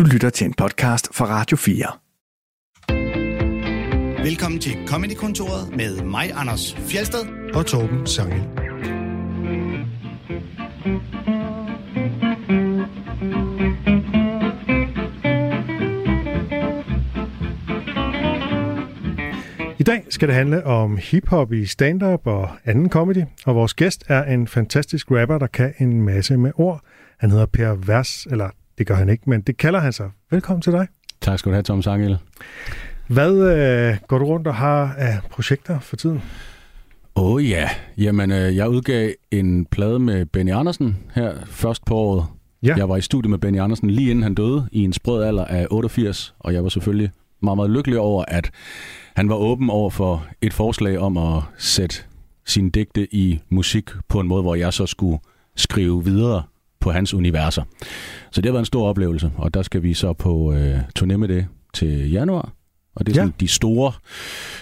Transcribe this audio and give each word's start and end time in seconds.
Du 0.00 0.04
lytter 0.04 0.30
til 0.30 0.44
en 0.44 0.54
podcast 0.54 1.14
fra 1.14 1.24
Radio 1.24 1.56
4. 1.56 1.86
Velkommen 4.24 4.60
til 4.60 4.72
Comedy-kontoret 4.86 5.76
med 5.76 6.02
mig, 6.02 6.30
Anders 6.34 6.74
Fjelsted. 6.74 7.18
og 7.54 7.66
Torben 7.66 8.06
Sangel. 8.06 8.40
I 19.78 19.82
dag 19.82 20.04
skal 20.08 20.28
det 20.28 20.34
handle 20.34 20.66
om 20.66 20.96
hiphop 20.96 21.52
i 21.52 21.66
stand-up 21.66 22.26
og 22.26 22.48
anden 22.64 22.90
comedy, 22.90 23.24
og 23.46 23.54
vores 23.54 23.74
gæst 23.74 24.04
er 24.08 24.24
en 24.24 24.48
fantastisk 24.48 25.10
rapper, 25.10 25.38
der 25.38 25.46
kan 25.46 25.74
en 25.78 26.02
masse 26.02 26.36
med 26.36 26.52
ord. 26.54 26.80
Han 27.18 27.30
hedder 27.30 27.46
Per 27.46 27.74
Vers, 27.74 28.26
eller 28.30 28.50
det 28.80 28.86
gør 28.86 28.94
han 28.94 29.08
ikke, 29.08 29.30
men 29.30 29.40
det 29.40 29.56
kalder 29.56 29.80
han 29.80 29.92
sig. 29.92 30.10
Velkommen 30.30 30.62
til 30.62 30.72
dig. 30.72 30.86
Tak 31.20 31.38
skal 31.38 31.50
du 31.50 31.54
have, 31.54 31.62
Tom 31.62 31.82
Sangel. 31.82 32.18
Hvad 33.06 33.32
øh, 33.32 33.96
går 34.08 34.18
du 34.18 34.24
rundt 34.24 34.46
og 34.46 34.54
har 34.54 34.94
af 34.98 35.18
projekter 35.30 35.80
for 35.80 35.96
tiden? 35.96 36.22
Åh 37.16 37.32
oh, 37.32 37.50
ja, 37.50 37.68
jamen 37.98 38.32
øh, 38.32 38.56
jeg 38.56 38.68
udgav 38.68 39.10
en 39.30 39.66
plade 39.66 39.98
med 39.98 40.26
Benny 40.26 40.52
Andersen 40.52 40.96
her 41.14 41.34
først 41.46 41.84
på 41.84 41.94
året. 41.94 42.26
Ja. 42.62 42.74
Jeg 42.76 42.88
var 42.88 42.96
i 42.96 43.00
studiet 43.00 43.30
med 43.30 43.38
Benny 43.38 43.60
Andersen 43.60 43.90
lige 43.90 44.10
inden 44.10 44.22
han 44.22 44.34
døde 44.34 44.68
i 44.72 44.84
en 44.84 44.92
sprød 44.92 45.24
alder 45.24 45.44
af 45.44 45.66
88, 45.70 46.34
og 46.38 46.54
jeg 46.54 46.62
var 46.62 46.68
selvfølgelig 46.68 47.10
meget, 47.42 47.56
meget 47.56 47.70
lykkelig 47.70 47.98
over, 47.98 48.24
at 48.28 48.50
han 49.16 49.28
var 49.28 49.34
åben 49.34 49.70
over 49.70 49.90
for 49.90 50.26
et 50.42 50.52
forslag 50.52 50.98
om 50.98 51.16
at 51.16 51.42
sætte 51.58 51.96
sine 52.46 52.70
digte 52.70 53.14
i 53.14 53.40
musik 53.48 53.90
på 54.08 54.20
en 54.20 54.28
måde, 54.28 54.42
hvor 54.42 54.54
jeg 54.54 54.72
så 54.72 54.86
skulle 54.86 55.18
skrive 55.56 56.04
videre 56.04 56.42
på 56.80 56.90
hans 56.92 57.14
universer. 57.14 57.62
Så 58.32 58.40
det 58.40 58.44
har 58.48 58.52
været 58.52 58.62
en 58.62 58.66
stor 58.66 58.88
oplevelse, 58.88 59.30
og 59.36 59.54
der 59.54 59.62
skal 59.62 59.82
vi 59.82 59.94
så 59.94 60.12
på 60.12 60.52
øh, 60.54 60.78
turné 60.98 61.16
med 61.16 61.28
det 61.28 61.46
til 61.74 62.10
januar. 62.10 62.52
Og 62.96 63.06
det 63.06 63.12
er 63.12 63.14
sådan 63.14 63.28
Ja. 63.28 63.34
de 63.40 63.48
store 63.48 63.92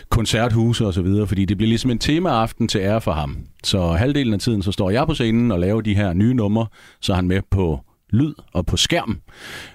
koncerthuse 0.09 0.87
og 0.87 0.95
så 0.95 1.03
videre, 1.03 1.27
fordi 1.27 1.45
det 1.45 1.57
bliver 1.57 1.69
ligesom 1.69 1.91
en 1.91 1.99
temaaften 1.99 2.69
til 2.69 2.79
ære 2.81 3.01
for 3.01 3.13
ham. 3.13 3.37
Så 3.65 3.93
halvdelen 3.93 4.35
af 4.35 4.41
tiden, 4.41 4.63
så 4.63 4.73
står 4.73 4.91
jeg 4.91 5.07
på 5.07 5.15
scenen 5.15 5.53
og 5.53 5.61
laver 5.61 5.81
de 5.81 5.95
her 5.95 6.13
nye 6.13 6.35
numre, 6.35 6.67
så 7.01 7.15
han 7.15 7.29
med 7.29 7.41
på 7.51 7.81
lyd 8.11 8.35
og 8.53 8.67
på 8.67 8.77
skærm 8.77 9.21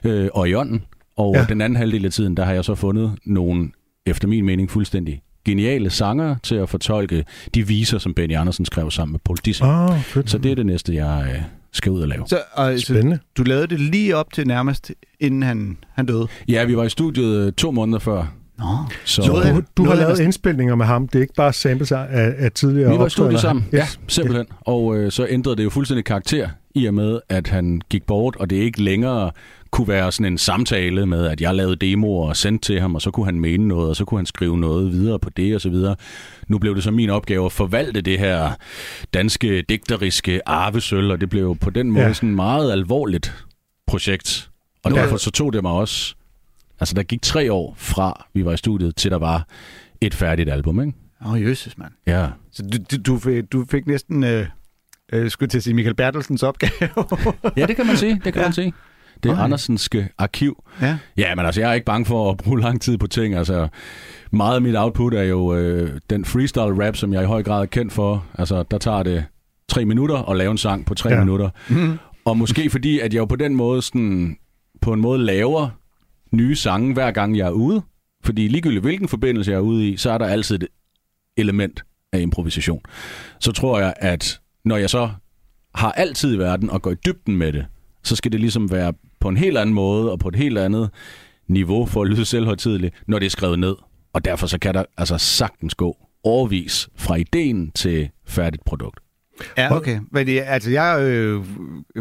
øh, 0.03 0.29
og 0.33 0.49
i 0.49 0.53
ånden. 0.55 0.83
Og 1.17 1.35
Ja. 1.35 1.45
den 1.49 1.61
anden 1.61 1.77
halvdel 1.77 2.05
af 2.05 2.11
tiden, 2.11 2.37
der 2.37 2.45
har 2.45 2.53
jeg 2.53 2.65
så 2.65 2.75
fundet 2.75 3.11
nogle, 3.25 3.71
efter 4.05 4.27
min 4.27 4.45
mening, 4.45 4.71
fuldstændig 4.71 5.21
geniale 5.45 5.89
sanger 5.89 6.35
til 6.43 6.55
at 6.55 6.69
fortolke 6.69 7.25
de 7.55 7.67
viser, 7.67 7.97
som 7.97 8.13
Benny 8.13 8.35
Andersen 8.35 8.65
skrev 8.65 8.91
sammen 8.91 9.11
med 9.11 9.19
Paul 9.25 9.37
Dissing. 9.37 9.69
Oh. 9.69 9.99
Så 10.25 10.37
det 10.37 10.51
er 10.51 10.55
det 10.55 10.65
næste, 10.65 10.95
jeg 10.95 11.25
øh, 11.35 11.41
skal 11.73 11.91
ud 11.91 12.01
og 12.01 12.07
lave. 12.07 12.23
Så, 12.27 12.41
og, 12.53 12.79
så 12.79 12.85
Spændende. 12.85 13.19
du 13.37 13.43
lavede 13.43 13.67
det 13.67 13.79
lige 13.79 14.15
op 14.15 14.33
til 14.33 14.47
nærmest, 14.47 14.91
inden 15.19 15.43
han, 15.43 15.77
han 15.93 16.05
døde. 16.05 16.27
Ja, 16.47 16.63
vi 16.63 16.77
var 16.77 16.83
i 16.83 16.89
studiet 16.89 17.47
øh, 17.47 17.53
to 17.53 17.71
måneder 17.71 17.99
før. 17.99 18.33
Nå. 18.63 18.77
Så, 19.05 19.21
Så 19.21 19.31
Du, 19.77 19.83
du 19.83 19.89
har 19.89 19.95
lavet 19.95 20.19
indspilninger 20.19 20.75
med 20.75 20.85
ham. 20.85 21.07
Det 21.07 21.15
er 21.15 21.21
ikke 21.21 21.33
bare 21.33 21.53
samples 21.53 21.91
af, 21.91 22.05
af 22.37 22.51
tidligere 22.51 22.91
Vi 22.91 22.97
var 22.97 23.05
i 23.05 23.09
studiet 23.09 23.39
sammen, 23.39 23.65
Ja. 23.71 23.77
ja, 23.77 23.87
simpelthen. 24.07 24.45
Og 24.61 24.97
øh, 24.97 25.11
så 25.11 25.27
ændrede 25.29 25.55
det 25.55 25.63
jo 25.63 25.69
fuldstændig 25.69 26.05
karakter 26.05 26.49
i 26.75 26.85
og 26.85 26.93
med, 26.93 27.19
at 27.29 27.47
han 27.47 27.81
gik 27.89 28.03
bort, 28.03 28.35
og 28.35 28.49
det 28.49 28.55
ikke 28.55 28.81
længere 28.81 29.31
kunne 29.71 29.87
være 29.87 30.11
sådan 30.11 30.31
en 30.33 30.37
samtale 30.37 31.05
med, 31.05 31.25
at 31.25 31.41
jeg 31.41 31.55
lavede 31.55 31.75
demoer 31.75 32.29
og 32.29 32.37
sendte 32.37 32.65
til 32.65 32.81
ham, 32.81 32.95
og 32.95 33.01
så 33.01 33.11
kunne 33.11 33.25
han 33.25 33.39
mene 33.39 33.67
noget, 33.67 33.89
og 33.89 33.95
så 33.95 34.05
kunne 34.05 34.17
han 34.19 34.25
skrive 34.25 34.57
noget 34.57 34.91
videre 34.91 35.19
på 35.19 35.29
det 35.29 35.55
og 35.55 35.61
så 35.61 35.69
videre. 35.69 35.95
Nu 36.47 36.57
blev 36.57 36.75
det 36.75 36.83
så 36.83 36.91
min 36.91 37.09
opgave 37.09 37.45
at 37.45 37.51
forvalte 37.51 38.01
det 38.01 38.19
her 38.19 38.51
danske 39.13 39.61
digteriske 39.69 40.49
arvesøl, 40.49 41.11
og 41.11 41.21
det 41.21 41.29
blev 41.29 41.41
jo 41.41 41.53
på 41.53 41.69
den 41.69 41.91
måde 41.91 42.05
Ja. 42.05 42.13
sådan 42.13 42.29
et 42.29 42.35
meget 42.35 42.71
alvorligt 42.71 43.33
projekt. 43.87 44.49
Og 44.83 44.91
Nu 44.91 44.97
er- 44.97 45.01
derfor 45.01 45.17
så 45.17 45.31
tog 45.31 45.53
det 45.53 45.61
mig 45.63 45.71
også... 45.71 46.15
Altså, 46.79 46.93
der 46.95 47.03
gik 47.03 47.21
tre 47.21 47.53
år 47.53 47.73
fra, 47.77 48.25
vi 48.33 48.45
var 48.45 48.53
i 48.53 48.57
studiet, 48.57 48.95
til 48.95 49.11
der 49.11 49.17
var 49.17 49.47
et 50.01 50.13
færdigt 50.13 50.49
album, 50.49 50.79
ikke? 50.81 50.93
Åh, 51.25 51.31
oh, 51.31 51.41
jøsses, 51.41 51.77
mand. 51.77 51.91
Ja. 52.07 52.27
Så 52.51 52.63
du, 52.91 52.97
du, 52.97 53.41
du, 53.51 53.65
fik, 53.71 53.87
næsten, 53.87 54.23
øh, 54.23 54.47
øh, 55.13 55.29
skulle 55.31 55.49
til 55.49 55.57
at 55.57 55.63
sige, 55.63 55.73
Michael 55.73 55.95
Bertelsens 55.95 56.43
opgave. 56.43 56.71
Ja, 57.57 57.65
det 57.65 57.75
kan 57.75 57.87
man 57.87 57.97
sige. 57.97 58.13
Det 58.23 58.33
kan 58.33 58.41
Ja. 58.41 58.41
man 58.47 58.53
sige. 58.53 58.73
Det 59.23 59.29
er 59.29 59.33
Okay. 59.33 59.43
Andersenske 59.43 60.09
arkiv. 60.17 60.63
ja. 60.81 60.97
Ja, 61.17 61.35
men 61.35 61.45
altså, 61.45 61.61
jeg 61.61 61.69
er 61.69 61.73
ikke 61.73 61.85
bange 61.85 62.05
for 62.05 62.31
at 62.31 62.37
bruge 62.37 62.59
lang 62.61 62.81
tid 62.81 62.97
på 62.97 63.07
ting. 63.07 63.35
Altså, 63.35 63.67
meget 64.31 64.55
af 64.55 64.61
mit 64.61 64.75
output 64.77 65.13
er 65.13 65.23
jo 65.23 65.55
øh, 65.55 65.99
den 66.09 66.25
freestyle 66.25 66.87
rap, 66.87 66.95
som 66.95 67.13
jeg 67.13 67.23
i 67.23 67.25
høj 67.25 67.43
grad 67.43 67.61
er 67.61 67.65
kendt 67.65 67.93
for. 67.93 68.25
Altså, 68.33 68.63
der 68.71 68.77
tager 68.77 69.03
det 69.03 69.25
tre 69.69 69.85
minutter 69.85 70.29
at 70.29 70.37
lave 70.37 70.51
en 70.51 70.57
sang 70.57 70.85
på 70.85 70.93
tre 70.93 71.09
Ja. 71.09 71.15
ja. 71.15 71.21
minutter. 71.21 71.49
Mm. 71.69 71.97
Og 72.25 72.37
måske 72.37 72.69
fordi, 72.69 72.99
at 72.99 73.13
jeg 73.13 73.19
jo 73.19 73.25
på 73.25 73.35
den 73.35 73.55
måde 73.55 73.81
sådan, 73.81 74.35
på 74.81 74.93
en 74.93 75.01
måde 75.01 75.19
laver 75.19 75.69
nye 76.33 76.55
sange, 76.55 76.93
hver 76.93 77.11
gang 77.11 77.37
jeg 77.37 77.47
er 77.47 77.51
ude. 77.51 77.81
Fordi 78.23 78.47
ligegyldigt 78.47 78.83
hvilken 78.83 79.07
forbindelse 79.07 79.51
jeg 79.51 79.57
er 79.57 79.61
ude 79.61 79.89
i, 79.89 79.97
så 79.97 80.11
er 80.11 80.17
der 80.17 80.25
altid 80.25 80.55
et 80.55 80.67
element 81.37 81.83
af 82.13 82.19
improvisation. 82.19 82.81
Så 83.39 83.51
tror 83.51 83.79
jeg, 83.79 83.93
at 83.97 84.39
når 84.65 84.77
jeg 84.77 84.89
så 84.89 85.09
har 85.75 85.91
altid 85.91 86.35
i 86.35 86.37
verden 86.37 86.69
og 86.69 86.81
går 86.81 86.91
i 86.91 86.95
dybden 87.05 87.37
med 87.37 87.53
det, 87.53 87.65
så 88.03 88.15
skal 88.15 88.31
det 88.31 88.39
ligesom 88.39 88.71
være 88.71 88.93
på 89.19 89.27
en 89.27 89.37
helt 89.37 89.57
anden 89.57 89.75
måde 89.75 90.11
og 90.11 90.19
på 90.19 90.27
et 90.27 90.35
helt 90.35 90.57
andet 90.57 90.89
niveau 91.47 91.85
for 91.85 92.01
at 92.01 92.07
lyde 92.07 92.25
selvhøjtidligt, 92.25 92.95
når 93.07 93.19
det 93.19 93.25
er 93.25 93.29
skrevet 93.29 93.59
ned. 93.59 93.75
Og 94.13 94.25
derfor 94.25 94.47
så 94.47 94.59
kan 94.59 94.73
der 94.73 94.83
altså 94.97 95.17
sagtens 95.17 95.75
gå 95.75 95.97
overvis 96.23 96.89
fra 96.95 97.15
ideen 97.15 97.71
til 97.71 98.09
færdigt 98.27 98.65
produkt. 98.65 98.99
Ja, 99.57 99.75
okay. 99.75 99.99
Men 100.11 100.27
det, 100.27 100.41
altså, 100.45 100.71
jeg 100.71 101.01
øh, 101.01 101.43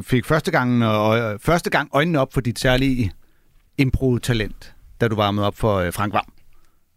fik 0.02 0.24
første 0.24 0.50
gang, 0.50 0.84
og, 0.84 1.18
øh, 1.18 1.38
første 1.38 1.70
gang 1.70 1.88
øjnene 1.92 2.20
op 2.20 2.32
for 2.32 2.40
dit 2.40 2.58
særlige 2.58 3.12
impro-talent, 3.82 4.72
da 5.00 5.08
du 5.08 5.14
varmede 5.16 5.46
op 5.46 5.56
for 5.58 5.76
øh, 5.76 5.92
Frank 5.92 6.12
Vam. 6.12 6.24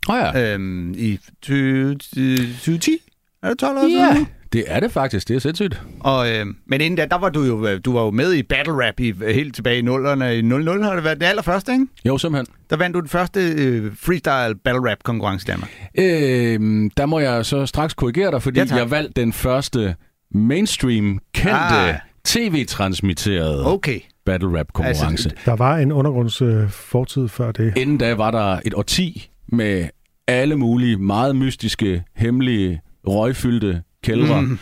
Oh 0.10 0.16
ja. 0.16 0.54
Øhm, 0.54 0.94
I 0.98 1.20
20 1.42 1.96
2010? 1.96 2.98
Er 3.44 3.50
det 3.50 3.60
12 3.60 3.78
år 3.78 3.82
siden? 3.82 3.92
Ja, 3.98 4.14
nu? 4.20 4.26
det 4.54 4.64
er 4.68 4.80
det 4.80 4.92
faktisk. 4.92 5.28
Det 5.28 5.36
er 5.36 5.40
sindssygt. 5.40 5.82
Og, 6.00 6.32
øh, 6.32 6.46
men 6.66 6.82
inden 6.82 6.96
da, 6.98 7.06
der 7.06 7.18
var 7.18 7.30
du 7.30 7.44
jo, 7.44 7.68
øh, 7.68 7.80
du 7.86 7.94
var 7.94 8.02
jo 8.04 8.12
med 8.12 8.34
i 8.34 8.44
battle 8.44 8.88
rap 8.88 9.00
i, 9.00 9.14
helt 9.34 9.56
tilbage 9.56 9.80
i 9.80 9.82
0'erne. 9.82 10.24
I 10.24 10.42
00 10.42 10.84
har 10.84 10.96
det 10.96 11.04
været 11.04 11.20
det 11.22 11.26
allerførste, 11.26 11.72
ikke? 11.72 11.86
Jo, 12.06 12.18
simpelthen. 12.18 12.56
Der 12.70 12.76
vandt 12.78 12.94
du 12.94 13.00
den 13.00 13.10
første 13.10 13.40
øh, 13.58 13.92
freestyle 14.02 14.56
battle 14.64 14.92
rap 14.92 14.98
konkurrence 15.04 15.46
i 15.48 15.52
Danmark. 15.52 15.72
Øh, 16.00 16.90
der 16.98 17.06
må 17.06 17.20
jeg 17.20 17.46
så 17.46 17.66
straks 17.66 17.94
korrigere 17.94 18.32
dig, 18.32 18.42
fordi 18.42 18.60
Ja, 18.60 18.66
tak. 18.66 18.78
jeg 18.78 18.92
valgte 18.92 19.22
den 19.22 19.34
første 19.34 19.96
mainstream 20.32 21.20
kendte 21.34 21.56
Ah. 21.56 21.96
Tv-transmitterede 22.26 23.66
Okay. 23.66 24.00
battle 24.26 24.60
rap 24.60 24.68
konkurrence. 24.74 25.04
Altså, 25.06 25.30
Altså, 25.30 25.42
Der 25.46 25.56
var 25.56 25.78
en 25.78 25.92
undergrunds 25.92 26.42
øh, 26.42 26.70
fortid 26.70 27.28
før 27.28 27.52
det. 27.52 27.78
Inden 27.78 27.98
da 27.98 28.14
var 28.14 28.32
der 28.32 28.60
et 28.66 28.74
årti 28.74 29.30
med 29.48 29.88
alle 30.28 30.56
mulige 30.56 30.98
meget 30.98 31.36
mystiske, 31.36 32.04
hemmelige, 32.16 32.82
røgfyldte 33.08 33.82
kældre 34.04 34.42
mm. 34.42 34.60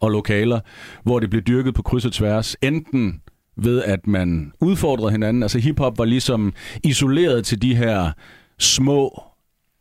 og 0.00 0.10
lokaler, 0.10 0.60
hvor 1.02 1.20
det 1.20 1.30
blev 1.30 1.42
dyrket 1.42 1.74
på 1.74 1.82
kryds 1.82 2.04
og 2.04 2.12
tværs. 2.12 2.56
Enten 2.62 3.20
ved, 3.56 3.82
at 3.82 4.06
man 4.06 4.52
udfordrede 4.60 5.10
hinanden. 5.12 5.42
Altså 5.42 5.58
hiphop 5.58 5.98
var 5.98 6.04
ligesom 6.04 6.52
isoleret 6.84 7.44
til 7.44 7.62
de 7.62 7.74
her 7.74 8.12
små, 8.58 9.22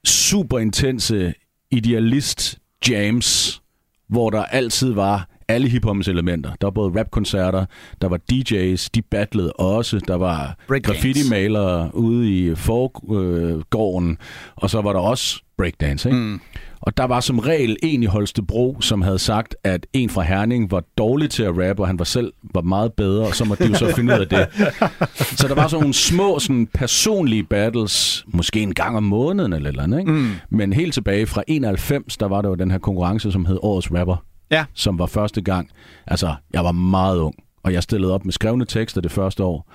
super 0.06 0.60
intense 0.60 1.34
idealist 1.72 2.58
jams, 2.90 3.62
hvor 4.10 4.30
der 4.30 4.44
altid 4.44 4.92
var 4.94 5.30
alle 5.48 5.68
hiphoppens 5.68 6.08
elementer. 6.08 6.52
Der 6.62 6.68
var 6.68 6.72
både 6.72 7.00
rapkoncerter, 7.00 7.66
der 8.02 8.08
var 8.08 8.20
DJ's, 8.32 8.88
de 8.96 9.02
battlede 9.02 9.54
også, 9.54 10.00
der 10.08 10.16
var 10.16 10.58
graffiti-malere 10.68 11.90
ude 11.94 12.32
i 12.32 12.56
forgården, 12.56 14.18
og 14.56 14.70
så 14.70 14.82
var 14.82 14.94
der 14.94 15.00
også 15.00 15.42
breakdance. 15.58 16.10
Ikke? 16.10 16.20
Mm. 16.20 16.42
Og 16.82 16.98
der 16.98 17.04
var 17.04 17.20
som 17.20 17.40
regel 17.40 17.78
en 17.84 18.04
i 18.04 18.06
Holstebro, 18.06 18.78
som 18.82 19.02
havde 19.02 19.20
sagt, 19.20 19.56
at 19.64 19.88
en 19.94 20.10
fra 20.10 20.22
Herning 20.22 20.72
var 20.72 20.84
dårlig 20.98 21.30
til 21.30 21.44
at 21.44 21.54
rappe, 21.58 21.84
og 21.84 21.88
han 21.88 22.00
var 22.00 22.06
selv 22.06 22.34
var 22.54 22.62
meget 22.62 22.94
bedre, 22.94 23.28
og 23.28 23.36
så 23.36 23.46
måtte 23.46 23.64
de 23.64 23.70
jo 23.70 23.76
så 23.76 23.96
finde 23.96 24.14
ud 24.14 24.20
af 24.20 24.28
det. 24.28 24.48
Så 25.40 25.48
der 25.48 25.56
var 25.56 25.68
sådan 25.68 25.82
nogle 25.82 25.94
små 25.94 26.40
sådan 26.40 26.68
personlige 26.74 27.44
battles, 27.44 28.26
måske 28.28 28.62
en 28.62 28.74
gang 28.74 28.98
om 28.98 29.04
måneden 29.04 29.54
eller 29.54 29.70
eller 29.70 29.84
andet, 29.84 30.00
ikke? 30.00 30.12
Mm. 30.12 30.32
Men 30.50 30.74
helt 30.74 30.94
tilbage 30.94 31.26
fra 31.26 31.44
91, 31.48 32.18
der 32.18 32.28
var 32.28 32.42
der 32.42 32.50
jo 32.50 32.56
den 32.56 32.72
her 32.72 32.78
konkurrence, 32.78 33.32
som 33.32 33.46
hed 33.46 33.58
Årets 33.62 33.92
Rapper, 33.92 34.24
Ja. 34.56 34.66
som 34.74 35.00
var 35.00 35.06
første 35.06 35.42
gang. 35.42 35.70
Altså, 36.08 36.36
jeg 36.54 36.64
var 36.64 36.72
meget 36.72 37.20
ung, 37.20 37.36
og 37.64 37.74
jeg 37.74 37.84
stillede 37.84 38.14
op 38.14 38.26
med 38.26 38.34
skrevne 38.34 38.66
tekster 38.66 39.02
det 39.02 39.12
første 39.12 39.44
år. 39.44 39.72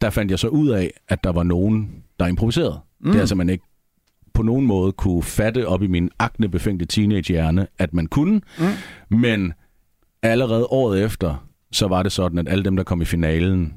Der 0.00 0.10
fandt 0.10 0.30
jeg 0.30 0.38
så 0.38 0.48
ud 0.48 0.68
af, 0.68 0.90
at 1.08 1.24
der 1.24 1.32
var 1.32 1.42
nogen, 1.42 2.02
der 2.20 2.26
improviserede. 2.26 2.80
Mm. 3.00 3.06
Det 3.06 3.16
er 3.16 3.20
altså, 3.20 3.34
man 3.34 3.48
ikke 3.48 3.64
på 4.34 4.42
nogen 4.42 4.66
måde 4.66 4.92
kunne 4.92 5.22
fatte 5.22 5.68
op 5.68 5.82
i 5.82 5.86
min 5.86 6.10
aknebefængte 6.18 6.86
teenagehjerne, 6.86 7.66
at 7.78 7.94
man 7.94 8.06
kunne. 8.06 8.40
Mm. 8.58 9.18
Men 9.18 9.52
allerede 10.22 10.66
året 10.66 11.04
efter, 11.04 11.48
så 11.72 11.88
var 11.88 12.02
det 12.02 12.12
sådan, 12.12 12.38
at 12.38 12.48
alle 12.48 12.64
dem, 12.64 12.76
der 12.76 12.82
kom 12.84 13.02
i 13.02 13.04
finalen, 13.04 13.74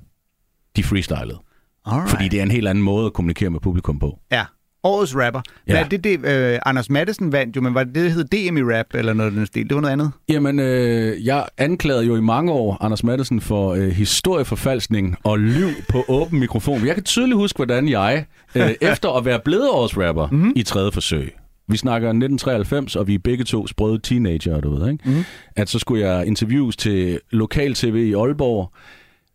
de 0.76 0.84
freestylede. 0.84 1.40
Alright. 1.86 2.10
Fordi 2.10 2.28
det 2.28 2.40
er 2.40 2.44
en 2.44 2.52
helt 2.52 2.68
anden 2.68 2.84
måde 2.84 3.06
at 3.06 3.14
kommunikere 3.14 3.50
med 3.50 3.60
publikum 3.60 4.00
på. 4.00 4.20
Ja. 4.32 4.46
Årets 4.84 5.16
rapper. 5.16 5.42
Hvad 5.66 5.76
Ja. 5.76 5.84
er 5.84 5.88
det, 5.88 6.04
det 6.04 6.26
øh, 6.26 6.60
Anders 6.66 6.90
Madsen 6.90 7.32
vandt 7.32 7.56
jo, 7.56 7.62
men 7.62 7.74
var 7.74 7.84
det 7.84 7.96
det, 7.96 8.12
hed 8.12 8.24
DM 8.24 8.58
i 8.58 8.62
rap, 8.64 8.86
eller 8.94 9.14
noget 9.14 9.34
den 9.34 9.46
stil? 9.46 9.64
Det 9.70 9.76
var 9.76 9.82
noget 9.82 9.94
andet. 9.94 10.12
Jamen, 10.30 10.60
øh, 10.60 11.26
jeg 11.26 11.46
anklagede 11.58 12.06
jo 12.06 12.16
i 12.16 12.22
mange 12.22 12.52
år 12.52 12.78
Anders 12.82 13.04
Madsen 13.04 13.42
for 13.42 13.74
øh, 13.74 13.90
historieforfalskning 13.90 15.16
og 15.24 15.40
lyv 15.40 15.70
på 15.90 16.04
åben 16.08 16.40
mikrofon. 16.40 16.86
Jeg 16.86 16.96
kan 16.96 17.04
tydeligt 17.04 17.38
huske, 17.38 17.58
hvordan 17.58 17.90
jeg, 17.90 18.26
øh, 18.56 18.70
efter 18.92 19.18
at 19.18 19.26
være 19.26 19.40
blevet 19.46 19.70
årets 19.70 19.98
rapper 19.98 20.28
mm-hmm. 20.32 20.54
i 20.56 20.64
tredje 20.64 20.92
forsøg, 20.92 21.34
vi 21.68 21.78
snakker 21.78 22.08
1993, 22.08 22.96
og 22.96 23.08
vi 23.08 23.14
er 23.14 23.20
begge 23.20 23.44
to 23.44 23.68
sprøde 23.68 24.00
teenager, 24.00 24.62
du 24.62 24.76
ved, 24.76 24.92
ikke? 24.92 25.04
Mm-hmm. 25.10 25.24
At 25.56 25.70
så 25.70 25.80
skulle 25.80 26.08
jeg 26.08 26.26
interviews 26.28 26.78
til 26.78 27.20
lokal-tv 27.32 27.96
i 27.96 28.14
Aalborg. 28.14 28.72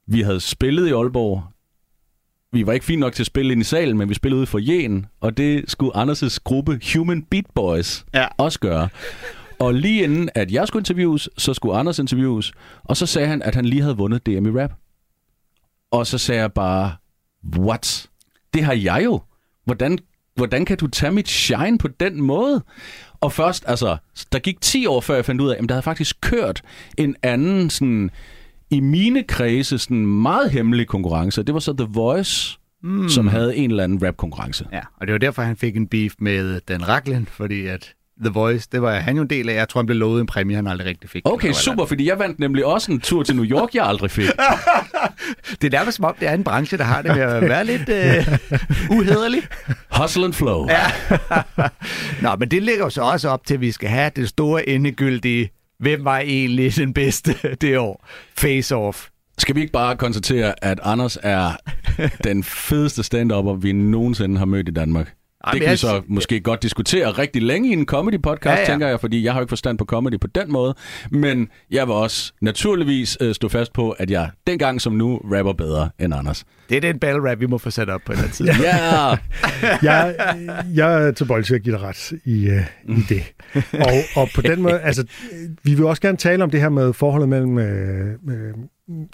Vi 0.06 0.20
havde 0.20 0.40
spillet 0.40 0.88
i 0.88 0.90
Aalborg. 0.92 1.42
Vi 2.54 2.66
var 2.66 2.72
ikke 2.72 2.86
fint 2.86 3.00
nok 3.00 3.12
til 3.12 3.22
at 3.22 3.26
spille 3.26 3.52
ind 3.52 3.60
i 3.60 3.64
salen, 3.64 3.98
men 3.98 4.08
vi 4.08 4.14
spillede 4.14 4.38
ude 4.38 4.46
for 4.46 4.58
Jen, 4.58 5.06
og 5.20 5.36
det 5.36 5.64
skulle 5.70 5.96
Anders' 5.96 6.38
gruppe 6.44 6.80
Human 6.94 7.22
Beat 7.22 7.44
Boys 7.54 8.04
Ja. 8.14 8.26
også 8.36 8.60
gøre. 8.60 8.88
Og 9.58 9.74
lige 9.74 10.02
inden, 10.04 10.28
at 10.34 10.52
jeg 10.52 10.68
skulle 10.68 10.80
interviews, 10.80 11.28
så 11.38 11.54
skulle 11.54 11.76
Anders 11.78 11.98
interviews, 11.98 12.52
og 12.84 12.96
så 12.96 13.06
sagde 13.06 13.28
han, 13.28 13.42
at 13.42 13.54
han 13.54 13.64
lige 13.64 13.82
havde 13.82 13.96
vundet 13.96 14.26
DM 14.26 14.46
i 14.46 14.60
rap. 14.62 14.72
Og 15.90 16.06
så 16.06 16.18
sagde 16.18 16.40
jeg 16.40 16.52
bare, 16.52 16.92
what? 17.58 18.06
Det 18.54 18.64
har 18.64 18.72
jeg 18.74 19.00
jo. 19.04 19.20
Hvordan, 19.64 19.98
hvordan 20.36 20.64
kan 20.64 20.76
du 20.76 20.86
tage 20.86 21.12
mit 21.12 21.28
shine 21.28 21.78
på 21.78 21.88
den 21.88 22.22
måde? 22.22 22.62
Og 23.20 23.32
først, 23.32 23.64
altså, 23.66 23.96
der 24.32 24.38
gik 24.38 24.60
10 24.60 24.86
år, 24.86 25.00
før 25.00 25.14
jeg 25.14 25.24
fandt 25.24 25.40
ud 25.40 25.50
af, 25.50 25.56
at 25.62 25.68
der 25.68 25.74
havde 25.74 25.82
faktisk 25.82 26.16
kørt 26.20 26.62
en 26.98 27.16
anden, 27.22 27.70
sådan, 27.70 28.10
i 28.74 28.80
mine 28.80 29.22
kredse, 29.22 29.78
sådan 29.78 30.06
meget 30.06 30.50
hemmelig 30.50 30.86
konkurrence. 30.86 31.42
Det 31.42 31.54
var 31.54 31.60
så 31.60 31.72
The 31.72 31.86
Voice, 31.90 32.58
mm. 32.82 33.08
som 33.08 33.28
havde 33.28 33.56
en 33.56 33.70
eller 33.70 33.84
anden 33.84 34.06
rap-konkurrence. 34.06 34.66
Ja, 34.72 34.80
og 35.00 35.06
det 35.06 35.12
var 35.12 35.18
derfor, 35.18 35.42
han 35.42 35.56
fik 35.56 35.76
en 35.76 35.86
beef 35.86 36.12
med 36.18 36.60
Dan 36.68 36.88
Racklin, 36.88 37.28
fordi 37.30 37.66
at 37.66 37.94
The 38.22 38.30
Voice, 38.32 38.68
det 38.72 38.82
var 38.82 38.94
han 38.94 39.16
jo 39.16 39.22
en 39.22 39.30
del 39.30 39.48
af. 39.48 39.54
Jeg 39.54 39.68
tror, 39.68 39.78
han 39.78 39.86
blev 39.86 39.98
lovet 39.98 40.20
en 40.20 40.26
præmie, 40.26 40.56
han 40.56 40.66
aldrig 40.66 40.86
rigtig 40.86 41.10
fik. 41.10 41.22
Okay, 41.24 41.48
Eller 41.48 41.58
super, 41.58 41.86
fordi 41.86 42.08
jeg 42.08 42.18
vandt 42.18 42.38
nemlig 42.38 42.64
også 42.66 42.92
en 42.92 43.00
tur 43.00 43.22
til 43.22 43.36
New 43.36 43.44
York, 43.44 43.74
jeg 43.74 43.86
aldrig 43.86 44.10
fik. 44.10 44.28
Det 45.60 45.74
er 45.74 45.78
derfor 45.78 45.90
som 45.90 46.04
om, 46.04 46.14
det 46.20 46.28
er 46.28 46.32
en 46.34 46.44
branche, 46.44 46.78
der 46.78 46.84
har 46.84 47.02
det 47.02 47.16
med 47.16 47.22
at 47.22 47.42
være 47.42 47.64
lidt 47.64 47.88
øh, 47.88 48.38
uhederlig. 48.98 49.42
Hustle 50.00 50.24
and 50.24 50.32
flow. 50.32 50.68
Ja. 50.68 50.86
Nå, 52.22 52.36
men 52.38 52.48
det 52.50 52.62
ligger 52.62 52.84
jo 52.84 52.90
så 52.90 53.02
også 53.02 53.28
op 53.28 53.46
til, 53.46 53.54
at 53.54 53.60
vi 53.60 53.72
skal 53.72 53.88
have 53.88 54.10
det 54.16 54.28
store 54.28 54.68
endegyldige, 54.68 55.50
hvem 55.84 56.04
var 56.04 56.18
egentlig 56.18 56.76
den 56.76 56.92
bedste 56.92 57.34
det 57.60 57.78
år? 57.78 58.06
Face 58.38 58.76
Off. 58.76 59.08
Skal 59.38 59.54
vi 59.54 59.60
ikke 59.60 59.72
bare 59.72 59.96
konstatere, 59.96 60.64
at 60.64 60.80
Anders 60.82 61.18
er 61.22 61.56
den 62.24 62.44
fedeste 62.44 63.02
stand-upper, 63.02 63.54
vi 63.54 63.72
nogensinde 63.72 64.38
har 64.38 64.44
mødt 64.44 64.68
i 64.68 64.72
Danmark? 64.72 65.14
Ej, 65.46 65.52
det 65.52 65.62
kan 65.62 65.72
vi 65.72 65.76
så 65.76 66.02
måske 66.08 66.40
godt 66.40 66.62
diskutere 66.62 67.10
rigtig 67.10 67.42
længe 67.42 67.68
i 67.70 67.72
en 67.72 67.86
comedy-podcast, 67.90 68.46
Ja, 68.46 68.60
ja, 68.60 68.66
tænker 68.66 68.88
jeg, 68.88 69.00
fordi 69.00 69.24
jeg 69.24 69.32
har 69.32 69.40
jo 69.40 69.42
ikke 69.42 69.50
forstand 69.50 69.78
på 69.78 69.84
comedy 69.84 70.20
på 70.20 70.26
den 70.26 70.52
måde. 70.52 70.74
Men 71.10 71.48
jeg 71.70 71.86
vil 71.86 71.94
også 71.94 72.32
naturligvis 72.40 73.18
øh, 73.20 73.34
stå 73.34 73.48
fast 73.48 73.72
på, 73.72 73.90
at 73.90 74.10
jeg 74.10 74.30
dengang 74.46 74.80
som 74.80 74.92
nu 74.92 75.20
rapper 75.24 75.52
bedre 75.52 75.90
end 75.98 76.14
Anders. 76.14 76.44
Det 76.68 76.76
er 76.76 76.80
den 76.80 76.98
battle 76.98 77.30
rap, 77.30 77.40
vi 77.40 77.46
må 77.46 77.58
få 77.58 77.70
sat 77.70 77.90
op 77.90 78.00
på 78.06 78.12
den 78.12 78.20
her 78.20 78.28
tid. 78.28 78.46
Ja! 78.46 79.16
Jeg, 79.82 80.14
jeg 80.74 81.02
er 81.02 81.12
tilbøjelig 81.12 81.46
til 81.46 81.54
at 81.54 81.62
give 81.62 81.74
dig 81.74 81.82
ret 81.82 82.12
i, 82.24 82.48
uh, 82.48 82.96
i 82.98 83.00
det. 83.08 83.22
Og, 83.86 84.22
og 84.22 84.28
på 84.34 84.42
den 84.42 84.62
måde, 84.62 84.80
altså, 84.80 85.04
vi 85.62 85.74
vil 85.74 85.84
også 85.84 86.02
gerne 86.02 86.16
tale 86.16 86.44
om 86.44 86.50
det 86.50 86.60
her 86.60 86.68
med 86.68 86.92
forholdet 86.92 87.28
mellem 87.28 87.58
øh, 87.58 88.08
øh, 88.30 88.54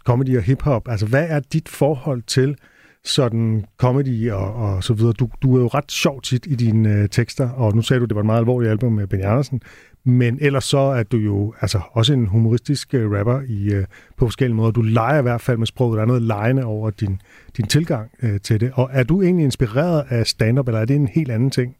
comedy 0.05 0.37
og 0.37 0.43
hiphop. 0.43 0.89
Altså, 0.89 1.07
hvad 1.07 1.27
er 1.29 1.41
dit 1.41 1.69
forhold 1.69 2.23
til 2.23 2.57
sådan 3.05 3.65
comedy 3.77 4.31
og, 4.31 4.55
og 4.55 4.85
så 4.85 4.95
videre? 4.95 5.13
Du, 5.13 5.29
du 5.43 5.57
er 5.57 5.61
jo 5.61 5.67
ret 5.67 5.93
sjov 5.93 6.23
tit 6.23 6.47
i 6.47 6.55
dine 6.55 6.95
øh, 6.95 7.09
tekster, 7.09 7.49
og 7.49 7.77
nu 7.77 7.83
sagde 7.83 8.01
du, 8.01 8.05
det 8.05 8.15
var 8.15 8.21
et 8.21 8.27
meget 8.27 8.39
alvorligt 8.39 8.71
album 8.71 8.93
med 8.93 9.07
Benny 9.07 9.25
Andersen, 9.25 9.61
men 10.05 10.39
ellers 10.41 10.65
så 10.65 10.79
er 10.79 11.03
du 11.03 11.17
jo 11.17 11.55
altså 11.61 11.81
også 11.93 12.13
en 12.13 12.27
humoristisk 12.27 12.95
øh, 12.95 13.11
rapper 13.11 13.41
i, 13.49 13.73
øh, 13.73 13.85
på 14.17 14.27
forskellige 14.27 14.57
måder. 14.57 14.71
Du 14.71 14.83
leger 14.83 15.19
i 15.19 15.23
hvert 15.23 15.41
fald 15.41 15.59
med 15.59 15.67
sproget. 15.67 15.97
Der 15.97 16.03
er 16.03 16.07
noget 16.07 16.23
lejende 16.23 16.65
over 16.65 16.91
din, 16.91 17.21
din 17.57 17.67
tilgang 17.67 18.11
øh, 18.23 18.41
til 18.41 18.61
det. 18.61 18.73
Og 18.75 18.91
er 18.93 19.03
du 19.03 19.23
egentlig 19.23 19.45
inspireret 19.45 20.05
af 20.09 20.27
stand-up, 20.27 20.69
eller 20.69 20.81
er 20.81 20.85
det 20.85 20.97
en 20.97 21.09
helt 21.09 21.31
anden 21.31 21.51
ting? 21.51 21.77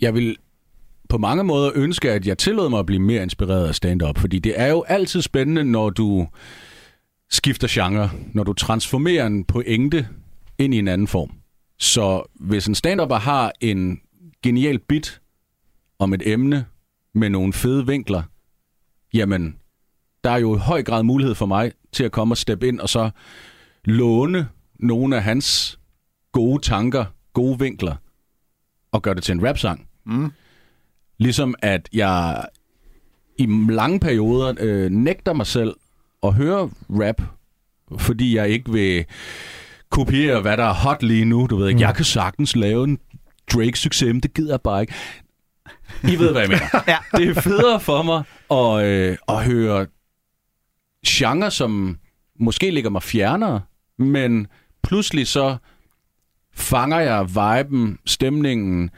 jeg 0.00 0.14
vil 0.14 0.36
på 1.08 1.18
mange 1.18 1.44
måder 1.44 1.70
ønske, 1.74 2.12
at 2.12 2.26
jeg 2.26 2.38
tillod 2.38 2.70
mig 2.70 2.78
at 2.78 2.86
blive 2.86 3.00
mere 3.00 3.22
inspireret 3.22 3.68
af 3.68 3.74
stand-up, 3.74 4.18
fordi 4.18 4.38
det 4.38 4.60
er 4.60 4.66
jo 4.66 4.84
altid 4.88 5.22
spændende, 5.22 5.64
når 5.64 5.90
du 5.90 6.26
skifter 7.30 7.68
genre, 7.70 8.10
når 8.32 8.44
du 8.44 8.52
transformerer 8.52 9.26
en 9.26 9.44
pointe 9.44 10.08
ind 10.58 10.74
i 10.74 10.78
en 10.78 10.88
anden 10.88 11.06
form. 11.06 11.30
Så 11.78 12.22
hvis 12.34 12.66
en 12.66 12.74
stand 12.74 13.12
har 13.12 13.52
en 13.60 14.00
genial 14.42 14.78
bit 14.78 15.20
om 15.98 16.14
et 16.14 16.22
emne 16.24 16.66
med 17.14 17.30
nogle 17.30 17.52
fede 17.52 17.86
vinkler, 17.86 18.22
jamen, 19.14 19.56
der 20.24 20.30
er 20.30 20.36
jo 20.36 20.56
i 20.56 20.58
høj 20.58 20.82
grad 20.82 21.02
mulighed 21.02 21.34
for 21.34 21.46
mig 21.46 21.72
til 21.92 22.04
at 22.04 22.12
komme 22.12 22.32
og 22.32 22.38
steppe 22.38 22.68
ind 22.68 22.80
og 22.80 22.88
så 22.88 23.10
låne 23.84 24.48
nogle 24.78 25.16
af 25.16 25.22
hans 25.22 25.78
gode 26.32 26.62
tanker, 26.62 27.04
gode 27.32 27.58
vinkler, 27.58 27.96
og 28.92 29.02
gøre 29.02 29.14
det 29.14 29.22
til 29.22 29.32
en 29.32 29.48
rapsang. 29.48 29.88
Mm. 30.06 30.32
Ligesom 31.18 31.54
at 31.62 31.88
jeg 31.92 32.46
i 33.38 33.46
lange 33.68 34.00
perioder 34.00 34.54
øh, 34.60 34.90
nægter 34.90 35.32
mig 35.32 35.46
selv 35.46 35.74
at 36.28 36.34
høre 36.34 36.70
rap, 36.90 37.22
fordi 37.98 38.36
jeg 38.36 38.48
ikke 38.48 38.72
vil 38.72 39.04
kopiere, 39.90 40.40
hvad 40.40 40.56
der 40.56 40.64
er 40.64 40.74
hot 40.74 41.02
lige 41.02 41.24
nu. 41.24 41.46
Du 41.50 41.56
ved 41.56 41.68
ikke, 41.68 41.76
Mm. 41.78 41.80
jeg 41.82 41.94
kan 41.94 42.04
sagtens 42.04 42.56
lave 42.56 42.84
en 42.84 42.98
Drake-succes, 43.52 44.02
men 44.12 44.20
det 44.20 44.34
gider 44.34 44.52
jeg 44.52 44.60
bare 44.60 44.80
ikke. 44.80 44.94
I 46.04 46.16
ved, 46.18 46.32
hvad 46.32 46.40
jeg 46.40 46.48
mener. 46.48 46.82
Ja. 46.92 47.18
Det 47.18 47.28
er 47.36 47.40
federe 47.40 47.80
for 47.80 48.02
mig 48.02 48.22
at, 48.50 48.86
øh, 48.86 49.16
at 49.28 49.44
høre 49.44 49.86
genre, 51.06 51.50
som 51.50 51.98
måske 52.40 52.70
ligger 52.70 52.90
mig 52.90 53.02
fjernere, 53.02 53.60
men 53.98 54.46
pludselig 54.82 55.26
så 55.26 55.56
fanger 56.54 56.98
jeg 56.98 57.28
viben, 57.28 57.98
stemningen, 58.06 58.90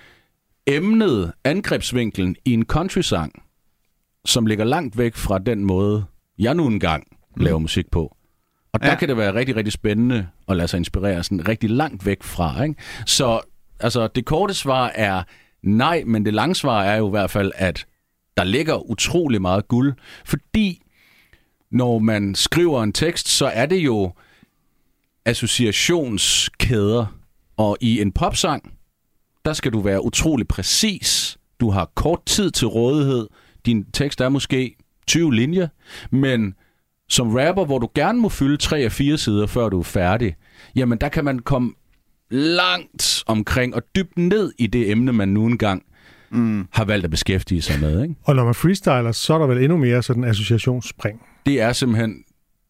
emnet, 0.67 1.33
angrebsvinkelen 1.45 2.37
i 2.45 2.53
en 2.53 2.65
countrysang, 2.65 3.43
som 4.25 4.47
ligger 4.47 4.65
langt 4.65 4.99
væk 4.99 5.17
fra 5.17 5.39
den 5.39 5.65
måde, 5.65 6.05
jeg 6.39 6.55
nu 6.55 6.67
engang 6.67 7.07
laver 7.45 7.59
musik 7.59 7.91
på. 7.91 8.17
Og 8.73 8.81
der 8.81 8.89
ja. 8.89 8.95
kan 8.97 9.09
det 9.09 9.17
være 9.17 9.35
rigtig, 9.35 9.57
rigtig 9.57 9.73
spændende 9.73 10.29
at 10.49 10.57
lade 10.57 10.69
sig 10.69 10.79
inspirere 10.79 11.23
sådan 11.23 11.49
rigtig 11.49 11.71
langt 11.71 12.07
væk 12.07 12.23
fra. 12.23 12.63
Ikke? 12.63 12.75
Så 13.07 13.41
altså, 13.81 14.07
det 14.07 14.25
korte 14.25 14.55
svar 14.55 14.93
er 14.95 15.23
nej, 15.63 16.03
men 16.07 16.25
det 16.25 16.35
lange 16.35 16.55
svar 16.55 16.83
er 16.83 16.97
jo 16.97 17.07
i 17.07 17.11
hvert 17.11 17.31
fald, 17.31 17.53
at 17.55 17.87
der 18.37 18.45
ligger 18.45 18.91
utrolig 18.91 19.43
meget 19.43 19.69
guld, 19.69 19.95
fordi 20.25 20.83
når 21.71 21.99
man 21.99 22.35
skriver 22.35 22.83
en 22.83 22.93
tekst, 22.93 23.29
så 23.29 23.47
er 23.47 23.67
det 23.67 23.77
jo 23.77 24.13
associationskæder, 25.25 27.07
og 27.57 27.77
i 27.81 28.01
en 28.01 28.13
popsang, 28.13 28.73
der 29.45 29.53
skal 29.53 29.73
du 29.73 29.81
være 29.81 30.05
utrolig 30.05 30.49
præcis. 30.49 31.39
Du 31.61 31.71
har 31.71 31.91
kort 31.95 32.25
tid 32.27 32.51
til 32.51 32.67
rådighed. 32.67 33.29
Din 33.67 33.85
tekst 33.91 34.21
er 34.21 34.29
måske 34.29 34.77
20 35.07 35.35
linjer, 35.35 35.69
men 36.11 36.55
som 37.09 37.35
rapper, 37.35 37.65
hvor 37.65 37.79
du 37.79 37.89
gerne 37.95 38.19
må 38.21 38.29
fylde 38.29 38.57
3 38.57 38.79
af 38.79 38.93
4 38.93 39.19
sider, 39.19 39.47
før 39.47 39.69
du 39.69 39.79
er 39.79 39.83
færdig, 39.85 40.37
jamen 40.77 40.99
der 40.99 41.09
kan 41.09 41.25
man 41.25 41.39
komme 41.39 41.73
langt 42.31 43.25
omkring 43.27 43.75
og 43.75 43.83
dybt 43.97 44.19
ned 44.19 44.53
i 44.59 44.67
det 44.67 44.91
emne, 44.91 45.13
man 45.13 45.29
nu 45.29 45.47
engang 45.47 45.83
Mm. 46.31 46.69
har 46.73 46.85
valgt 46.85 47.05
at 47.05 47.11
beskæftige 47.11 47.63
sig 47.63 47.81
med. 47.81 48.03
Ikke? 48.03 48.15
Og 48.25 48.37
når 48.37 48.45
man 48.45 48.55
freestyler, 48.55 49.13
så 49.13 49.35
er 49.35 49.39
der 49.39 49.47
vel 49.47 49.63
endnu 49.63 49.77
mere 49.79 50.03
sådan 50.03 50.25
associationsspring. 50.25 51.21
Det 51.47 51.61
er 51.61 51.73
simpelthen 51.73 52.15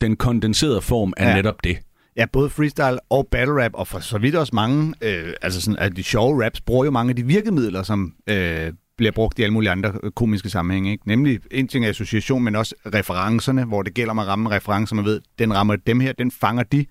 den 0.01 0.17
kondenserede 0.17 0.81
form 0.81 1.13
af 1.17 1.25
Ja. 1.25 1.29
ja. 1.31 1.37
netop 1.37 1.65
det. 1.65 1.79
Ja, 2.17 2.27
både 2.33 2.51
freestyle 2.51 2.99
og 3.11 3.29
battle 3.31 3.65
rap, 3.65 3.71
og 3.75 3.89
for 3.89 3.99
så 3.99 4.19
vidt 4.19 4.35
også 4.37 4.55
mange, 4.55 4.95
øh, 5.03 5.33
altså 5.43 5.61
sådan, 5.61 5.79
at 5.79 5.97
de 5.97 6.03
sjove 6.03 6.45
raps 6.45 6.61
bruger 6.61 6.85
jo 6.85 6.91
mange 6.91 7.11
af 7.11 7.17
de 7.17 7.23
virkemidler, 7.27 7.83
som 7.83 8.13
øh, 8.27 8.73
bliver 8.99 9.13
brugt 9.13 9.39
i 9.39 9.43
alle 9.43 9.53
mulige 9.53 9.71
andre 9.71 9.93
øh, 10.03 10.11
komiske 10.11 10.51
sammenhænge. 10.51 10.93
Ikke? 10.93 11.09
Nemlig 11.09 11.41
en 11.51 11.69
ting 11.69 11.85
er 11.85 11.89
association, 11.89 12.45
men 12.45 12.57
også 12.57 12.75
referencerne, 12.95 13.65
hvor 13.65 13.83
det 13.83 13.95
gælder 13.95 14.11
om 14.11 14.19
at 14.19 14.27
ramme 14.27 14.51
referencer, 14.51 14.95
man 14.95 15.05
ved, 15.05 15.21
den 15.39 15.55
rammer 15.55 15.77
dem 15.77 16.01
her, 16.01 16.13
den 16.13 16.31
fanger 16.31 16.63
de. 16.63 16.87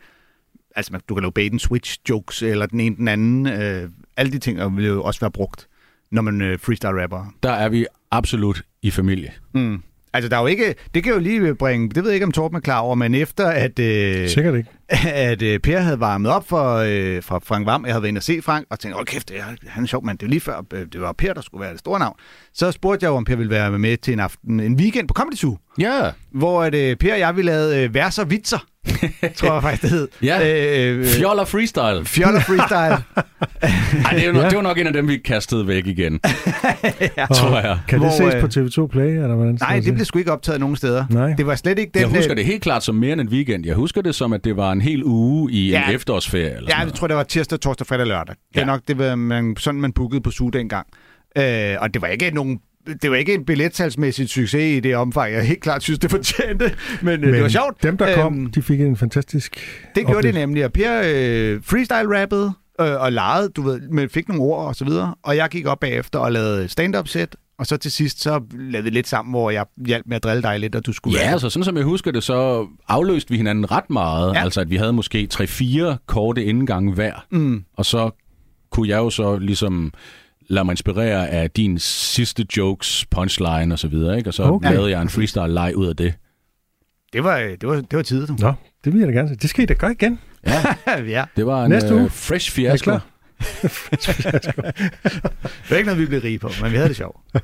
Altså, 0.76 0.92
man- 0.92 1.02
du 1.10 1.14
kan 1.16 1.22
lave 1.24 1.32
bait 1.32 1.52
and 1.52 1.60
switch 1.60 1.98
jokes, 2.10 2.42
eller 2.42 2.66
den 2.66 2.80
ene 2.80 2.96
den 2.96 3.08
anden. 3.08 3.48
Øh, 3.48 3.90
alle 4.18 4.32
de 4.32 4.40
ting 4.40 4.78
vil 4.78 4.86
jo 4.86 5.04
også 5.04 5.20
være 5.20 5.32
brugt, 5.32 5.68
når 6.12 6.22
man 6.22 6.42
øh, 6.42 6.60
freestyle 6.60 7.04
rapper. 7.04 7.34
Der 7.44 7.52
er 7.52 7.70
vi 7.70 7.86
absolut 8.12 8.62
i 8.82 8.92
familie. 8.92 9.34
Mm. 9.54 9.84
Altså, 10.18 10.30
der 10.30 10.38
er 10.38 10.42
jo 10.42 10.48
ikke... 10.48 10.76
Det 10.94 11.04
kan 11.04 11.14
jo 11.14 11.20
lige 11.20 11.56
bringe... 11.56 11.90
Det 11.90 11.96
ved 12.04 12.06
jeg 12.12 12.14
ikke, 12.14 12.26
om 12.26 12.32
Torben 12.32 12.56
er 12.56 12.60
klar 12.60 12.80
over, 12.80 12.96
men 12.96 13.16
efter 13.16 13.48
at... 13.48 13.80
Øh, 13.80 14.30
Sikkert 14.30 14.56
ikke. 14.56 14.70
at 15.14 15.42
øh, 15.42 15.60
Per 15.60 15.80
havde 15.80 16.00
varmet 16.00 16.32
op 16.32 16.48
for, 16.48 16.76
øh, 16.76 17.22
for 17.22 17.42
Frank 17.46 17.66
Vam. 17.66 17.86
Jeg 17.86 17.94
havde 17.94 18.02
været 18.04 18.10
inde 18.10 18.20
og 18.20 18.24
se 18.24 18.42
Frank, 18.42 18.66
og 18.70 18.80
tænkte, 18.80 18.96
hold 18.96 19.06
kæft, 19.08 19.30
det 19.30 19.40
er, 19.40 19.44
han 19.68 19.84
er 19.84 19.88
sjov 19.88 20.06
mand. 20.06 20.18
Det 20.18 20.24
er 20.24 20.28
jo 20.28 20.30
lige 20.30 20.42
før, 20.42 20.62
øh, 20.74 20.86
det 20.94 21.02
var 21.02 21.12
Per, 21.12 21.34
der 21.34 21.42
skulle 21.42 21.62
være 21.62 21.72
det 21.72 21.80
store 21.80 22.00
navn. 22.00 22.16
Så 22.54 22.72
spurgte 22.72 23.04
jeg 23.04 23.10
jo, 23.10 23.16
om 23.16 23.26
Per 23.26 23.36
ville 23.36 23.50
være 23.50 23.80
med 23.80 23.98
til 23.98 24.14
en 24.14 24.20
aften, 24.20 24.60
en 24.60 24.76
weekend 24.76 25.08
på 25.08 25.14
Comedy 25.14 25.36
Zoo, 25.36 25.58
Ja, 25.80 26.12
hvor 26.32 26.64
at, 26.64 26.76
øh, 26.76 26.96
Per 26.96 27.14
og 27.14 27.20
jeg 27.20 27.36
ville 27.36 27.52
lave 27.52 27.84
øh, 27.84 27.94
vers 27.94 28.20
og 28.20 28.30
vitser, 28.32 28.66
tror 29.38 29.53
jeg 29.53 29.62
faktisk, 29.62 29.82
det 29.82 29.89
hed. 29.91 30.08
Ja. 30.24 30.89
Øh, 30.89 31.00
øh, 31.00 31.06
fjoller 31.06 31.46
freestyle. 31.46 32.06
Fjoller 32.06 32.39
freestyle. 32.39 33.03
Ej, 34.06 34.12
det, 34.13 34.24
er 34.24 34.27
jo 34.27 34.34
nok, 34.34 34.44
Ja. 34.44 34.50
det 34.50 34.56
var 34.58 34.62
nok 34.63 34.77
en 34.77 34.88
af 34.88 34.94
dem, 34.94 35.08
vi 35.08 35.17
kastede 35.17 35.67
væk 35.67 35.88
igen, 35.88 36.20
Og 37.29 37.36
tror 37.36 37.60
jeg. 37.60 37.79
Kan 37.88 38.00
det 38.01 38.08
Hvor, 38.08 38.32
ses 38.32 38.36
øh, 38.36 38.41
på 38.41 38.48
TV2 38.84 38.88
Play, 38.88 39.08
eller 39.08 39.36
hvordan? 39.36 39.58
Nej, 39.62 39.79
det 39.79 39.94
blev 39.94 40.06
sgu 40.06 40.20
ikke 40.20 40.32
optaget 40.32 40.60
nogen 40.60 40.75
steder. 40.75 41.06
Nej. 41.10 41.34
Det 41.38 41.48
var 41.48 41.56
slet 41.56 41.79
ikke 41.79 41.91
den... 41.94 42.01
Jeg 42.01 42.10
husker 42.10 42.32
øh, 42.32 42.38
det 42.38 42.46
helt 42.46 42.63
klart 42.63 42.84
som 42.84 42.96
mere 42.96 43.13
end 43.13 43.22
en 43.22 43.29
weekend. 43.29 43.65
Jeg 43.65 43.75
husker 43.75 44.01
det 44.01 44.15
som, 44.15 44.34
at 44.34 44.44
det 44.44 44.58
var 44.58 44.72
en 44.72 44.82
hel 44.82 45.03
uge 45.03 45.51
i 45.51 45.65
en 45.67 45.72
Ja. 45.72 45.91
efterårsferie. 45.91 46.56
Eller 46.56 46.70
Ja, 46.77 46.84
jeg 46.84 46.94
tror, 46.94 47.08
det 47.08 47.15
var 47.17 47.24
tirsdag, 47.24 47.60
torsdag, 47.60 47.88
fredag, 47.88 48.06
lørdag. 48.08 48.36
Det 48.53 48.58
er 48.58 48.62
Ja. 48.62 48.65
nok 48.65 48.82
det 48.88 48.98
var, 49.00 49.15
man, 49.15 49.56
sådan, 49.60 49.82
man 49.82 49.91
bookede 49.94 50.22
på 50.22 50.32
SU 50.32 50.50
dengang. 50.50 50.88
Øh, 51.38 51.75
og 51.79 51.94
det 51.94 52.01
var 52.01 52.08
ikke 52.08 52.32
nogen 52.32 52.60
det 53.01 53.12
var 53.12 53.17
ikke 53.17 53.34
en 53.34 53.46
billetsalsmæssig 53.46 54.29
succes 54.29 54.77
i 54.77 54.79
det 54.79 54.96
omfang, 54.96 55.34
jeg 55.34 55.48
helt 55.48 55.62
klart 55.62 55.84
synes, 55.84 56.00
det 56.00 56.12
fortjente, 56.12 56.72
men, 57.01 57.22
men 57.22 57.34
det 57.34 57.41
var 57.44 57.50
sjovt. 57.50 57.84
dem, 57.84 57.98
der 57.98 58.15
kom, 58.15 58.34
Øhm, 58.39 58.51
de 58.51 58.62
fik 58.62 58.82
en 58.82 58.98
fantastisk 58.98 59.56
Det 59.96 60.06
gjorde 60.06 60.17
oplevelse. 60.17 60.27
det 60.39 60.48
nemlig, 60.48 60.65
og 60.65 60.74
Per 60.74 61.01
øh, 61.06 61.62
freestyle-rappede 61.63 62.53
øh, 62.82 63.01
og 63.01 63.12
legede, 63.12 63.50
du 63.50 63.62
ved, 63.62 63.82
men 63.82 64.10
fik 64.10 64.27
nogle 64.27 64.44
ord 64.44 64.67
og 64.67 64.75
så 64.75 64.86
videre, 64.86 65.15
og 65.24 65.36
jeg 65.36 65.50
gik 65.50 65.65
op 65.65 65.79
bagefter 65.79 66.20
og 66.20 66.32
lavede 66.32 66.67
stand-up 66.67 67.08
set, 67.08 67.36
og 67.60 67.65
så 67.67 67.77
til 67.77 67.91
sidst, 67.91 68.22
så 68.22 68.41
lavede 68.60 68.84
vi 68.84 68.89
lidt 68.89 69.08
sammen, 69.08 69.32
hvor 69.32 69.51
jeg 69.51 69.65
hjalp 69.88 70.06
med 70.08 70.15
at 70.15 70.24
drille 70.24 70.41
dig 70.44 70.60
lidt, 70.60 70.75
og 70.75 70.86
du 70.86 70.94
skulle 70.94 71.17
Ja, 71.20 71.24
være- 71.24 71.32
altså 71.34 71.50
sådan 71.50 71.63
som 71.63 71.77
jeg 71.77 71.84
husker 71.86 72.12
det, 72.12 72.24
så 72.24 72.67
afløste 72.88 73.32
vi 73.32 73.38
hinanden 73.38 73.72
ret 73.72 73.89
meget. 73.89 74.34
Ja. 74.34 74.44
Altså 74.44 74.62
at 74.62 74.70
vi 74.70 74.75
havde 74.75 74.94
måske 74.94 75.27
3-4 75.34 75.96
korte 76.06 76.44
indgange 76.46 76.94
hver. 76.94 77.25
Mm. 77.32 77.63
Og 77.77 77.86
så 77.86 78.10
kunne 78.72 78.89
jeg 78.89 78.98
jo 78.98 79.10
så 79.10 79.38
ligesom 79.38 79.94
lade 80.50 80.66
mig 80.66 80.74
inspirere 80.74 81.30
af 81.30 81.51
din 81.51 81.80
sidste 81.80 82.46
jokes, 82.58 83.06
punchline 83.12 83.74
og 83.74 83.80
så 83.80 83.88
videre, 83.88 84.18
ikke? 84.18 84.30
Og 84.30 84.34
så 84.34 84.44
Okay. 84.44 84.72
lavede 84.72 84.89
jeg 84.92 85.01
en 85.01 85.10
freestyle-leg 85.10 85.74
ud 85.75 85.88
af 85.88 85.96
det. 85.96 86.13
Det 87.13 87.24
var, 87.24 87.38
øh, 87.39 87.50
det 87.50 87.70
var, 87.70 87.75
det 87.75 87.94
var 87.98 88.01
tid, 88.01 88.27
du. 88.27 88.36
Nå, 88.39 88.54
det 88.86 88.94
vil 88.94 89.00
jeg 89.00 89.08
da 89.08 89.13
gerne 89.13 89.30
se. 89.30 89.36
Det 89.36 89.50
skal 89.50 89.63
I 89.63 89.66
da 89.66 89.74
gøre 89.74 89.92
igen. 89.92 90.20
Ja, 90.48 90.63
ja. 91.18 91.24
det 91.36 91.46
var 91.46 91.63
en 91.63 91.70
Næste 91.70 91.94
uge. 91.94 92.04
øh, 92.04 92.12
fresh 92.12 92.60
Er 92.60 92.63
I 92.63 92.70
fiasko. 92.70 92.84
klar? 92.84 93.06
Det 94.18 95.70
var 95.70 95.75
ikke 95.77 95.86
noget, 95.88 96.00
vi 96.01 96.06
blev 96.06 96.20
rige 96.22 96.39
på, 96.39 96.50
men 96.62 96.72
vi 96.72 96.75
havde 96.77 96.89
det 96.89 96.98
sjovt. 96.98 97.18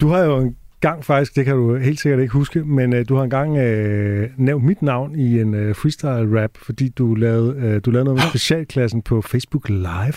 Du 0.00 0.08
har 0.08 0.18
jo 0.18 0.38
en 0.38 0.56
gang 0.80 1.04
faktisk, 1.04 1.36
det 1.36 1.44
kan 1.44 1.54
du 1.56 1.76
helt 1.76 2.00
sikkert 2.00 2.20
ikke 2.20 2.32
huske, 2.32 2.64
men 2.64 2.92
øh, 2.94 3.08
du 3.08 3.16
har 3.16 3.22
engang 3.24 3.56
øh, 3.58 4.30
nævnt 4.36 4.64
mit 4.64 4.82
navn 4.82 5.18
i 5.18 5.40
en 5.40 5.54
øh, 5.54 5.74
freestyle-rap, 5.74 6.50
fordi 6.56 6.88
du 6.88 7.14
lavede, 7.14 7.56
øh, 7.60 7.80
du 7.84 7.90
lavede 7.90 8.04
noget 8.04 8.20
med 8.20 8.28
specialklassen 8.30 9.02
på 9.02 9.22
Facebook 9.22 9.68
Live. 9.68 10.12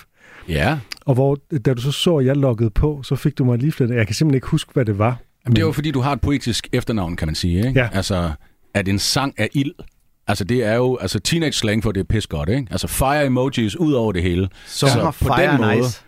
Ja, 0.50 0.78
Og 1.06 1.14
hvor, 1.14 1.38
da 1.66 1.74
du 1.74 1.82
så 1.82 1.92
så, 1.92 2.18
at 2.18 2.26
jeg 2.26 2.38
loggede 2.38 2.70
på, 2.70 3.04
så 3.04 3.16
fik 3.16 3.38
du 3.38 3.46
mig 3.46 3.58
lige 3.58 3.72
flettet. 3.72 3.96
Jeg 3.96 4.08
kan 4.08 4.16
simpelthen 4.16 4.36
ikke 4.38 4.48
huske, 4.48 4.72
hvad 4.74 4.86
det 4.86 4.98
var. 4.98 5.20
Jamen, 5.46 5.56
det 5.56 5.62
er 5.62 5.66
jo 5.66 5.72
fordi, 5.72 5.92
du 5.92 6.02
har 6.02 6.12
et 6.14 6.22
poetisk 6.22 6.68
efternavn, 6.74 7.16
kan 7.16 7.28
man 7.28 7.36
sige. 7.36 7.68
Ikke? 7.68 7.80
Ja. 7.80 7.90
Altså, 7.94 8.32
at 8.74 8.88
en 8.88 9.00
sang 9.00 9.34
er 9.38 9.48
ild. 9.54 9.72
Altså, 10.28 10.44
det 10.44 10.64
er 10.64 10.74
jo 10.76 10.98
altså, 11.02 11.20
teenage 11.20 11.52
slang 11.52 11.84
for, 11.84 11.92
det 11.92 12.00
er 12.00 12.04
pis 12.04 12.28
godt, 12.28 12.50
ikke? 12.50 12.68
Altså, 12.72 12.88
fire 12.88 13.26
emojis 13.26 13.76
ud 13.76 13.94
over 13.94 14.12
det 14.12 14.22
hele. 14.24 14.50
Sommer, 14.66 15.12
på 15.12 15.12
fire, 15.12 15.52
den 15.52 15.62
måde- 15.62 15.78
nice. 15.78 16.04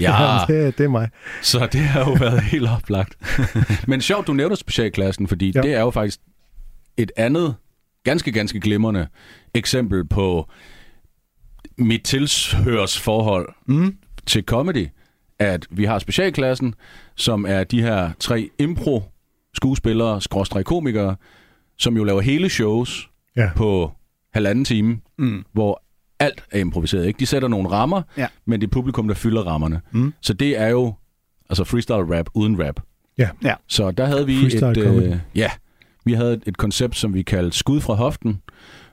Ja, 0.00 0.38
det, 0.48 0.78
det 0.78 0.84
er 0.84 0.88
mig. 0.88 1.08
så 1.42 1.68
det 1.72 1.80
har 1.80 2.00
jo 2.10 2.12
været 2.20 2.42
helt 2.42 2.68
oplagt. 2.68 3.14
Men 3.88 4.00
sjovt, 4.00 4.26
du 4.26 4.32
nævner 4.32 4.54
specialklassen, 4.56 5.28
fordi 5.28 5.52
ja. 5.54 5.60
det 5.62 5.74
er 5.74 5.80
jo 5.80 5.90
faktisk 5.90 6.18
et 6.96 7.12
andet, 7.16 7.54
ganske, 8.04 8.32
ganske 8.32 8.60
glimrende 8.60 9.06
eksempel 9.54 10.06
på 10.08 10.50
mit 11.78 12.02
tilhørsforhold 12.02 13.48
Mm. 13.66 13.96
til 14.26 14.44
comedy, 14.44 14.86
at 15.38 15.66
vi 15.70 15.84
har 15.84 15.98
specialklassen, 15.98 16.74
som 17.16 17.44
er 17.48 17.64
de 17.64 17.82
her 17.82 18.10
tre 18.20 18.50
impro 18.58 19.02
skuespillere, 19.54 20.20
skråstreg 20.20 20.64
komikere, 20.64 21.16
som 21.78 21.96
jo 21.96 22.04
laver 22.04 22.20
hele 22.20 22.48
shows 22.48 23.08
Ja. 23.36 23.50
på 23.56 23.92
halvanden 24.34 24.64
time, 24.64 25.00
Mm. 25.18 25.44
hvor 25.52 25.82
alt 26.18 26.44
er 26.50 26.58
improviseret. 26.58 27.06
Ikke? 27.06 27.18
De 27.18 27.26
sætter 27.26 27.48
nogle 27.48 27.68
rammer, 27.70 28.02
Ja. 28.16 28.26
men 28.46 28.60
det 28.60 28.66
er 28.66 28.70
publikum, 28.70 29.08
der 29.08 29.14
fylder 29.14 29.42
rammerne. 29.42 29.80
Mm. 29.90 30.14
Så 30.20 30.32
det 30.34 30.58
er 30.60 30.68
jo 30.68 30.94
altså 31.50 31.64
freestyle 31.64 32.18
rap 32.18 32.26
uden 32.34 32.66
rap. 32.66 32.80
Ja. 33.18 33.28
Ja. 33.44 33.54
Så 33.68 33.90
der 33.90 34.06
havde 34.06 34.26
vi 34.26 34.36
Freestyle 34.40 34.70
et, 34.70 35.02
øh, 35.12 35.16
ja, 35.34 35.50
vi 36.04 36.12
havde 36.12 36.32
et, 36.32 36.42
et 36.46 36.56
koncept, 36.56 36.96
som 36.96 37.14
vi 37.14 37.22
kaldte 37.22 37.58
skud 37.58 37.80
fra 37.80 37.94
hoften, 37.94 38.42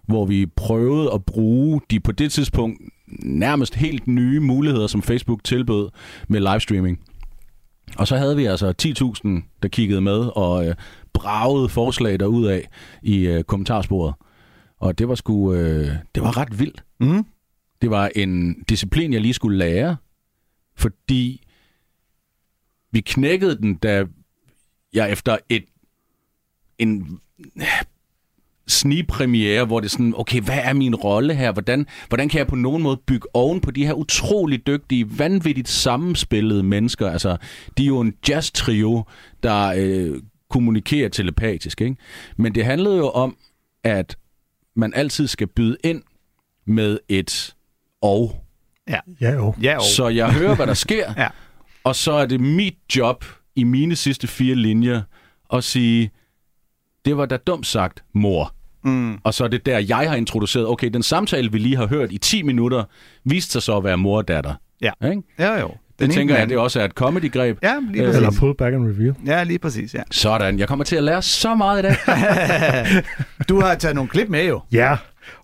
hvor 0.09 0.25
vi 0.25 0.45
prøvede 0.45 1.13
at 1.13 1.25
bruge 1.25 1.81
de 1.89 1.99
på 1.99 2.11
det 2.11 2.31
tidspunkt 2.31 2.81
nærmest 3.23 3.75
helt 3.75 4.07
nye 4.07 4.39
muligheder, 4.39 4.87
som 4.87 5.01
Facebook 5.01 5.43
tilbød 5.43 5.89
med 6.27 6.39
livestreaming. 6.39 6.99
Og 7.97 8.07
så 8.07 8.17
havde 8.17 8.35
vi 8.35 8.45
altså 8.45 8.73
10.000, 9.25 9.59
der 9.63 9.67
kiggede 9.67 10.01
med 10.01 10.19
og 10.35 10.67
øh, 10.67 10.75
bragede 11.13 11.69
forslag 11.69 12.19
derud 12.19 12.45
af 12.45 12.69
i 13.01 13.27
øh, 13.27 13.43
kommentarsporet. 13.43 14.13
Og 14.79 14.99
det 14.99 15.07
var 15.07 15.15
sgu, 15.15 15.53
øh, 15.53 15.95
det 16.15 16.23
var 16.23 16.37
ret 16.37 16.59
vildt. 16.59 16.83
Mm. 16.99 17.25
Det 17.81 17.89
var 17.89 18.11
en 18.15 18.63
disciplin, 18.63 19.13
jeg 19.13 19.21
lige 19.21 19.33
skulle 19.33 19.57
lære, 19.57 19.97
fordi 20.75 21.43
vi 22.91 23.01
knækkede 23.01 23.57
den, 23.57 23.75
da 23.75 24.05
jeg 24.93 25.11
efter 25.11 25.37
et 25.49 25.65
en 26.77 27.19
snigpremiere, 28.69 29.65
hvor 29.65 29.79
det 29.79 29.87
er 29.87 29.89
sådan, 29.89 30.13
okay, 30.17 30.41
hvad 30.41 30.59
er 30.63 30.73
min 30.73 30.95
rolle 30.95 31.33
her? 31.35 31.51
Hvordan, 31.51 31.85
hvordan 32.07 32.29
kan 32.29 32.37
jeg 32.37 32.47
på 32.47 32.55
nogen 32.55 32.83
måde 32.83 33.01
bygge 33.07 33.27
oven 33.35 33.61
på 33.61 33.71
de 33.71 33.85
her 33.85 33.93
utrolig 33.93 34.67
dygtige, 34.67 35.19
vanvittigt 35.19 35.69
sammenspillede 35.69 36.63
mennesker? 36.63 37.09
Altså, 37.11 37.37
de 37.77 37.83
er 37.83 37.87
jo 37.87 37.99
en 37.99 38.13
jazz-trio, 38.29 39.03
der 39.43 39.73
øh, 39.77 40.21
kommunikerer 40.49 41.09
telepatisk, 41.09 41.81
ikke? 41.81 41.95
Men 42.37 42.55
det 42.55 42.65
handlede 42.65 42.97
jo 42.97 43.09
om, 43.09 43.37
at 43.83 44.17
man 44.75 44.93
altid 44.93 45.27
skal 45.27 45.47
byde 45.47 45.77
ind 45.83 46.01
med 46.67 46.99
et 47.09 47.55
og. 48.01 48.43
Ja, 48.89 48.99
jo. 49.33 49.53
Ja, 49.61 49.75
og. 49.75 49.81
Så 49.83 50.07
jeg 50.07 50.33
hører, 50.33 50.55
hvad 50.55 50.67
der 50.67 50.73
sker, 50.73 51.13
Ja. 51.17 51.27
og 51.83 51.95
så 51.95 52.11
er 52.11 52.25
det 52.25 52.41
mit 52.41 52.75
job 52.95 53.25
i 53.55 53.63
mine 53.63 53.95
sidste 53.95 54.27
fire 54.27 54.55
linjer 54.55 55.01
at 55.53 55.63
sige, 55.63 56.11
det 57.05 57.17
var 57.17 57.25
da 57.25 57.37
dumt 57.37 57.67
sagt, 57.67 58.03
mor. 58.13 58.55
Mm. 58.83 59.17
Og 59.23 59.33
så 59.33 59.43
er 59.43 59.47
det 59.47 59.65
der, 59.65 59.77
jeg 59.79 59.97
har 60.09 60.15
introduceret, 60.15 60.67
okay, 60.67 60.89
den 60.89 61.03
samtale, 61.03 61.51
vi 61.51 61.57
lige 61.57 61.75
har 61.77 61.87
hørt 61.87 62.11
i 62.11 62.17
10 62.17 62.43
minutter, 62.43 62.83
viste 63.25 63.51
sig 63.51 63.61
så 63.61 63.77
at 63.77 63.83
være 63.83 63.97
mor 63.97 64.17
og 64.17 64.27
datter. 64.27 64.53
Ja. 64.81 64.91
Ikke? 65.09 65.21
Ja, 65.39 65.59
jo. 65.59 65.67
Det 65.67 66.05
Den 66.07 66.09
tænker 66.15 66.35
ene 66.35 66.39
jeg, 66.39 66.49
det 66.49 66.57
også 66.57 66.79
er 66.81 66.85
et 66.85 66.91
comedy-greb. 66.91 67.57
Ja, 67.63 67.75
lige 67.91 68.01
Øh, 68.03 68.07
præcis. 68.07 68.17
Eller 68.17 68.39
pull 68.39 68.55
back 68.57 68.73
and 68.73 68.83
reveal. 68.87 69.15
Ja, 69.25 69.43
lige 69.43 69.59
præcis, 69.59 69.93
ja. 69.93 70.01
Sådan, 70.11 70.59
jeg 70.59 70.67
kommer 70.67 70.85
til 70.85 70.95
at 70.95 71.03
lære 71.03 71.21
så 71.21 71.55
meget 71.55 71.79
i 71.79 71.81
dag. 71.81 71.95
Du 73.49 73.59
har 73.61 73.75
taget 73.75 73.95
nogle 73.95 74.09
klip 74.09 74.29
med 74.29 74.47
jo. 74.47 74.61
Ja, 74.71 74.97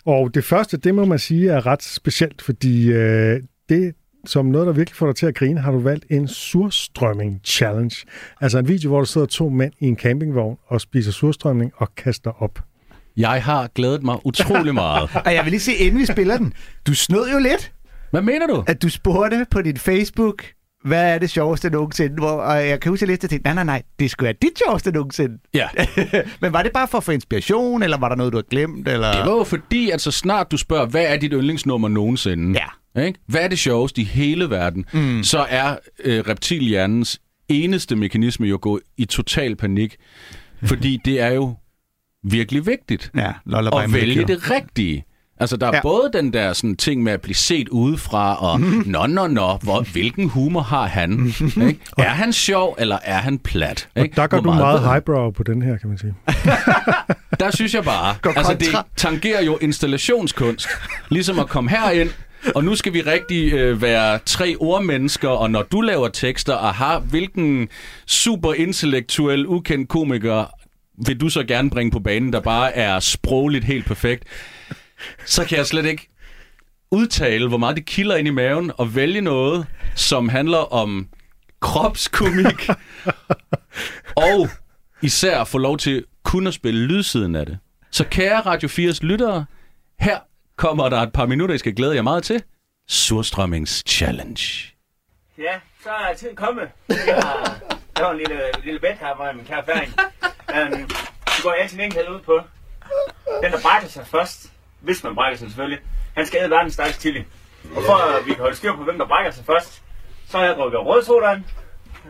og 0.05 0.33
det 0.33 0.43
første, 0.43 0.77
det 0.77 0.95
må 0.95 1.05
man 1.05 1.19
sige, 1.19 1.49
er 1.51 1.65
ret 1.65 1.83
specielt, 1.83 2.41
fordi 2.41 2.87
øh, 2.91 3.39
det 3.69 3.93
som 4.25 4.45
noget, 4.45 4.67
der 4.67 4.73
virkelig 4.73 4.95
får 4.95 5.05
dig 5.05 5.15
til 5.15 5.25
at 5.25 5.35
grine, 5.35 5.59
har 5.61 5.71
du 5.71 5.79
valgt 5.79 6.05
en 6.09 6.27
surstrømming 6.27 7.41
challenge. 7.43 7.95
Altså 8.41 8.59
en 8.59 8.67
video, 8.67 8.89
hvor 8.89 8.97
der 8.97 9.05
sidder 9.05 9.27
to 9.27 9.49
mænd 9.49 9.73
i 9.79 9.85
en 9.85 9.95
campingvogn 9.97 10.57
og 10.67 10.81
spiser 10.81 11.11
surstrømning 11.11 11.71
og 11.77 11.95
kaster 11.95 12.43
op. 12.43 12.59
Jeg 13.17 13.43
har 13.43 13.67
glædet 13.75 14.03
mig 14.03 14.17
utrolig 14.25 14.73
meget. 14.73 15.09
Og 15.25 15.33
jeg 15.33 15.43
vil 15.43 15.51
lige 15.51 15.59
se, 15.61 15.73
inden 15.75 15.99
vi 15.99 16.05
spiller 16.05 16.37
den. 16.37 16.53
Du 16.87 16.93
snød 16.93 17.31
jo 17.31 17.39
lidt, 17.39 17.71
Hvad 18.11 18.21
mener 18.21 18.47
du? 18.47 18.63
at 18.67 18.81
du 18.81 18.89
spurgte 18.89 19.45
på 19.51 19.61
din 19.61 19.77
Facebook, 19.77 20.43
hvad 20.85 21.13
er 21.13 21.17
det 21.17 21.29
sjoveste 21.29 21.69
nogensinde? 21.69 22.15
Hvor, 22.15 22.31
og 22.31 22.67
jeg 22.67 22.79
kan 22.79 22.89
huske, 22.89 23.03
at 23.03 23.07
jeg 23.07 23.13
læste 23.13 23.25
og 23.25 23.29
tænkte, 23.29 23.47
nej, 23.47 23.53
nej, 23.53 23.63
nej, 23.63 23.81
det 23.99 24.11
skulle 24.11 24.25
være 24.25 24.35
dit 24.41 24.59
sjoveste 24.65 24.91
nogensinde. 24.91 25.37
Ja, 25.53 25.67
Men 26.41 26.53
var 26.53 26.63
det 26.63 26.71
bare 26.73 26.87
for 26.87 26.97
at 26.97 27.03
få 27.03 27.11
inspiration, 27.11 27.83
eller 27.83 27.97
var 27.97 28.09
der 28.09 28.15
noget, 28.15 28.33
du 28.33 28.37
havde 28.37 28.47
glemt? 28.49 28.87
Eller? 28.87 29.11
det 29.11 29.25
var 29.31 29.37
jo 29.37 29.43
fordi, 29.43 29.89
at 29.89 30.01
så 30.01 30.11
snart 30.11 30.51
du 30.51 30.57
spørger, 30.57 30.85
hvad 30.85 31.03
er 31.05 31.17
dit 31.17 31.31
yndlingsnummer 31.33 31.87
nogensinde? 31.87 32.59
Ja. 32.59 33.01
Ikke? 33.05 33.19
Hvad 33.27 33.41
er 33.41 33.47
det 33.47 33.59
sjoveste 33.59 34.01
i 34.01 34.03
hele 34.03 34.49
verden? 34.49 34.85
Mm. 34.93 35.23
Så 35.23 35.45
er 35.49 35.75
øh, 36.03 36.19
reptilhjernens 36.27 37.19
eneste 37.49 37.95
mekanisme 37.95 38.47
jo 38.47 38.55
at 38.55 38.61
gå 38.61 38.79
i 38.97 39.05
total 39.05 39.55
panik. 39.55 39.95
Fordi 40.63 40.99
det 41.05 41.21
er 41.21 41.27
jo 41.31 41.55
virkelig 42.31 42.65
vigtigt 42.65 43.11
Ja, 43.17 43.31
at 43.83 43.93
vælge 43.93 44.27
det 44.27 44.51
rigtige. 44.51 45.05
Altså, 45.39 45.57
der 45.57 45.67
er 45.67 45.71
Ja. 45.75 45.81
både 45.81 46.09
den 46.13 46.33
der 46.33 46.53
sådan, 46.53 46.75
ting 46.75 47.03
med 47.03 47.11
at 47.13 47.21
blive 47.21 47.35
set 47.35 47.69
udefra, 47.69 48.35
og 48.51 48.59
nå, 48.85 49.05
nå, 49.07 49.27
nå, 49.27 49.57
hvor, 49.63 49.91
hvilken 49.91 50.29
humor 50.29 50.61
har 50.61 50.87
han? 50.87 51.33
ikke? 51.67 51.79
Er 51.97 52.09
han 52.09 52.33
sjov, 52.33 52.75
eller 52.79 52.97
er 53.03 53.17
han 53.17 53.39
plat? 53.39 53.89
Og 53.95 54.03
Ikke? 54.03 54.15
der 54.15 54.27
går 54.27 54.41
Hvor 54.41 54.51
du 54.51 54.57
meget 54.57 54.81
highbrow 54.89 55.31
på 55.31 55.43
den 55.43 55.61
her, 55.61 55.77
kan 55.77 55.89
man 55.89 55.97
sige. 55.97 56.13
Der 57.39 57.51
synes 57.51 57.73
jeg 57.73 57.83
bare, 57.83 58.15
Går 58.21 58.33
altså 58.37 58.53
det 58.53 58.67
tangerer 58.95 59.43
jo 59.43 59.57
installationskunst. 59.61 60.67
Ligesom 61.09 61.39
at 61.39 61.47
komme 61.47 61.69
herind, 61.69 62.09
og 62.55 62.63
nu 62.63 62.75
skal 62.75 62.93
vi 62.93 63.01
rigtig 63.01 63.53
øh, 63.53 63.81
være 63.81 64.19
tre 64.25 64.55
ordmennesker, 64.59 65.29
og 65.29 65.51
når 65.51 65.61
du 65.63 65.81
laver 65.81 66.07
tekster, 66.07 66.57
aha, 66.57 66.97
hvilken 66.99 67.67
super 68.07 68.53
intellektuel, 68.53 69.47
ukendt 69.47 69.89
komiker 69.89 70.45
vil 70.97 71.21
du 71.21 71.29
så 71.29 71.43
gerne 71.43 71.69
bringe 71.69 71.91
på 71.91 71.99
banen, 71.99 72.33
der 72.33 72.39
bare 72.39 72.75
er 72.75 72.99
sprogligt 72.99 73.65
helt 73.65 73.85
perfekt, 73.85 74.23
så 75.25 75.45
kan 75.45 75.57
jeg 75.57 75.65
slet 75.65 75.85
ikke 75.85 76.09
udtale, 76.91 77.47
hvor 77.47 77.57
meget 77.57 77.75
det 77.75 77.85
kilder 77.85 78.15
ind 78.15 78.27
i 78.27 78.31
maven, 78.31 78.71
og 78.77 78.95
vælge 78.95 79.21
noget, 79.21 79.67
som 79.95 80.29
handler 80.29 80.73
om 80.73 81.07
kropskomik, 81.59 82.69
og 84.31 84.49
især 85.01 85.43
få 85.43 85.57
lov 85.57 85.77
til 85.77 86.05
kun 86.23 86.47
at 86.47 86.53
spille 86.53 86.85
lydsiden 86.85 87.35
af 87.35 87.45
det. 87.45 87.57
Så 87.91 88.05
kære 88.11 88.41
Radio 88.41 88.69
4's 88.69 88.99
lyttere, 89.01 89.45
her 89.99 90.19
kommer 90.55 90.89
der 90.89 90.97
et 91.01 91.13
par 91.13 91.25
minutter, 91.25 91.55
I 91.55 91.57
skal 91.57 91.75
glæde 91.75 91.95
jer 91.95 92.01
meget 92.01 92.23
til. 92.23 92.43
Surstrømmings 92.87 93.83
Challenge. 93.87 94.41
Ja, 95.37 95.53
så 95.83 95.89
er 95.89 96.13
tiden 96.17 96.35
kommet. 96.35 96.67
Jeg 96.89 97.15
har 97.15 97.61
lavet 97.99 98.11
en 98.11 98.17
lille, 98.17 98.41
lille 98.63 98.79
bet 98.79 98.97
her 98.99 99.23
med 99.23 99.33
min 99.33 99.45
kære 99.45 99.63
Um, 100.49 100.87
det 101.25 101.43
går 101.43 101.51
altid 101.51 101.79
enkelt 101.79 102.09
ud 102.09 102.19
på. 102.19 102.41
Den, 103.43 103.51
der 103.51 103.61
brækker 103.61 103.87
sig 103.87 104.07
først, 104.07 104.51
hvis 104.79 105.03
man 105.03 105.15
brækker 105.15 105.37
sig 105.37 105.47
selvfølgelig, 105.47 105.79
han 106.15 106.25
skal 106.25 106.39
æde 106.39 106.49
verdens 106.49 106.73
stærkeste 106.73 107.01
chili. 107.01 107.25
Og 107.75 107.83
for 107.85 108.17
at 108.17 108.25
vi 108.25 108.33
kan 108.33 108.41
holde 108.41 108.55
styr 108.55 108.75
på, 108.75 108.83
hvem 108.83 108.97
der 108.97 109.07
brækker 109.07 109.31
sig 109.31 109.45
først, 109.45 109.81
så 110.29 110.37
har 110.37 110.45
jeg 110.45 110.55
drukket 110.55 110.79
rødsodaen. 110.79 111.45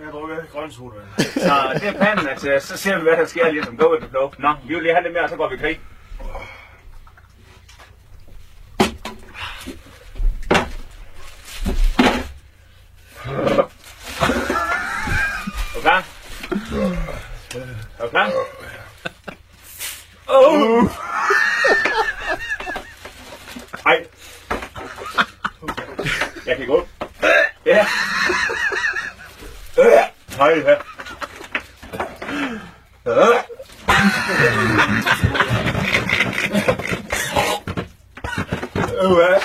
Jeg 0.03 0.11
drukker 0.11 0.35
grøn 0.51 0.71
soda. 0.71 0.99
Så 1.17 1.69
det 1.73 1.87
er 1.87 1.93
planen, 1.93 2.27
at 2.27 2.45
øh, 2.47 2.61
så 2.61 2.77
ser 2.77 2.97
vi, 2.97 3.01
hvad 3.01 3.17
der 3.17 3.25
sker 3.25 3.51
lige 3.51 3.63
som 3.63 3.77
go 3.77 3.91
with 3.91 4.01
the 4.01 4.09
flow. 4.09 4.31
Nå, 4.39 4.55
vi 4.67 4.73
vil 4.73 4.83
lige 4.83 4.93
have 4.93 5.03
lidt 5.03 5.13
mere, 5.13 5.23
og 5.23 5.29
så 5.29 5.35
går 5.35 5.49
vi 5.49 5.55
i 5.55 5.57
krig. 5.57 5.79
Er 15.85 17.34
du 17.55 18.09
klar? 18.09 18.25
Er 18.25 18.31
du 18.31 18.39
klar? 18.59 19.05
Ej. 23.85 24.05
Jeg 26.45 26.57
kan 26.57 26.67
gå. 26.67 26.87
Ja. 27.65 27.85
Øh. 29.77 29.85
Hej, 30.37 30.53
her. 30.55 30.77
Øh, 33.05 33.35
ja. 39.19 39.44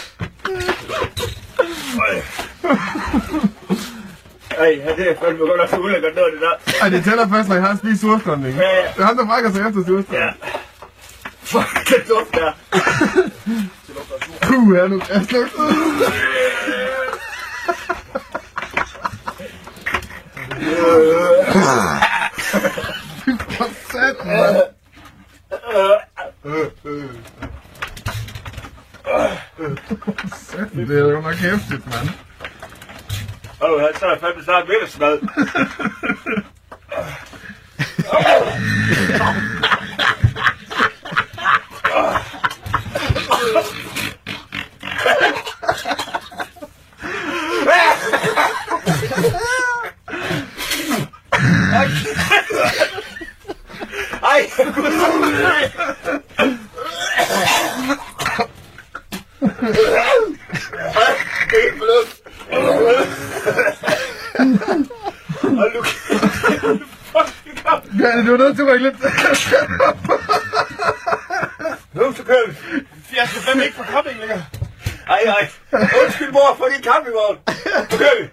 Ej, 4.70 4.94
det 4.96 5.10
er 5.10 5.14
fandme 5.24 5.46
godt 5.46 5.56
nok 5.60 5.68
så 5.68 5.76
ulækkert 5.76 6.14
noget, 6.14 6.32
det 6.32 6.40
der. 6.40 6.82
Ej, 6.82 6.88
det 6.88 7.04
tæller 7.04 7.28
først, 7.28 7.48
når 7.48 7.56
jeg 7.56 7.64
har 7.64 7.76
spist 7.76 8.00
surstrømning. 8.00 8.56
Ja, 8.56 8.68
ja. 8.68 8.82
Det 8.96 9.02
er 9.02 9.04
ham, 9.04 9.16
der 9.16 9.26
brækker 9.26 9.50
sig 9.52 9.60
efter 9.60 9.80
surstrømning. 9.86 10.12
Ja. 10.12 10.30
Fuck, 11.42 11.88
det 11.88 12.08
duft 12.08 12.34
der. 12.34 12.52
Puh, 14.42 14.76
her 14.76 14.88
nu. 14.88 15.02
Jeg 15.08 15.24
slugt. 15.24 15.50
For 23.56 23.68
satan, 23.90 24.26
mand. 24.26 24.56
Satan, 30.34 30.88
det 30.88 30.98
er 30.98 31.04
jo 31.04 31.20
nok 31.20 31.34
hæftigt, 31.34 31.86
mand. 31.86 32.08
Åh, 34.10 34.16
oh, 34.16 34.20
så 34.20 34.26
er 34.26 34.30
jeg 34.30 34.34
fandme 34.34 34.44
snart 34.44 34.68
middagssmad. 34.68 35.18
Ej, 54.22 54.50
det 61.50 61.68
er 61.68 61.72
blødt. 61.76 62.20
Hold 65.42 65.74
nu 65.74 65.82
Fuck, 67.12 67.28
kom. 67.64 67.80
Ja, 68.00 68.22
du 68.26 68.32
er 68.34 68.38
nødt 68.38 68.56
til 68.56 68.62
at 68.62 68.68
rykke 68.68 68.84
lidt. 68.84 68.96
Nu 71.94 72.12
så 72.16 72.22
kører 72.22 72.46
vi. 72.46 72.54
Jeg 73.16 73.28
skal 73.28 73.42
fandme 73.42 73.64
ikke 73.64 73.76
på 73.76 73.82
kopping 73.92 74.20
længere. 74.20 74.44
Ej, 75.08 75.22
ej. 75.26 75.48
Undskyld, 75.72 76.32
mor, 76.32 76.54
for 76.58 76.66
din 76.74 76.84
campingvogn. 76.84 77.38
Nu 77.90 77.98
kører 77.98 78.22
vi. 78.22 78.28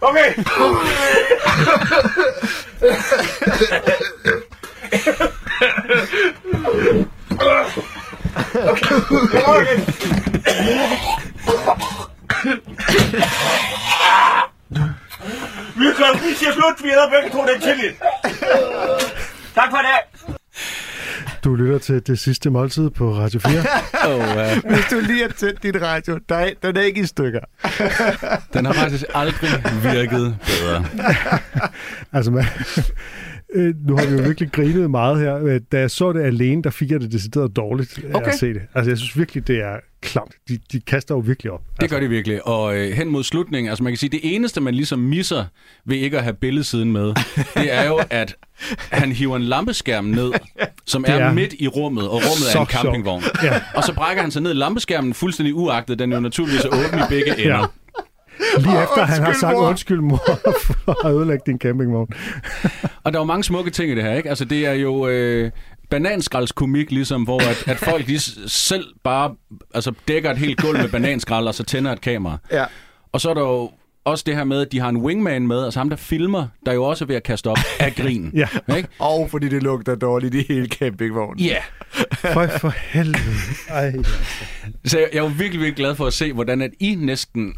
Okay. 0.00 0.34
Okay, 8.54 9.00
come 9.30 9.44
on 9.46 9.60
again. 9.60 9.80
Vi 15.76 15.86
er 15.86 15.94
klar, 15.96 16.12
vi 16.12 16.34
siger 16.34 16.52
slut, 16.52 16.82
vi 16.82 16.90
er 16.90 17.10
begge 17.10 17.30
to 17.30 17.46
den 17.46 17.60
chili. 17.62 17.96
Tak 19.54 19.70
for 19.70 19.78
det. 19.78 19.98
Du 21.44 21.54
lytter 21.54 21.73
til 21.84 22.06
det 22.06 22.18
sidste 22.18 22.50
måltid 22.50 22.90
på 22.90 23.14
Radio 23.14 23.40
4. 23.40 23.52
Oh, 24.04 24.18
uh, 24.18 24.70
Hvis 24.74 24.84
du 24.90 25.00
lige 25.00 25.22
har 25.22 25.28
tændt 25.28 25.62
dit 25.62 25.82
radio, 25.82 26.18
der 26.28 26.34
er, 26.34 26.50
den 26.62 26.76
er 26.76 26.80
ikke 26.80 27.00
i 27.00 27.06
stykker. 27.06 27.40
den 28.54 28.66
har 28.66 28.72
faktisk 28.72 29.04
aldrig 29.14 29.50
virket 29.82 30.36
bedre. 30.46 30.84
altså, 32.16 32.30
man, 32.30 32.44
øh, 33.54 33.74
nu 33.88 33.96
har 33.96 34.06
vi 34.06 34.12
jo 34.16 34.22
virkelig 34.22 34.52
grinet 34.52 34.90
meget 34.90 35.20
her. 35.20 35.36
Øh, 35.44 35.60
Da 35.72 35.78
jeg 35.80 35.90
så 35.90 36.12
det 36.12 36.22
alene, 36.22 36.62
der 36.62 36.70
fik 36.70 36.90
jeg 36.90 37.00
det 37.00 37.12
decideret 37.12 37.56
dårligt 37.56 37.98
af 38.04 38.14
Okay. 38.14 38.28
at 38.32 38.38
se 38.38 38.46
det. 38.54 38.62
Altså, 38.74 38.90
jeg 38.90 38.98
synes 38.98 39.18
virkelig, 39.18 39.46
det 39.48 39.56
er 39.62 39.76
klamt. 40.02 40.32
De, 40.48 40.58
de 40.72 40.80
kaster 40.80 41.14
jo 41.14 41.18
virkelig 41.18 41.52
op. 41.52 41.60
Det 41.80 41.90
gør 41.90 42.00
de 42.00 42.08
virkelig. 42.08 42.46
Og 42.46 42.76
øh, 42.76 42.92
hen 42.92 43.08
mod 43.08 43.24
slutningen, 43.24 43.68
altså 43.70 43.82
man 43.84 43.92
kan 43.92 43.98
sige, 43.98 44.10
det 44.10 44.20
eneste, 44.22 44.60
man 44.60 44.74
ligesom 44.74 44.98
misser 44.98 45.44
ved 45.86 45.96
ikke 45.96 46.16
at 46.18 46.22
have 46.22 46.34
billedsiden 46.34 46.92
med, 46.92 47.06
det 47.56 47.72
er 47.74 47.86
jo, 47.86 48.00
at 48.10 48.36
han 48.90 49.12
hiver 49.12 49.36
en 49.36 49.42
lampeskærm 49.42 50.04
ned, 50.04 50.32
som 50.86 51.04
er, 51.08 51.12
er 51.14 51.32
midt 51.32 51.54
i 51.58 51.68
rummet, 51.68 52.04
og 52.08 52.14
rummet 52.14 52.48
er 52.48 52.52
så 52.52 52.60
en 52.60 52.66
campingvogn. 52.66 53.22
Ja. 53.42 53.60
Og 53.74 53.84
så 53.84 53.94
brækker 53.94 54.22
han 54.22 54.30
sig 54.30 54.42
ned 54.42 54.50
i 54.50 54.54
lampeskærmen, 54.54 55.14
fuldstændig 55.14 55.54
uagtet, 55.54 55.98
den 55.98 56.12
er 56.12 56.16
jo 56.16 56.20
naturligvis 56.20 56.64
er 56.64 56.68
åben 56.68 56.98
i 56.98 57.02
begge 57.08 57.38
ender. 57.44 57.58
Ja. 57.58 57.64
Lige 58.58 58.82
efter 58.82 59.02
han 59.04 59.22
har 59.22 59.32
sagt 59.32 59.56
mor. 59.56 59.68
undskyld 59.68 60.00
mor 60.00 60.22
for 60.64 61.06
at 61.06 61.14
ødelægge 61.14 61.42
din 61.46 61.58
campingvogn. 61.58 62.08
Og 63.04 63.12
der 63.12 63.18
er 63.18 63.22
jo 63.22 63.26
mange 63.26 63.44
smukke 63.44 63.70
ting 63.70 63.90
i 63.90 63.94
det 63.94 64.02
her, 64.02 64.14
ikke? 64.14 64.28
Altså, 64.28 64.44
det 64.44 64.66
er 64.66 64.72
jo 64.72 65.08
øh, 65.08 65.50
bananskraldskomik, 65.90 66.90
ligesom, 66.90 67.22
hvor 67.22 67.40
at, 67.40 67.64
at 67.68 67.76
folk 67.76 68.10
s- 68.10 68.38
selv 68.46 68.84
bare 69.04 69.34
altså, 69.74 69.92
dækker 70.08 70.30
et 70.30 70.38
helt 70.38 70.60
gulv 70.60 70.78
med 70.78 70.88
bananskrald, 70.88 71.48
og 71.48 71.54
så 71.54 71.62
tænder 71.64 71.92
et 71.92 72.00
kamera. 72.00 72.36
Ja. 72.52 72.64
Og 73.12 73.20
så 73.20 73.30
er 73.30 73.34
der 73.34 73.40
jo 73.40 73.70
også 74.04 74.24
det 74.26 74.36
her 74.36 74.44
med, 74.44 74.60
at 74.60 74.72
de 74.72 74.80
har 74.80 74.88
en 74.88 74.96
wingman 74.96 75.46
med, 75.46 75.64
altså 75.64 75.80
ham, 75.80 75.88
der 75.90 75.96
filmer, 75.96 76.46
der 76.66 76.70
er 76.70 76.74
jo 76.74 76.84
også 76.84 77.04
ved 77.04 77.16
at 77.16 77.22
kaste 77.22 77.46
op 77.50 77.58
af 77.80 77.94
grin. 77.94 78.30
Ja. 78.34 78.48
Ikke? 78.76 78.88
Og 78.98 79.30
fordi 79.30 79.48
det 79.48 79.62
lugter 79.62 79.94
dårligt 79.94 80.34
i 80.34 80.44
hele 80.48 80.66
campingvognen. 80.66 81.38
Ja. 81.38 81.56
For, 82.14 82.46
for 82.46 82.68
helvede. 82.76 83.18
Ej. 83.68 83.92
Så 84.84 84.98
jeg, 84.98 85.08
jeg 85.12 85.18
er 85.18 85.22
jo 85.22 85.28
virkelig, 85.28 85.50
virkelig 85.60 85.76
glad 85.76 85.94
for 85.94 86.06
at 86.06 86.12
se, 86.12 86.32
hvordan 86.32 86.62
at 86.62 86.70
I 86.80 86.94
næsten 86.94 87.54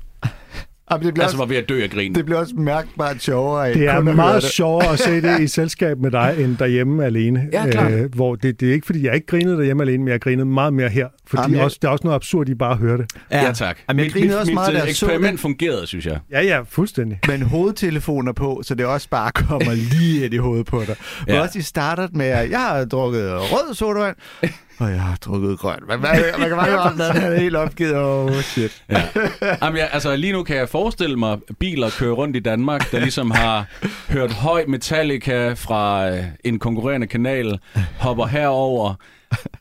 Jamen, 0.90 1.07
det, 1.07 1.14
bliver 1.14 1.25
altså, 1.25 1.37
også, 1.37 1.46
var 1.46 1.46
ved 1.46 1.57
at 1.57 1.68
dø 1.68 1.83
af 1.83 1.90
grin. 1.90 2.14
det 2.14 2.25
bliver 2.25 2.38
også 2.40 2.55
mærkbart 2.57 3.22
sjovere 3.22 3.75
Det 3.75 3.87
er 3.88 4.01
meget 4.01 4.42
det. 4.42 4.51
sjovere 4.51 4.92
at 4.92 4.99
se 4.99 5.22
det 5.22 5.40
i 5.40 5.46
selskab 5.59 5.99
med 5.99 6.11
dig, 6.11 6.35
end 6.38 6.57
derhjemme 6.57 7.05
alene. 7.05 7.49
Ja, 7.53 7.70
klart. 7.70 7.92
Øh, 7.92 8.14
hvor 8.14 8.35
det, 8.35 8.61
det 8.61 8.68
er 8.68 8.72
ikke, 8.72 8.87
fordi 8.87 9.07
jeg 9.07 9.14
ikke 9.14 9.27
grinede 9.27 9.57
derhjemme 9.57 9.83
alene, 9.83 9.99
men 10.05 10.09
jeg 10.12 10.20
grinede 10.20 10.46
meget 10.46 10.75
mere 10.75 10.88
her. 10.88 11.09
Fordi 11.27 11.43
Jamen, 11.43 11.57
jeg- 11.57 11.65
også, 11.65 11.79
der 11.83 11.89
er 11.89 11.93
også 11.93 12.05
noget 12.05 12.15
absurd 12.15 12.49
i 12.49 12.55
bare 12.55 12.73
at 12.73 12.79
høre 12.79 12.99
det. 12.99 13.07
Ja, 13.31 13.53
tak. 13.55 13.79
Jamen, 13.89 13.99
jeg 13.99 14.07
Mit- 14.07 14.12
grinede 14.12 14.29
mit, 14.31 14.39
også 14.39 14.51
mit, 14.51 14.55
meget, 14.55 14.73
da 14.75 14.79
øh, 14.79 14.83
så 14.83 14.89
eksperiment 14.89 15.33
det. 15.33 15.41
fungerede, 15.41 15.87
synes 15.87 16.07
jeg. 16.07 16.19
Ja, 16.31 16.41
ja, 16.43 16.61
fuldstændig. 16.69 17.19
Men 17.29 17.43
hovedtelefoner 17.43 18.33
på, 18.33 18.61
så 18.65 18.75
det 18.75 18.87
også 18.87 19.09
bare 19.09 19.31
kommer 19.33 19.73
lige 19.75 20.25
ind 20.25 20.35
i 20.35 20.37
hovedet 20.37 20.67
på 20.67 20.81
dig. 20.87 20.97
Ja. 21.29 21.33
Ja. 21.35 21.39
Og 21.39 21.45
også 21.45 21.59
I 21.59 21.62
starter 21.62 22.09
med, 22.12 22.27
at 22.27 22.51
jeg 22.51 22.61
har 22.61 22.85
drukket 22.85 23.31
rød 23.33 23.75
sodavand, 23.75 24.17
og 24.79 24.91
jeg 24.91 25.01
har 25.03 25.17
drukket 25.17 25.59
grøn. 25.59 25.79
Man, 25.89 26.01
man, 26.01 26.11
man 26.39 26.49
kan 26.49 26.57
bare 26.57 26.67
høre, 26.71 27.09
at 27.09 27.21
han 27.21 27.33
er 27.33 27.37
helt 27.41 27.57
opgivet. 27.57 27.97
Oh, 27.97 28.33
shit. 28.43 28.83
Ja. 28.91 29.03
Jamen, 29.62 29.79
jeg, 29.79 29.89
altså, 29.93 30.17
lige 30.17 30.33
nu 30.33 30.43
kan 30.43 30.57
jeg 30.57 30.69
forestille 30.69 31.17
mig 31.17 31.39
biler 31.61 31.91
køre 31.99 32.12
rundt 32.12 32.37
i 32.37 32.41
Danmark, 32.41 32.91
der 32.93 32.99
ligesom 32.99 33.31
har 33.31 33.67
hørt 34.09 34.33
høj 34.33 34.65
Metallica 34.69 35.53
fra 35.53 36.11
øh, 36.11 36.25
en 36.45 36.59
konkurrerende 36.59 37.07
kanal, 37.07 37.59
hopper 37.99 38.27
herover, 38.27 38.95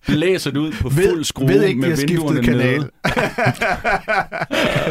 blæser 0.07 0.51
det 0.51 0.57
ud 0.59 0.71
på 0.71 0.89
fuld 0.89 1.23
skrue 1.23 1.47
ved 1.47 1.63
ikke, 1.63 1.81
med 1.81 1.97
vinduerne 2.07 2.43
kanal. 2.43 2.77
nede. 2.79 2.79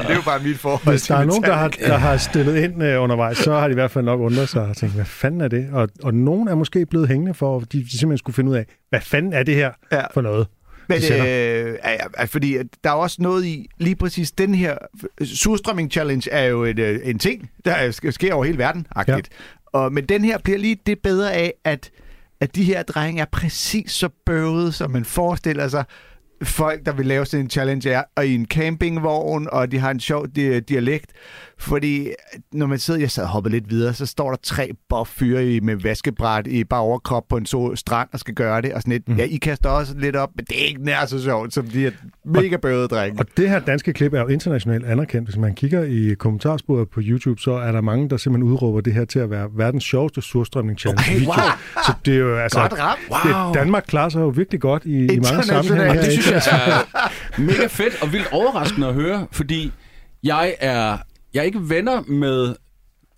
det 0.03 0.11
er 0.11 0.14
jo 0.14 0.23
bare 0.25 0.40
mit 0.42 0.59
forhold 0.59 0.92
Hvis 0.94 1.03
der 1.03 1.16
er 1.16 1.25
nogen, 1.25 1.42
der 1.42 1.53
har, 1.55 1.68
der 1.68 1.97
har 1.97 2.16
stillet 2.16 2.57
ind 2.57 2.83
uh, 2.83 3.03
undervejs, 3.03 3.38
så 3.38 3.53
har 3.53 3.68
de 3.68 3.73
i 3.73 3.75
hvert 3.75 3.90
fald 3.90 4.05
nok 4.05 4.20
undret 4.20 4.49
sig 4.49 4.62
og 4.62 4.77
tænkt, 4.77 4.94
hvad 4.94 5.05
fanden 5.05 5.40
er 5.40 5.49
det? 5.49 5.68
Og, 5.73 5.88
og 6.03 6.14
nogen 6.14 6.49
er 6.49 6.55
måske 6.55 6.87
blevet 6.87 7.09
hængende 7.09 7.35
for, 7.35 7.57
at 7.61 7.73
de, 7.73 7.79
de 7.79 7.99
simpelthen 7.99 8.18
skulle 8.18 8.35
finde 8.35 8.51
ud 8.51 8.57
af, 8.57 8.66
hvad 8.90 9.01
fanden 9.01 9.33
er 9.33 9.42
det 9.42 9.55
her 9.55 9.70
Ja. 9.92 10.03
for 10.14 10.20
noget? 10.20 10.47
Men, 10.88 10.99
øh, 11.12 11.75
ja, 12.18 12.25
fordi 12.25 12.57
at 12.57 12.66
der 12.85 12.90
er 12.90 12.94
også 12.94 13.16
noget 13.20 13.44
i, 13.44 13.68
lige 13.79 13.97
præcis 13.97 14.31
den 14.33 14.55
her 14.55 14.75
surstrømming 15.25 15.90
challenge 15.92 16.31
er 16.31 16.44
jo 16.44 16.64
en, 16.64 16.79
øh, 16.81 17.01
en 17.05 17.18
ting, 17.18 17.51
der 17.64 17.75
sk- 17.90 18.11
sker 18.11 18.35
over 18.35 18.44
hele 18.44 18.59
verden, 18.59 18.87
ja. 19.09 19.18
og, 19.73 19.92
men 19.92 20.05
den 20.05 20.25
her 20.25 20.38
bliver 20.38 20.59
lige 20.59 20.77
det 20.87 20.99
bedre 21.03 21.33
af, 21.33 21.53
at, 21.64 21.90
at 22.40 22.55
de 22.57 22.64
her 22.64 22.83
drenge 22.83 23.20
er 23.23 23.27
præcis 23.33 23.92
så 23.92 24.09
bøvede, 24.27 24.73
som 24.73 24.90
man 24.90 25.05
forestiller 25.05 25.68
sig, 25.68 25.85
folk, 26.42 26.87
der 26.87 26.92
vil 26.92 27.07
lave 27.07 27.27
sådan 27.27 27.44
en 27.44 27.51
challenge 27.51 27.90
er, 27.90 28.03
og 28.16 28.27
i 28.27 28.35
en 28.35 28.47
campingvogn, 28.47 29.49
og 29.53 29.73
de 29.73 29.79
har 29.79 29.90
en 29.90 30.01
sjov 30.01 30.27
di- 30.38 30.59
dialekt. 30.61 31.12
Fordi 31.64 32.09
når 32.53 32.66
man 32.66 32.79
sidder, 32.79 33.00
jeg 33.00 33.11
sad 33.11 33.22
og 33.22 33.29
hoppet 33.29 33.53
lidt 33.53 33.70
videre, 33.70 33.94
så 33.94 34.07
står 34.07 34.31
der 34.31 34.37
tre 34.42 34.70
buff 34.88 35.11
fyre 35.11 35.46
i, 35.46 35.61
med 35.61 35.77
vaskebræt 35.77 36.46
i 36.46 36.64
bare 36.64 36.81
overkrop 36.81 37.22
på 37.29 37.37
en 37.37 37.46
så 37.46 37.72
strand 37.74 38.09
og 38.12 38.18
skal 38.20 38.35
gøre 38.35 38.62
det. 38.62 38.72
Og 38.74 38.83
sådan 38.83 38.92
lidt, 38.92 39.09
mm. 39.09 39.16
ja, 39.16 39.24
I 39.24 39.37
kaster 39.37 39.68
også 39.68 39.94
lidt 39.98 40.16
op, 40.16 40.31
men 40.37 40.44
det 40.48 40.62
er 40.62 40.66
ikke 40.66 40.85
nær 40.85 41.07
så 41.07 41.22
sjovt, 41.22 41.55
som 41.55 41.66
de 41.66 41.79
her 41.79 41.90
mega 42.24 42.57
bøvede 42.57 42.88
drenge. 42.88 43.20
Og 43.20 43.27
det 43.37 43.48
her 43.48 43.59
danske 43.59 43.92
klip 43.92 44.12
er 44.14 44.20
jo 44.20 44.27
internationalt 44.27 44.85
anerkendt. 44.85 45.29
Hvis 45.29 45.37
man 45.37 45.55
kigger 45.55 45.83
i 45.83 46.14
kommentarsporet 46.14 46.90
på 46.90 47.00
YouTube, 47.03 47.40
så 47.40 47.53
er 47.53 47.72
der 47.72 47.81
mange, 47.81 48.11
der 48.11 48.16
simpelthen 48.16 48.53
udråber 48.53 48.81
det 48.81 48.92
her 48.92 49.05
til 49.05 49.18
at 49.18 49.31
være 49.31 49.48
verdens 49.57 49.85
sjoveste 49.85 50.22
surstrømning 50.22 50.79
challenge 50.79 51.05
Okay, 51.05 51.18
video. 51.18 51.31
wow. 51.31 51.85
Så 51.87 51.92
det 52.05 52.14
er 52.14 52.18
jo 52.18 52.37
altså... 52.37 52.61
Godt 52.61 52.81
ramt. 52.81 53.55
Det, 53.55 53.61
Danmark 53.61 53.85
klarer 53.88 54.09
sig 54.09 54.20
jo 54.20 54.29
virkelig 54.29 54.61
godt 54.61 54.85
i, 54.85 54.98
i 55.05 55.07
mange 55.07 55.42
sammenhænge. 55.42 56.03
Det 56.03 56.12
synes 56.12 56.27
jeg 56.27 56.42
er 56.66 57.00
mega 57.40 57.66
fedt 57.66 58.03
og 58.03 58.12
vildt 58.12 58.29
overraskende 58.33 58.87
at 58.87 58.94
høre, 58.94 59.27
fordi 59.33 59.72
jeg 60.24 60.55
er, 60.61 60.98
jeg 61.35 61.40
er 61.40 61.44
ikke 61.44 61.70
venner 61.70 62.03
med 62.03 62.55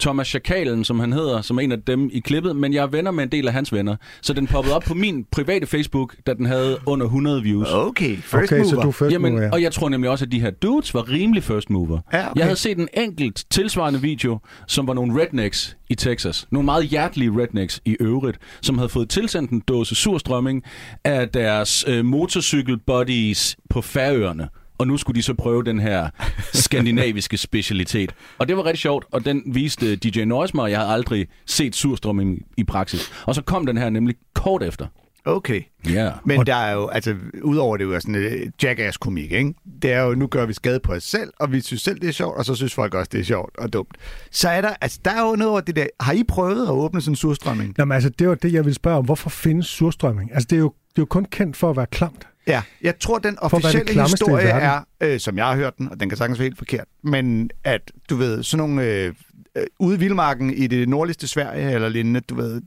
Thomas 0.00 0.28
Chakalen, 0.28 0.84
som 0.84 1.00
han 1.00 1.12
hedder, 1.12 1.42
som 1.42 1.56
er 1.56 1.60
en 1.60 1.72
af 1.72 1.82
dem 1.86 2.10
i 2.12 2.20
klippet, 2.20 2.56
men 2.56 2.72
jeg 2.74 2.82
er 2.82 2.86
venner 2.86 3.10
med 3.10 3.24
en 3.24 3.30
del 3.32 3.46
af 3.46 3.52
hans 3.52 3.72
venner. 3.72 3.96
Så 4.22 4.32
den 4.32 4.46
poppede 4.46 4.76
op 4.76 4.82
på 4.82 4.94
min 4.94 5.24
private 5.32 5.66
Facebook, 5.66 6.14
da 6.26 6.34
den 6.34 6.46
havde 6.46 6.78
under 6.86 7.06
100 7.06 7.42
views. 7.42 7.68
Okay, 7.72 8.16
first 8.16 8.34
Okay, 8.34 8.56
mover. 8.58 8.70
så 8.70 8.76
du 8.76 8.90
først 8.90 9.12
Jamen, 9.12 9.32
mover, 9.32 9.44
ja. 9.44 9.50
og 9.52 9.62
jeg 9.62 9.72
tror 9.72 9.88
nemlig 9.88 10.10
også, 10.10 10.24
at 10.24 10.32
de 10.32 10.40
her 10.40 10.50
dudes 10.50 10.94
var 10.94 11.08
rimelig 11.12 11.42
first 11.42 11.70
mover. 11.70 12.00
Ja, 12.12 12.30
okay. 12.30 12.38
Jeg 12.38 12.44
havde 12.44 12.56
set 12.56 12.78
en 12.78 12.88
enkelt 12.94 13.44
tilsvarende 13.50 14.00
video, 14.00 14.38
som 14.68 14.86
var 14.86 14.94
nogle 14.94 15.20
rednecks 15.22 15.76
i 15.90 15.94
Texas. 15.94 16.46
Nogle 16.50 16.64
meget 16.64 16.84
hjertelige 16.84 17.30
rednecks 17.30 17.80
i 17.84 17.96
øvrigt, 18.00 18.38
som 18.62 18.78
havde 18.78 18.88
fået 18.88 19.08
tilsendt 19.08 19.50
en 19.50 19.62
dåse 19.68 19.94
surstrømming 19.94 20.62
af 21.04 21.28
deres 21.28 21.84
øh, 21.88 22.04
motorcykel 22.04 22.78
buddies 22.86 23.56
på 23.70 23.80
Færøerne. 23.80 24.48
Og 24.78 24.86
nu 24.86 24.96
skulle 24.96 25.16
de 25.16 25.22
så 25.22 25.34
prøve 25.34 25.64
den 25.64 25.80
her 25.80 26.08
skandinaviske 26.64 27.36
specialitet. 27.36 28.14
Og 28.38 28.48
det 28.48 28.56
var 28.56 28.64
rigtig 28.64 28.80
sjovt, 28.80 29.04
og 29.10 29.24
den 29.24 29.42
viste 29.46 29.96
DJ 29.96 30.24
Noise 30.24 30.56
mig, 30.56 30.62
og 30.62 30.70
jeg 30.70 30.78
havde 30.78 30.92
aldrig 30.92 31.26
set 31.46 31.76
surstrømming 31.76 32.42
i 32.56 32.64
praksis. 32.64 33.12
Og 33.26 33.34
så 33.34 33.42
kom 33.42 33.66
den 33.66 33.76
her 33.76 33.90
nemlig 33.90 34.16
kort 34.34 34.62
efter. 34.62 34.86
Okay. 35.26 35.62
Ja. 35.86 35.90
Yeah. 35.90 36.12
Men 36.24 36.46
der 36.46 36.54
er 36.54 36.72
jo, 36.72 36.88
altså, 36.88 37.14
udover 37.42 37.76
det 37.76 37.86
er 37.86 37.94
jo 37.94 38.00
sådan 38.00 38.14
en 38.14 38.52
jackass-komik, 38.62 39.32
ikke? 39.32 39.54
Det 39.82 39.92
er 39.92 40.02
jo, 40.02 40.14
nu 40.14 40.26
gør 40.26 40.46
vi 40.46 40.52
skade 40.52 40.80
på 40.80 40.92
os 40.92 41.02
selv, 41.02 41.32
og 41.40 41.52
vi 41.52 41.60
synes 41.60 41.82
selv, 41.82 42.00
det 42.00 42.08
er 42.08 42.12
sjovt, 42.12 42.36
og 42.38 42.44
så 42.44 42.54
synes 42.54 42.74
folk 42.74 42.94
også, 42.94 43.08
det 43.12 43.20
er 43.20 43.24
sjovt 43.24 43.58
og 43.58 43.72
dumt. 43.72 43.96
Så 44.30 44.48
er 44.48 44.60
der, 44.60 44.70
altså, 44.80 45.00
der 45.04 45.10
er 45.10 45.28
jo 45.28 45.36
noget 45.36 45.50
over 45.50 45.60
det 45.60 45.76
der. 45.76 45.86
Har 46.00 46.12
I 46.12 46.22
prøvet 46.24 46.66
at 46.66 46.70
åbne 46.70 47.00
sådan 47.00 47.12
en 47.12 47.16
surstrømming? 47.16 47.74
Jamen 47.78 47.94
altså, 47.94 48.08
det 48.08 48.28
var 48.28 48.34
det, 48.34 48.52
jeg 48.52 48.64
ville 48.64 48.74
spørge 48.74 48.98
om. 48.98 49.04
Hvorfor 49.04 49.30
findes 49.30 49.66
surstrømming? 49.66 50.30
Altså, 50.34 50.46
det 50.50 50.56
er 50.56 50.60
jo, 50.60 50.72
det 50.90 50.98
er 50.98 51.02
jo 51.02 51.06
kun 51.06 51.24
kendt 51.24 51.56
for 51.56 51.70
at 51.70 51.76
være 51.76 51.86
klamt. 51.86 52.28
Ja, 52.46 52.62
jeg 52.82 52.98
tror, 52.98 53.18
den 53.18 53.38
officielle 53.38 53.92
historie 54.10 54.46
er, 54.48 54.80
øh, 55.14 55.20
som 55.20 55.36
jeg 55.36 55.46
har 55.46 55.56
hørt 55.56 55.78
den, 55.78 55.88
og 55.90 56.00
den 56.00 56.08
kan 56.08 56.18
sagtens 56.18 56.38
være 56.38 56.46
helt 56.46 56.58
forkert, 56.58 56.84
men 57.04 57.50
at, 57.64 57.92
du 58.10 58.16
ved, 58.16 58.42
sådan 58.42 58.68
nogle... 58.68 58.82
Øh, 58.84 59.14
øh, 59.56 59.64
ude 59.80 59.96
i 59.96 59.98
Vildmarken 59.98 60.54
i 60.54 60.66
det 60.66 60.88
nordligste 60.88 61.28
Sverige, 61.28 61.70
eller 61.72 61.88
lignende, 61.88 62.20
du 62.20 62.34
ved, 62.34 62.62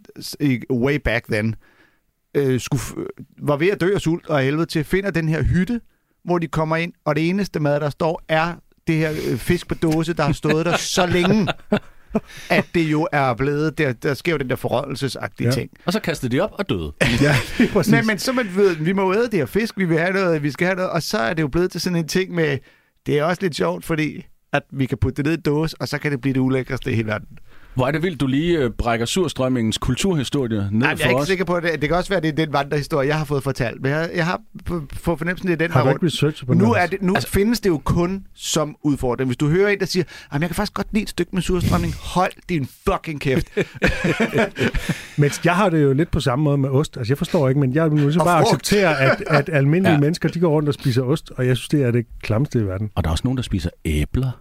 way 0.72 0.96
back 0.96 1.26
then, 1.32 1.56
øh, 2.36 2.60
skulle, 2.60 2.82
f- 2.82 3.36
var 3.42 3.58
ved 3.58 3.68
at 3.70 3.82
dø 3.82 3.94
af 3.96 4.02
sult 4.02 4.28
og 4.28 4.42
helvede 4.42 4.66
til, 4.66 4.84
finder 4.84 5.12
den 5.12 5.30
her 5.30 5.44
hytte, 5.44 5.82
hvor 6.26 6.38
de 6.38 6.48
kommer 6.48 6.76
ind, 6.76 6.94
og 7.06 7.16
det 7.16 7.30
eneste 7.30 7.60
mad, 7.60 7.80
der 7.80 7.90
står, 7.90 8.22
er 8.28 8.54
det 8.88 8.96
her 8.96 9.12
øh, 9.32 9.38
fisk 9.38 9.68
på 9.68 9.76
dåse, 9.76 10.14
der 10.14 10.24
har 10.24 10.34
stået 10.34 10.66
der 10.66 10.78
så 10.78 11.06
længe, 11.06 11.48
at 12.50 12.66
det 12.76 12.82
jo 12.92 13.08
er 13.12 13.34
blevet, 13.34 13.78
der, 13.78 13.94
der 13.94 14.14
sker 14.14 14.32
jo 14.32 14.38
den 14.38 14.50
der 14.50 14.56
forrådelsesagtige 14.56 15.48
Ja. 15.48 15.54
ting. 15.54 15.70
Og 15.86 15.94
så 15.94 16.00
kastede 16.00 16.36
de 16.36 16.42
op 16.42 16.52
og 16.54 16.70
døde. 16.70 16.94
Ja, 17.22 17.36
præcis. 17.74 17.92
Nej, 17.92 18.02
men 18.04 18.20
så 18.20 18.32
man 18.34 18.48
ved, 18.56 18.76
vi 18.76 18.94
må 18.94 19.14
æde 19.14 19.24
det 19.24 19.34
her 19.34 19.46
fisk, 19.46 19.78
vi 19.78 19.86
vil 19.86 19.98
have 20.00 20.14
noget, 20.14 20.44
vi 20.44 20.52
skal 20.52 20.66
have 20.68 20.76
noget, 20.76 20.92
og 20.92 21.04
så 21.04 21.18
er 21.18 21.34
det 21.34 21.42
jo 21.42 21.48
blevet 21.48 21.72
til 21.72 21.82
sådan 21.82 21.96
en 21.96 22.08
ting 22.08 22.32
med, 22.36 22.58
det 23.06 23.20
er 23.20 23.24
også 23.24 23.42
lidt 23.42 23.56
sjovt, 23.56 23.86
fordi 23.86 24.26
at 24.54 24.64
vi 24.72 24.86
kan 24.86 24.98
putte 24.98 25.16
det 25.24 25.26
ned 25.26 25.38
i 25.38 25.42
dåse, 25.42 25.76
og 25.80 25.88
så 25.88 25.98
kan 25.98 26.12
det 26.12 26.22
blive 26.22 26.34
det 26.34 26.40
ulækreste 26.40 26.92
i 26.92 26.96
hele 26.96 27.08
verden. 27.08 27.28
Hvor 27.76 27.88
er 27.88 27.92
det 27.92 28.04
vildt, 28.04 28.20
du 28.22 28.28
lige 28.28 28.58
øh, 28.58 28.70
brækker 28.72 29.06
surstrømmingens 29.06 29.78
kulturhistorie 29.78 30.50
ned 30.50 30.70
Nej, 30.72 30.90
jeg 30.90 30.98
for 31.00 31.06
er 31.06 31.10
ikke 31.10 31.22
os. 31.22 31.28
sikker 31.28 31.46
på 31.46 31.60
det. 31.60 31.72
Det 31.82 31.90
kan 31.90 31.98
også 31.98 32.10
være, 32.10 32.18
at 32.18 32.24
det 32.24 32.30
er 32.30 32.46
den 32.46 32.54
vandrehistorie, 32.54 33.08
jeg 33.08 33.18
har 33.18 33.26
fået 33.26 33.44
fortalt. 33.44 33.82
Men 33.82 33.92
jeg, 33.92 34.10
jeg 34.16 34.26
har 34.26 34.42
på 34.66 34.82
fornemmelsen, 34.94 35.48
det 35.48 35.54
er 35.54 35.58
den, 35.58 35.72
Har 35.72 35.80
er 35.80 35.84
ikke 35.84 35.92
rundt. 35.92 36.04
researchet 36.04 36.48
på 36.48 36.54
Nu, 36.54 36.74
er 36.74 36.86
det, 36.86 37.02
nu 37.02 37.16
altså, 37.16 37.30
findes 37.30 37.60
det 37.60 37.70
jo 37.70 37.78
kun 37.78 38.24
som 38.36 38.76
udfordring. 38.84 39.28
Hvis 39.28 39.38
du 39.38 39.50
hører 39.50 39.70
en, 39.70 39.80
der 39.80 39.86
siger, 39.86 40.04
at 40.32 40.42
jeg 40.42 40.50
kan 40.50 40.56
faktisk 40.56 40.74
godt 40.74 40.88
lide 40.92 41.04
et 41.04 41.10
stykke 41.10 41.30
med 41.34 41.42
surstrømning, 41.42 41.94
hold 42.02 42.32
din 42.50 42.68
fucking 42.90 43.22
kæft. 43.22 43.48
Men 45.18 45.32
jeg 45.46 45.56
har 45.56 45.70
det 45.70 45.84
jo 45.84 45.94
lidt 45.94 46.12
på 46.12 46.20
samme 46.20 46.44
måde 46.44 46.58
med 46.58 46.70
ost. 46.70 46.98
Altså, 46.98 47.12
jeg 47.12 47.18
forstår 47.18 47.50
ikke, 47.50 47.60
men 47.60 47.74
jeg 47.74 47.92
vil 47.92 48.14
så 48.14 48.20
bare 48.20 48.42
acceptere, 48.42 49.00
at, 49.00 49.24
at 49.28 49.50
almindelige 49.54 49.94
ja. 49.94 50.00
mennesker, 50.00 50.30
de 50.30 50.40
går 50.40 50.50
rundt 50.50 50.70
og 50.70 50.74
spiser 50.74 51.02
ost, 51.04 51.32
og 51.36 51.48
jeg 51.48 51.58
synes, 51.58 51.70
det 51.70 51.84
er 51.84 51.92
det 51.92 52.06
klamste 52.22 52.60
i 52.60 52.64
verden. 52.64 52.90
Og 52.96 53.04
der 53.04 53.10
er 53.10 53.12
også 53.12 53.22
nogen, 53.24 53.38
der 53.38 53.44
spiser 53.44 53.70
æbler. 53.86 54.32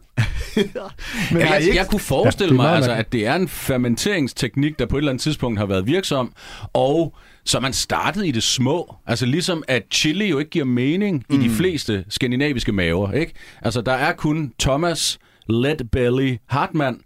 Men 1.33 1.41
jeg, 1.41 1.61
ikke- 1.63 1.77
jeg 1.77 1.87
kunne 1.87 2.01
forestille 2.01 2.55
Ja, 2.55 2.57
mig, 2.57 2.71
altså, 2.77 2.93
at 2.93 3.13
det 3.13 3.27
er 3.27 3.35
en 3.35 3.49
fermenteringsteknik, 3.49 4.79
der 4.79 4.87
på 4.87 4.97
et 4.97 5.01
eller 5.01 5.11
andet 5.13 5.23
tidspunkt 5.23 5.59
har 5.59 5.67
været 5.67 5.87
virksom, 5.87 6.33
og 6.73 7.17
så 7.45 7.61
man 7.61 7.73
startede 7.73 8.29
i 8.29 8.31
det 8.31 8.43
små. 8.43 8.95
Altså 9.07 9.27
ligesom 9.27 9.63
at 9.69 9.83
chili 9.91 10.29
jo 10.29 10.39
ikke 10.39 10.51
giver 10.51 10.65
mening 10.65 11.25
mm. 11.31 11.41
i 11.41 11.49
de 11.49 11.51
fleste 11.51 12.05
skandinaviske 12.09 12.73
maver. 12.73 13.13
Ikke? 13.13 13.33
Altså 13.63 13.81
der 13.81 13.93
er 13.93 14.13
kun 14.13 14.53
Thomas 14.61 15.19
Leadbelly 15.49 16.37
Hartmann, 16.47 17.01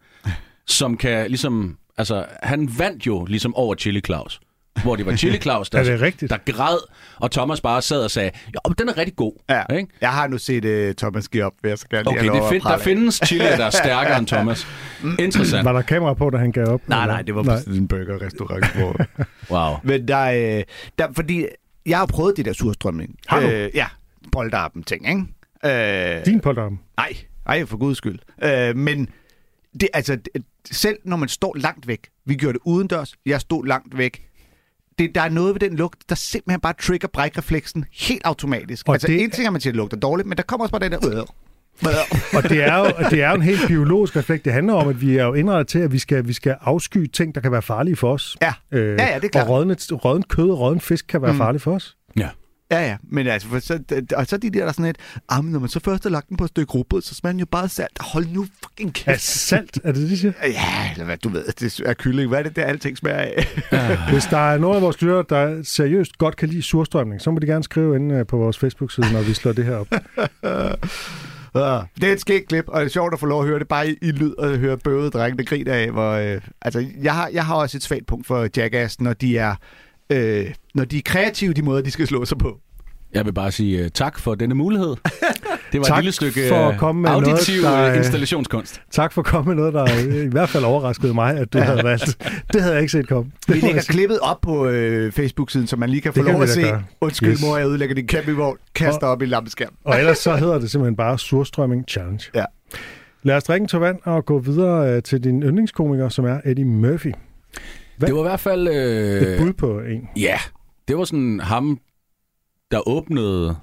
som 0.66 0.96
kan 0.96 1.28
ligesom... 1.28 1.76
Altså 1.98 2.24
han 2.42 2.78
vandt 2.78 3.06
jo 3.06 3.24
ligesom 3.24 3.54
over 3.54 3.74
Chili 3.74 4.00
Claus. 4.06 4.40
Hvor 4.82 4.96
det 4.96 5.06
var 5.06 5.16
Chili 5.16 5.38
Claus, 5.38 5.70
der, 5.70 5.78
Er 5.80 5.82
det 5.84 6.00
rigtigt? 6.00 6.30
der 6.30 6.38
græd, 6.52 6.78
og 7.16 7.30
Thomas 7.30 7.60
bare 7.60 7.82
sad 7.82 8.04
og 8.04 8.10
sagde, 8.10 8.30
jo, 8.54 8.72
den 8.78 8.88
er 8.88 8.98
rigtig 8.98 9.16
god. 9.16 9.32
Ja, 9.50 9.62
Ikke? 9.76 9.88
jeg 10.00 10.10
har 10.10 10.26
nu 10.28 10.38
set 10.38 10.64
uh, 10.88 10.94
Thomas 10.94 11.28
give 11.28 11.44
op, 11.44 11.52
vil 11.62 11.68
jeg 11.68 11.78
så 11.78 11.86
gerne 11.90 12.08
Okay, 12.10 12.28
det 12.30 12.42
fedt. 12.50 12.62
Der 12.62 12.78
findes 12.78 13.20
chili, 13.26 13.44
der 13.44 13.64
er 13.64 13.70
stærkere 13.70 14.18
end 14.18 14.26
Thomas. 14.34 14.66
Interessant. 15.18 15.64
Var 15.64 15.72
der 15.72 15.82
kamera 15.82 16.14
på, 16.14 16.30
da 16.30 16.36
han 16.38 16.52
gav 16.52 16.66
op? 16.66 16.88
Nej, 16.88 17.02
eller? 17.02 17.14
nej, 17.14 17.22
det 17.22 17.34
var 17.34 17.42
på 17.42 17.56
sådan 17.58 17.74
en 17.74 17.88
burgerrestaurant. 17.88 18.66
Hvor... 18.76 18.96
Wow. 19.50 19.76
Men 19.82 20.08
der, 20.08 20.56
øh, 20.58 20.64
der, 20.98 21.06
fordi 21.12 21.46
jeg 21.86 21.98
har 21.98 22.06
prøvet 22.06 22.36
det 22.36 22.44
der 22.44 22.52
surstrømning. 22.52 23.16
Har 23.26 23.40
du? 23.40 23.46
Øh, 23.46 23.70
ja, 23.74 23.86
polterappen 24.32 24.82
ting, 24.82 25.08
ikke? 25.08 26.18
Øh, 26.18 26.24
Din 26.26 26.40
polterappen. 26.40 26.80
Nej, 26.96 27.16
nej, 27.46 27.66
for 27.66 27.76
guds 27.76 27.98
skyld. 27.98 28.18
Øh, 28.44 28.76
men 28.76 29.08
det, 29.80 29.88
altså, 29.94 30.16
det- 30.16 30.42
selv 30.70 30.96
når 31.04 31.16
man 31.16 31.28
står 31.28 31.56
langt 31.56 31.88
væk, 31.88 32.00
vi 32.26 32.34
gjorde 32.34 32.52
det 32.52 32.60
udendørs, 32.64 33.14
jeg 33.26 33.40
stod 33.40 33.66
langt 33.66 33.98
væk, 33.98 34.22
det, 35.06 35.14
der 35.14 35.20
er 35.20 35.28
noget 35.28 35.54
ved 35.54 35.60
den 35.60 35.76
lugt, 35.76 36.00
der 36.08 36.14
simpelthen 36.14 36.60
bare 36.60 36.74
trigger 36.82 37.08
brækrefleksen 37.08 37.84
helt 37.92 38.22
automatisk. 38.24 38.88
Og 38.88 38.94
altså, 38.94 39.06
det- 39.08 39.22
en 39.22 39.30
ting 39.30 39.44
er, 39.44 39.48
at 39.48 39.52
man 39.52 39.60
siger, 39.60 39.70
at 39.70 39.74
det 39.74 39.78
lugter 39.78 39.96
dårligt, 39.96 40.28
men 40.28 40.36
der 40.36 40.42
kommer 40.42 40.64
også 40.64 40.72
bare 40.72 40.82
den 40.88 40.92
der... 40.92 41.18
Øh. 41.20 41.26
Og 42.34 42.42
det 42.42 42.64
er, 42.64 42.78
jo, 42.78 42.84
det 43.10 43.22
er 43.22 43.28
jo 43.28 43.34
en 43.34 43.42
helt 43.42 43.60
biologisk 43.66 44.16
reflekt. 44.16 44.44
Det 44.44 44.52
handler 44.52 44.74
om, 44.74 44.88
at 44.88 45.00
vi 45.00 45.16
er 45.16 45.24
jo 45.24 45.34
indrettet 45.34 45.66
til, 45.68 45.78
at 45.78 45.92
vi 45.92 45.98
skal, 45.98 46.28
vi 46.28 46.32
skal 46.32 46.56
afsky 46.60 47.06
ting, 47.06 47.34
der 47.34 47.40
kan 47.40 47.52
være 47.52 47.62
farlige 47.62 47.96
for 47.96 48.12
os. 48.12 48.36
Ja. 48.42 48.52
Øh, 48.72 48.98
Ja, 48.98 49.06
ja, 49.06 49.14
det 49.14 49.24
er 49.24 49.28
klart. 49.28 49.48
Og 49.48 49.50
rådden 50.04 50.22
kød 50.22 50.50
og 50.50 50.58
rådden 50.60 50.80
fisk 50.80 51.06
kan 51.08 51.22
være 51.22 51.30
Mm. 51.32 51.36
mm. 51.36 51.40
farlige 51.40 51.60
for 51.60 51.74
os. 51.74 51.96
Ja. 52.16 52.28
Ja, 52.72 52.86
ja, 52.86 52.96
men 53.02 53.26
altså, 53.26 53.48
for 53.48 53.58
så, 53.58 53.80
og 54.16 54.26
så 54.26 54.36
er 54.36 54.40
de 54.40 54.50
der, 54.50 54.60
der 54.60 54.66
er 54.66 54.72
sådan 54.72 54.84
et, 54.84 54.96
ah, 55.28 55.44
men 55.44 55.52
når 55.52 55.58
man 55.60 55.68
så 55.68 55.80
først 55.84 56.02
har 56.02 56.10
lagt 56.10 56.28
den 56.28 56.36
på 56.36 56.44
et 56.44 56.50
stykke 56.50 56.72
rugbrød, 56.72 57.02
så 57.02 57.14
smager 57.14 57.32
den 57.32 57.40
jo 57.40 57.46
bare 57.46 57.68
salt. 57.68 57.98
Hold 58.00 58.26
nu 58.32 58.46
fucking 58.64 58.88
Er 58.88 58.92
kæft. 58.92 59.22
salt, 59.22 59.78
er 59.84 59.92
det 59.92 60.02
det, 60.02 60.10
de 60.10 60.18
siger? 60.18 60.32
Ja, 60.42 60.90
eller 60.92 61.04
hvad 61.04 61.16
du 61.16 61.28
ved, 61.28 61.44
det 61.60 61.80
er 61.86 61.94
kylling. 61.94 62.28
Hvad 62.28 62.38
er 62.38 62.42
det 62.42 62.56
der, 62.56 62.64
alting 62.64 62.98
smager 62.98 63.16
af? 63.18 63.46
Hvis 64.12 64.24
der 64.24 64.52
er 64.52 64.58
nogen 64.58 64.76
af 64.76 64.82
vores 64.82 65.02
lyttere, 65.02 65.24
der 65.28 65.62
seriøst 65.62 66.18
godt 66.18 66.36
kan 66.36 66.48
lide 66.48 66.62
surstrømning, 66.62 67.20
så 67.22 67.30
må 67.30 67.38
de 67.38 67.46
gerne 67.46 67.64
skrive 67.64 67.96
ind 67.96 68.12
øh, 68.12 68.26
på 68.26 68.36
vores 68.36 68.58
Facebook-side, 68.58 69.12
når 69.12 69.22
vi 69.22 69.34
slår 69.34 69.52
det 69.52 69.64
her 69.64 69.76
op. 69.76 69.88
Ja, 71.54 71.80
det 72.00 72.08
er 72.08 72.12
et 72.12 72.20
skægt 72.20 72.48
klip, 72.48 72.64
og 72.68 72.80
det 72.80 72.86
er 72.86 72.90
sjovt 72.90 73.12
at 73.14 73.20
få 73.20 73.26
lov 73.26 73.42
at 73.42 73.48
høre 73.48 73.58
det 73.58 73.68
bare 73.68 73.88
i, 73.90 73.96
i 74.02 74.10
lyd 74.10 74.32
og 74.38 74.56
høre 74.56 74.78
bøvede 74.78 75.10
drenge, 75.10 75.38
der 75.38 75.44
griner 75.44 75.74
af. 75.74 75.90
Hvor, 75.90 76.10
øh, 76.12 76.40
altså, 76.62 76.86
jeg, 77.02 77.14
har, 77.14 77.28
jeg 77.32 77.46
har 77.46 77.54
også 77.54 77.76
et 77.78 77.82
svagt 77.82 78.06
punkt 78.06 78.26
for 78.26 78.48
Jackass, 78.56 79.00
når 79.00 79.12
de 79.12 79.38
er, 79.38 79.54
øh, 80.10 80.46
når 80.74 80.84
de 80.84 80.98
er 80.98 81.02
kreative, 81.04 81.52
de 81.52 81.62
måder, 81.62 81.82
de 81.82 81.90
skal 81.90 82.06
slå 82.06 82.24
sig 82.24 82.38
på. 82.38 82.58
Jeg 83.14 83.24
vil 83.26 83.32
bare 83.32 83.52
sige 83.52 83.82
uh, 83.82 83.88
tak 83.94 84.18
for 84.18 84.34
denne 84.34 84.54
mulighed. 84.54 84.96
Det 85.72 85.80
var 85.80 85.82
Tak 85.86 85.98
et 85.98 86.04
lille 86.04 86.12
stykke 86.12 86.40
for 86.48 86.66
øh, 86.68 86.74
at 86.74 86.78
komme 86.80 87.02
med 87.02 87.10
noget, 87.10 87.26
auditiv 87.28 87.62
der, 87.62 87.70
noget, 87.70 87.90
øh, 87.92 87.96
installationskunst. 87.98 88.80
Tak 88.90 89.12
for 89.12 89.20
at 89.20 89.26
komme 89.26 89.48
med 89.48 89.56
noget, 89.56 89.74
der 89.74 90.22
i 90.24 90.28
hvert 90.28 90.48
fald 90.48 90.64
overraskede 90.64 91.14
mig, 91.14 91.36
at 91.38 91.52
du 91.52 91.58
havde 91.58 91.84
valgt. 91.84 92.18
Det 92.52 92.60
havde 92.62 92.74
jeg 92.74 92.82
ikke 92.82 92.92
set 92.92 93.08
komme. 93.08 93.30
Det 93.48 93.54
Vi 93.54 93.60
lægger 93.60 93.82
klippet 93.82 94.18
op 94.20 94.40
på 94.40 94.66
øh, 94.68 95.12
Facebook-siden, 95.12 95.66
så 95.66 95.76
man 95.76 95.90
lige 95.90 96.00
kan 96.00 96.12
få 96.12 96.16
Det 96.18 96.24
kan 96.24 96.32
lov 96.32 96.40
vi 96.40 96.42
at 96.42 96.48
se. 96.48 96.62
gøre. 96.62 96.82
Undskyld, 97.00 97.30
Yes. 97.32 97.42
mor, 97.42 97.56
jeg 97.56 97.66
ødelægger 97.66 97.94
din 97.94 98.06
campingvogn. 98.08 98.56
Kaster 98.74 99.06
op 99.06 99.22
i 99.22 99.26
lampeskærm. 99.26 99.72
Og 99.84 99.98
ellers 99.98 100.18
så 100.18 100.36
hedder 100.42 100.58
det 100.58 100.70
simpelthen 100.70 100.96
bare 100.96 101.18
Surstrømming 101.18 101.84
Challenge. 101.88 102.24
Ja. 102.34 102.44
Lad 103.22 103.36
os 103.36 103.44
drikke 103.44 103.64
en 103.64 103.68
tår 103.68 103.78
vand 103.78 103.98
og 104.04 104.24
gå 104.26 104.38
videre 104.38 104.96
øh, 104.96 105.02
til 105.02 105.24
din 105.24 105.42
yndlingskomiker, 105.42 106.08
som 106.08 106.24
er 106.24 106.40
Eddie 106.44 106.64
Murphy. 106.64 107.12
Hvad? 107.96 108.08
Det 108.08 108.14
var 108.14 108.20
i 108.20 108.28
hvert 108.28 108.40
fald... 108.40 108.68
Et 108.68 109.32
Øh, 109.32 109.38
bud 109.38 109.52
på 109.52 109.80
en. 109.80 110.08
Ja, 110.16 110.38
det 110.88 110.98
var 110.98 111.04
sådan 111.04 111.40
ham, 111.40 111.80
der 112.70 112.88
åbnede 112.88 113.56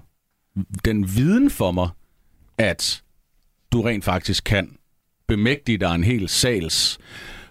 den 0.85 1.15
viden 1.15 1.49
for 1.49 1.71
mig, 1.71 1.89
at 2.57 3.03
du 3.71 3.81
rent 3.81 4.03
faktisk 4.03 4.43
kan 4.43 4.75
bemægtige 5.27 5.77
dig 5.77 5.95
en 5.95 6.03
hel 6.03 6.29
sals 6.29 6.99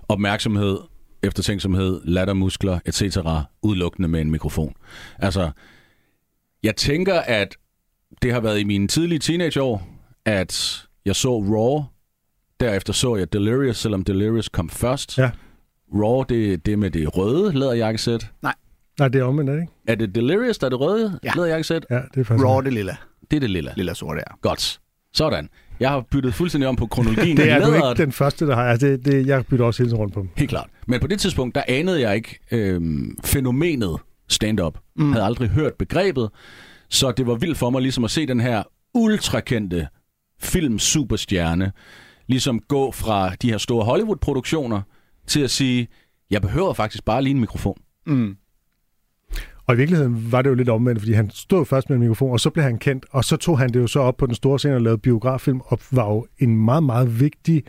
opmærksomhed, 0.08 0.78
eftertænksomhed, 1.22 2.00
lattermuskler, 2.04 2.78
etc. 2.86 3.18
udelukkende 3.62 4.08
med 4.08 4.20
en 4.20 4.30
mikrofon. 4.30 4.74
Altså, 5.18 5.50
jeg 6.62 6.76
tænker, 6.76 7.20
at 7.20 7.56
det 8.22 8.32
har 8.32 8.40
været 8.40 8.60
i 8.60 8.64
mine 8.64 8.88
tidlige 8.88 9.18
teenageår, 9.18 9.88
at 10.24 10.84
jeg 11.04 11.16
så 11.16 11.38
Raw, 11.38 11.84
derefter 12.60 12.92
så 12.92 13.16
jeg 13.16 13.32
Delirious, 13.32 13.76
selvom 13.76 14.04
Delirious 14.04 14.48
kom 14.48 14.70
først. 14.70 15.18
Ja. 15.18 15.30
Raw, 15.94 16.22
det, 16.22 16.66
det 16.66 16.78
med 16.78 16.90
det 16.90 17.16
røde 17.16 17.58
læderjakkesæt. 17.58 18.30
Nej, 18.42 19.08
det 19.08 19.14
er 19.20 19.24
omvendt, 19.24 19.50
det 19.50 19.60
ikke? 19.60 19.72
Er 19.86 19.94
det 19.94 20.14
Delirious, 20.14 20.58
der 20.58 20.66
er 20.66 20.70
det 20.70 20.80
røde 20.80 21.18
Ja. 21.24 21.30
læderjakkesæt? 21.36 21.86
Ja, 21.90 21.94
det 22.14 22.20
er 22.20 22.24
faktisk... 22.24 22.46
Raw 22.46 22.60
det 22.60 22.72
lilla. 22.72 22.96
Det 23.30 23.36
er 23.36 23.40
det 23.40 23.50
lilla. 23.50 23.72
Lilla 23.76 23.94
sort 23.94 24.18
er. 24.18 24.38
Godt. 24.42 24.80
Sådan. 25.12 25.48
Jeg 25.80 25.90
har 25.90 26.04
byttet 26.10 26.34
fuldstændig 26.34 26.68
om 26.68 26.76
på 26.76 26.86
kronologien. 26.86 27.36
Det 27.36 27.50
er 27.50 27.66
du 27.66 27.74
ikke 27.74 28.02
den 28.02 28.12
første, 28.12 28.46
der 28.46 28.54
har. 28.54 28.62
Altså, 28.64 28.86
det, 28.86 29.04
det, 29.04 29.26
jeg 29.26 29.46
bytter 29.46 29.64
også 29.64 29.82
hele 29.82 29.88
tiden 29.90 29.98
rundt 30.00 30.14
på 30.14 30.20
dem. 30.20 30.28
Helt 30.36 30.50
klart. 30.50 30.66
Men 30.86 31.00
på 31.00 31.06
det 31.06 31.20
tidspunkt, 31.20 31.54
der 31.54 31.62
anede 31.68 32.00
jeg 32.00 32.16
ikke 32.16 32.38
øhm, 32.52 33.18
fænomenet 33.24 33.96
stand-up. 34.28 34.78
Mm. 34.96 35.12
Havde 35.12 35.24
aldrig 35.24 35.48
hørt 35.48 35.74
begrebet. 35.74 36.28
Så 36.90 37.12
det 37.12 37.26
var 37.26 37.34
vildt 37.34 37.58
for 37.58 37.70
mig 37.70 37.82
ligesom 37.82 38.04
at 38.04 38.10
se 38.10 38.26
den 38.26 38.40
her 38.40 38.62
ultrakendte 38.94 39.88
film-superstjerne 40.40 41.72
ligesom 42.26 42.60
gå 42.68 42.92
fra 42.92 43.34
de 43.42 43.50
her 43.50 43.58
store 43.58 43.84
Hollywood-produktioner 43.84 44.82
til 45.28 45.40
at 45.40 45.50
sige, 45.50 45.88
jeg 46.30 46.42
behøver 46.42 46.72
faktisk 46.72 47.04
bare 47.04 47.22
lige 47.22 47.34
en 47.34 47.40
mikrofon. 47.40 47.76
Mm. 48.06 48.36
Og 49.66 49.74
i 49.74 49.76
virkeligheden 49.76 50.32
var 50.32 50.42
det 50.42 50.50
jo 50.50 50.54
lidt 50.54 50.68
omvendt, 50.68 51.00
fordi 51.00 51.12
han 51.12 51.30
stod 51.30 51.66
først 51.66 51.90
med 51.90 51.96
en 51.96 52.00
mikrofon, 52.00 52.32
og 52.32 52.40
så 52.40 52.50
blev 52.50 52.64
han 52.64 52.78
kendt, 52.78 53.06
og 53.10 53.24
så 53.24 53.36
tog 53.36 53.58
han 53.58 53.68
det 53.68 53.80
jo 53.80 53.86
så 53.86 54.00
op 54.00 54.16
på 54.16 54.26
den 54.26 54.34
store 54.34 54.58
scene 54.58 54.74
og 54.74 54.80
lavede 54.80 54.98
biograffilm, 54.98 55.60
og 55.64 55.78
var 55.90 56.08
jo 56.08 56.26
en 56.38 56.56
meget, 56.56 56.82
meget 56.82 57.20
vigtig 57.20 57.64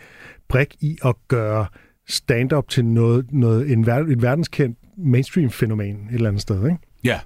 brik 0.48 0.76
i 0.80 0.98
at 1.06 1.16
gøre 1.28 1.66
stand-up 2.08 2.70
til 2.70 2.86
noget, 2.86 3.32
noget 3.32 3.72
en, 3.72 3.86
ver, 3.86 3.96
et 3.96 4.22
verdenskendt 4.22 4.78
mainstream-fænomen 4.98 6.08
et 6.10 6.14
eller 6.14 6.28
andet 6.28 6.42
sted, 6.42 6.66
ikke? 6.66 6.78
Ja. 7.04 7.20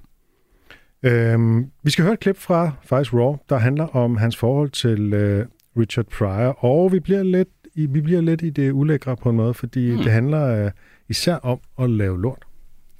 Øhm, 1.02 1.66
vi 1.82 1.90
skal 1.90 2.04
høre 2.04 2.14
et 2.14 2.20
klip 2.20 2.36
fra 2.36 2.72
faktisk 2.82 3.14
Raw, 3.14 3.36
der 3.48 3.58
handler 3.58 3.84
om 3.84 4.16
hans 4.16 4.36
forhold 4.36 4.70
til 4.70 5.12
øh, 5.12 5.46
Richard 5.76 6.06
Pryor, 6.06 6.64
og 6.64 6.92
vi 6.92 7.00
bliver 7.00 7.22
lidt 7.22 7.48
i, 7.74 7.86
vi 7.86 8.00
bliver 8.00 8.20
lidt 8.20 8.42
i 8.42 8.50
det 8.50 8.72
ulækre 8.72 9.16
på 9.16 9.30
en 9.30 9.36
måde, 9.36 9.54
fordi 9.54 9.90
mm. 9.90 10.02
det 10.02 10.12
handler 10.12 10.64
øh, 10.64 10.70
især 11.08 11.34
om 11.34 11.58
at 11.78 11.90
lave 11.90 12.22
lort. 12.22 12.42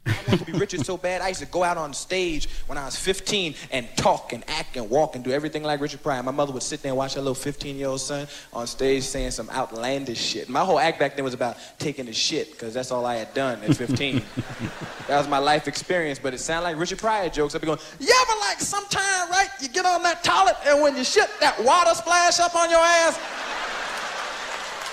I 0.06 0.12
wanted 0.28 0.46
to 0.46 0.52
be 0.52 0.58
Richard 0.58 0.84
so 0.84 0.96
bad, 0.98 1.22
I 1.22 1.28
used 1.30 1.40
to 1.40 1.46
go 1.46 1.64
out 1.64 1.78
on 1.78 1.94
stage 1.94 2.48
when 2.66 2.76
I 2.76 2.84
was 2.84 2.96
15 2.96 3.54
and 3.70 3.86
talk 3.96 4.32
and 4.34 4.44
act 4.48 4.76
and 4.76 4.90
walk 4.90 5.16
and 5.16 5.24
do 5.24 5.30
everything 5.30 5.64
like 5.64 5.80
Richard 5.80 6.02
Pryor. 6.02 6.22
My 6.22 6.30
mother 6.30 6.52
would 6.52 6.62
sit 6.62 6.82
there 6.82 6.90
and 6.90 6.98
watch 6.98 7.14
her 7.14 7.22
little 7.22 7.34
15 7.34 7.76
year 7.76 7.88
old 7.88 8.00
son 8.00 8.26
on 8.52 8.66
stage 8.66 9.02
saying 9.04 9.30
some 9.30 9.48
outlandish 9.48 10.20
shit. 10.20 10.48
My 10.50 10.60
whole 10.60 10.78
act 10.78 10.98
back 10.98 11.16
then 11.16 11.24
was 11.24 11.32
about 11.32 11.56
taking 11.78 12.04
the 12.04 12.12
shit 12.12 12.50
because 12.50 12.74
that's 12.74 12.90
all 12.90 13.06
I 13.06 13.16
had 13.16 13.32
done 13.32 13.62
at 13.62 13.76
15. 13.76 14.22
that 15.08 15.16
was 15.16 15.28
my 15.28 15.38
life 15.38 15.68
experience, 15.68 16.18
but 16.18 16.34
it 16.34 16.38
sounded 16.40 16.64
like 16.64 16.78
Richard 16.78 16.98
Pryor 16.98 17.30
jokes. 17.30 17.54
I'd 17.54 17.62
be 17.62 17.66
going, 17.66 17.80
You 17.98 18.14
ever 18.22 18.38
like 18.40 18.60
sometime, 18.60 19.30
right? 19.30 19.48
You 19.62 19.68
get 19.68 19.86
on 19.86 20.02
that 20.02 20.22
toilet 20.22 20.56
and 20.66 20.82
when 20.82 20.98
you 20.98 21.04
shit, 21.04 21.30
that 21.40 21.58
water 21.64 21.94
splash 21.94 22.40
up 22.40 22.54
on 22.54 22.68
your 22.68 22.80
ass? 22.80 23.18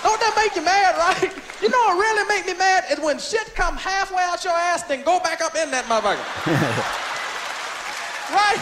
Don't 0.02 0.18
that 0.18 0.34
make 0.34 0.56
you 0.56 0.62
mad, 0.62 0.98
right? 0.98 1.30
You 1.62 1.70
know 1.70 1.78
what 1.78 1.98
really 1.98 2.26
make 2.26 2.46
me 2.46 2.54
mad 2.58 2.84
is 2.90 2.98
when 2.98 3.18
shit 3.18 3.54
come 3.54 3.76
halfway 3.76 4.22
out 4.22 4.42
your 4.42 4.52
ass, 4.52 4.82
then 4.82 5.04
go 5.04 5.20
back 5.20 5.40
up 5.40 5.54
in 5.54 5.70
that 5.70 5.84
motherfucker. 5.86 6.18
right? 8.34 8.58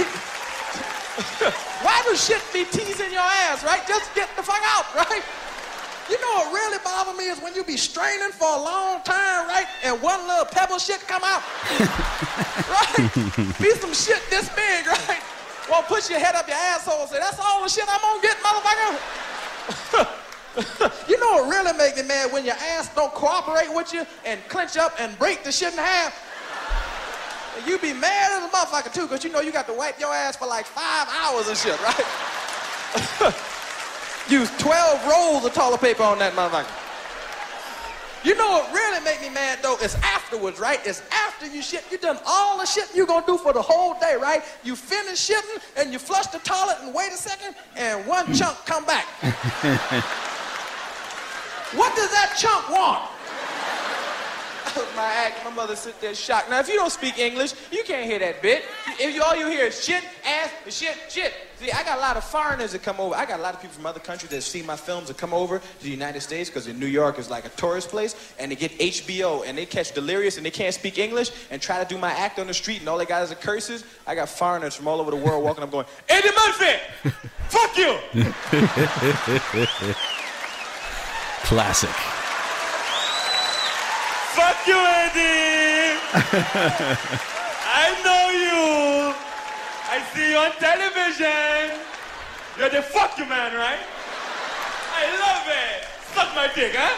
Why 1.81 2.03
does 2.05 2.23
shit 2.23 2.43
be 2.53 2.65
teasing 2.65 3.11
your 3.11 3.25
ass, 3.49 3.65
right? 3.65 3.81
Just 3.89 4.15
get 4.15 4.29
the 4.37 4.43
fuck 4.43 4.61
out, 4.77 4.95
right? 4.95 5.23
You 6.11 6.21
know 6.21 6.45
what 6.45 6.53
really 6.53 6.79
bothers 6.85 7.17
me 7.17 7.31
is 7.31 7.41
when 7.41 7.55
you 7.55 7.65
be 7.65 7.77
straining 7.77 8.33
for 8.33 8.49
a 8.49 8.61
long 8.61 9.01
time, 9.03 9.49
right? 9.49 9.67
And 9.85 10.01
one 10.03 10.21
little 10.27 10.45
pebble 10.45 10.79
shit 10.79 11.01
come 11.07 11.23
out. 11.25 11.43
right? 12.69 13.09
Be 13.57 13.71
some 13.81 13.95
shit 13.95 14.21
this 14.29 14.51
big, 14.51 14.87
right? 14.87 15.23
Won't 15.71 15.87
push 15.87 16.11
your 16.11 16.19
head 16.19 16.35
up 16.35 16.49
your 16.49 16.57
asshole 16.57 17.03
and 17.03 17.11
say, 17.11 17.19
that's 17.19 17.39
all 17.39 17.63
the 17.63 17.69
shit 17.69 17.85
I'm 17.89 18.01
gonna 18.01 18.21
get, 18.21 18.37
motherfucker. 18.43 20.27
you 21.09 21.19
know 21.21 21.33
what 21.33 21.51
really 21.51 21.77
make 21.79 21.97
me 21.97 22.03
mad 22.03 22.33
when 22.33 22.45
your 22.45 22.55
ass 22.55 22.93
don't 22.95 23.13
cooperate 23.15 23.73
with 23.75 23.93
you 23.93 24.05
and 24.25 24.41
clench 24.49 24.77
up 24.77 24.95
and 24.99 25.17
break 25.19 25.45
the 25.45 25.53
shit 25.53 25.73
in 25.73 25.79
half? 25.79 26.15
And 27.57 27.67
you 27.67 27.79
be 27.79 27.93
mad 27.93 28.33
as 28.33 28.45
a 28.45 28.49
motherfucker 28.49 28.93
too, 28.93 29.03
because 29.03 29.25
you 29.25 29.31
know 29.31 29.41
you 29.41 29.53
got 29.53 29.67
to 29.67 29.75
wipe 29.75 29.99
your 30.01 30.13
ass 30.13 30.37
for 30.37 30.47
like 30.47 30.67
five 30.67 31.09
hours 31.23 31.49
and 31.49 31.57
shit, 31.57 31.81
right? 31.83 32.05
Use 34.29 34.51
12 34.59 35.09
rolls 35.09 35.45
of 35.45 35.53
toilet 35.55 35.81
paper 35.81 36.03
on 36.03 36.19
that 36.19 36.33
motherfucker. 36.35 36.81
You 38.23 38.37
know 38.37 38.51
what 38.51 38.73
really 38.73 39.03
make 39.03 39.23
me 39.23 39.31
mad 39.31 39.61
though 39.63 39.79
is 39.79 39.95
afterwards, 39.97 40.61
right? 40.61 40.79
It's 40.85 41.03
after 41.11 41.47
you 41.47 41.63
shit. 41.63 41.85
You 41.91 41.97
done 41.97 42.19
all 42.27 42.59
the 42.59 42.67
shit 42.67 42.95
you 42.95 43.07
gonna 43.07 43.25
do 43.25 43.39
for 43.39 43.53
the 43.53 43.63
whole 43.63 43.95
day, 43.99 44.17
right? 44.21 44.43
You 44.63 44.77
finish 44.77 45.31
shitting 45.31 45.63
and 45.77 45.91
you 45.91 45.99
flush 45.99 46.27
the 46.27 46.39
toilet 46.41 46.77
and 46.83 46.95
wait 46.95 47.13
a 47.13 47.17
second 47.17 47.55
and 47.77 48.07
one 48.07 48.33
chunk 48.35 48.59
come 48.67 48.85
back. 48.85 49.07
what 51.75 51.95
does 51.97 52.11
that 52.11 52.37
chunk 52.39 52.69
want? 52.71 53.09
my 54.97 55.05
act, 55.05 55.45
my 55.45 55.51
mother 55.51 55.77
sit 55.77 56.01
there 56.01 56.15
shocked. 56.15 56.51
Now, 56.51 56.61
if 56.61 56.69
you 56.69 56.77
don't 56.77 56.91
speak 56.91 57.19
English, 57.19 57.55
you 57.71 57.83
can't 57.85 58.07
hear 58.07 58.19
that 58.19 58.43
bit. 58.43 58.65
If 58.99 59.15
you, 59.15 59.23
all 59.23 59.37
you 59.37 59.49
hear 59.49 59.67
is 59.67 59.85
shit, 59.85 60.05
ass, 60.25 60.51
shit, 60.69 60.97
shit. 61.09 61.33
See, 61.57 61.71
I 61.71 61.83
got 61.83 61.99
a 61.99 62.01
lot 62.01 62.17
of 62.17 62.25
foreigners 62.25 62.73
that 62.73 62.83
come 62.83 63.01
over. 63.01 63.15
I 63.15 63.27
got 63.27 63.41
a 63.41 63.43
lot 63.43 63.55
of 63.55 63.61
people 63.61 63.75
from 63.77 63.87
other 63.87 64.01
countries 64.01 64.31
that 64.31 64.43
see 64.43 64.63
my 64.63 64.77
films 64.77 65.09
that 65.09 65.17
come 65.17 65.35
over 65.35 65.59
to 65.59 65.83
the 65.83 65.91
United 65.91 66.21
States 66.21 66.49
because 66.49 66.67
in 66.67 66.79
New 66.79 66.87
York 66.87 67.19
is 67.19 67.31
like 67.31 67.45
a 67.45 67.51
tourist 67.51 67.89
place, 67.89 68.15
and 68.39 68.51
they 68.51 68.57
get 68.57 68.73
HBO 68.79 69.45
and 69.47 69.59
they 69.59 69.67
catch 69.67 69.93
Delirious 69.93 70.37
and 70.37 70.47
they 70.47 70.51
can't 70.51 70.75
speak 70.75 70.99
English 70.99 71.31
and 71.51 71.61
try 71.61 71.83
to 71.83 71.89
do 71.89 71.99
my 71.99 72.13
act 72.13 72.39
on 72.39 72.47
the 72.47 72.55
street, 72.55 72.81
and 72.81 72.89
all 72.89 72.99
they 72.99 73.07
got 73.07 73.23
is 73.23 73.31
the 73.31 73.37
curses. 73.37 73.85
I 74.07 74.15
got 74.15 74.29
foreigners 74.29 74.75
from 74.75 74.89
all 74.89 75.01
over 75.01 75.11
the 75.11 75.17
world 75.17 75.45
walking 75.45 75.65
up 75.65 75.71
going, 75.71 75.87
Eddie 76.09 76.31
Murphy, 76.31 77.13
fuck 77.49 77.77
you. 77.77 77.99
Classic. 81.51 81.97
Fuck 84.37 84.59
you, 84.71 84.79
Eddie! 85.03 85.99
I 87.83 87.87
know 88.05 88.25
you! 88.45 88.63
I 89.95 89.97
see 90.13 90.27
you 90.33 90.39
on 90.47 90.53
television! 90.69 91.63
You're 92.59 92.73
the 92.79 92.83
fuck 92.95 93.11
you 93.19 93.27
man, 93.35 93.51
right? 93.65 93.85
I 95.01 95.05
love 95.25 95.47
it! 95.65 95.79
Suck 96.15 96.29
my 96.39 96.47
dick, 96.57 96.73
huh? 96.83 96.95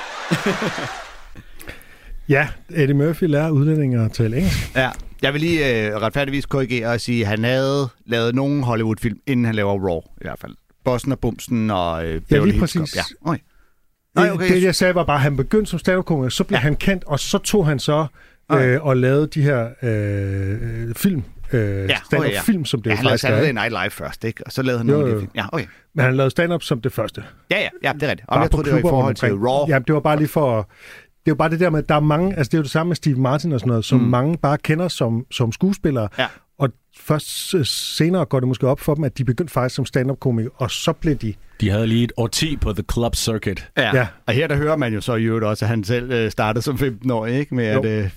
Ja, 2.28 2.48
Eddie 2.70 2.94
Murphy 2.94 3.24
lærer 3.24 3.50
udlændinge 3.50 4.04
at 4.04 4.12
tale 4.12 4.36
engelsk. 4.36 4.76
Ja. 4.76 4.90
Jeg 5.22 5.32
vil 5.32 5.40
lige 5.40 5.86
øh, 5.86 5.96
retfærdigvis 5.96 6.46
korrigere 6.46 6.92
og 6.92 7.00
sige, 7.00 7.22
at 7.22 7.28
han 7.28 7.44
havde 7.44 7.88
lavet 8.06 8.34
nogle 8.34 8.64
Hollywood-film, 8.64 9.18
inden 9.26 9.46
han 9.46 9.54
laver 9.54 9.88
Raw, 9.88 10.00
i 10.00 10.20
hvert 10.20 10.38
fald. 10.38 10.52
Bossen 10.84 11.12
og 11.12 11.18
Bumsen 11.18 11.70
og 11.70 12.06
øh, 12.06 12.20
Beverly 12.20 12.50
lige 12.50 12.58
Hills 12.58 12.72
Cop. 12.72 12.80
præcis. 12.80 12.96
Ja. 12.96 13.30
Okay. 13.30 13.38
Nej, 14.14 14.24
Det, 14.24 14.32
okay. 14.34 14.54
det, 14.54 14.62
jeg 14.62 14.74
sagde 14.74 14.94
var 14.94 15.04
bare, 15.04 15.16
at 15.16 15.22
han 15.22 15.36
begyndte 15.36 15.70
som 15.70 15.78
stand 15.78 16.30
så 16.30 16.44
blev 16.44 16.56
Ja. 16.56 16.60
han 16.60 16.76
kendt, 16.76 17.04
og 17.04 17.20
så 17.20 17.38
tog 17.38 17.66
han 17.66 17.78
så 17.78 18.06
Okay. 18.48 18.74
øh, 18.74 18.86
og 18.86 18.96
lavede 18.96 19.26
de 19.26 19.42
her 19.42 19.68
øh, 19.82 20.94
film, 20.94 21.22
øh, 21.52 21.60
Ja, 21.60 21.96
stand-up 22.04 22.26
okay, 22.26 22.32
ja. 22.32 22.40
film, 22.40 22.64
som 22.64 22.82
det 22.82 22.90
ja, 22.90 22.92
jo 22.92 22.96
han 22.96 23.04
lavede 23.04 23.12
faktisk 23.12 23.24
er. 23.24 23.28
Saturday? 23.28 23.52
Night 23.52 23.70
Live 23.70 23.90
først, 23.90 24.24
ikke? 24.24 24.42
Og 24.46 24.52
så 24.52 24.62
lavede 24.62 24.78
han 24.78 24.88
Jo, 24.88 24.92
nogle 24.94 25.08
af 25.08 25.14
de 25.14 25.20
film. 25.20 25.30
Ja, 25.34 25.44
okay. 25.52 25.66
Men 25.94 26.04
han 26.04 26.16
lavede 26.16 26.30
stand-up 26.30 26.62
som 26.62 26.80
det 26.80 26.92
første. 26.92 27.24
Ja, 27.50 27.60
ja, 27.60 27.68
ja, 27.82 27.92
det 27.92 28.02
er 28.02 28.08
rigtigt. 28.10 28.28
Og 28.28 28.34
Bare 28.34 28.42
jeg 28.42 28.50
troede, 28.50 28.64
det 28.64 28.72
var 28.72 28.78
i 28.78 28.82
forhold 28.82 29.14
til. 29.14 29.34
Raw. 29.34 29.66
Ja, 29.68 29.78
det 29.78 29.94
var 29.94 30.00
bare 30.00 30.16
lige 30.16 30.28
for... 30.28 30.56
Det 31.02 31.28
er 31.28 31.30
jo 31.30 31.34
bare 31.34 31.50
det 31.50 31.60
der 31.60 31.70
med, 31.70 31.78
at 31.78 31.88
der 31.88 31.94
er 31.94 32.00
mange... 32.00 32.36
Altså, 32.36 32.50
det 32.50 32.54
er 32.54 32.58
jo 32.58 32.62
det 32.62 32.70
samme 32.70 32.88
med 32.88 32.96
Steve 32.96 33.16
Martin 33.20 33.52
og 33.52 33.60
sådan 33.60 33.68
noget, 33.68 33.84
som 33.84 34.00
mm. 34.00 34.06
mange 34.06 34.38
bare 34.38 34.58
kender 34.58 34.88
som, 34.88 35.26
som 35.30 35.52
skuespillere. 35.52 36.08
Ja. 36.18 36.26
Og 36.62 36.68
først 37.00 37.54
øh, 37.54 37.66
senere 37.66 38.24
går 38.24 38.40
det 38.40 38.48
måske 38.48 38.68
op 38.68 38.80
for 38.80 38.94
dem, 38.94 39.04
at 39.04 39.18
de 39.18 39.24
begyndte 39.24 39.52
faktisk 39.52 39.74
som 39.76 39.86
stand-up-komikere, 39.86 40.52
og 40.56 40.70
så 40.70 40.92
blev 40.92 41.14
de... 41.16 41.34
De 41.60 41.70
havde 41.70 41.86
lige 41.86 42.04
et 42.04 42.12
årti 42.16 42.56
på 42.56 42.72
The 42.72 42.84
Club 42.92 43.16
Circuit. 43.16 43.68
Ja. 43.76 43.82
Ja. 43.82 43.96
ja. 43.96 44.06
Og 44.26 44.34
her 44.34 44.46
der 44.46 44.56
hører 44.56 44.76
man 44.76 44.94
jo 44.94 45.00
så 45.00 45.14
i 45.14 45.24
øvrigt 45.24 45.44
også, 45.44 45.64
at 45.64 45.68
han 45.68 45.84
selv 45.84 46.12
øh, 46.12 46.30
startede 46.30 46.62
som 46.64 46.74
15-årig, 46.76 47.34
ikke? 47.34 47.54
Med 47.54 47.72
Jo. 47.72 47.78
at, 47.80 47.86
øh, 47.86 48.10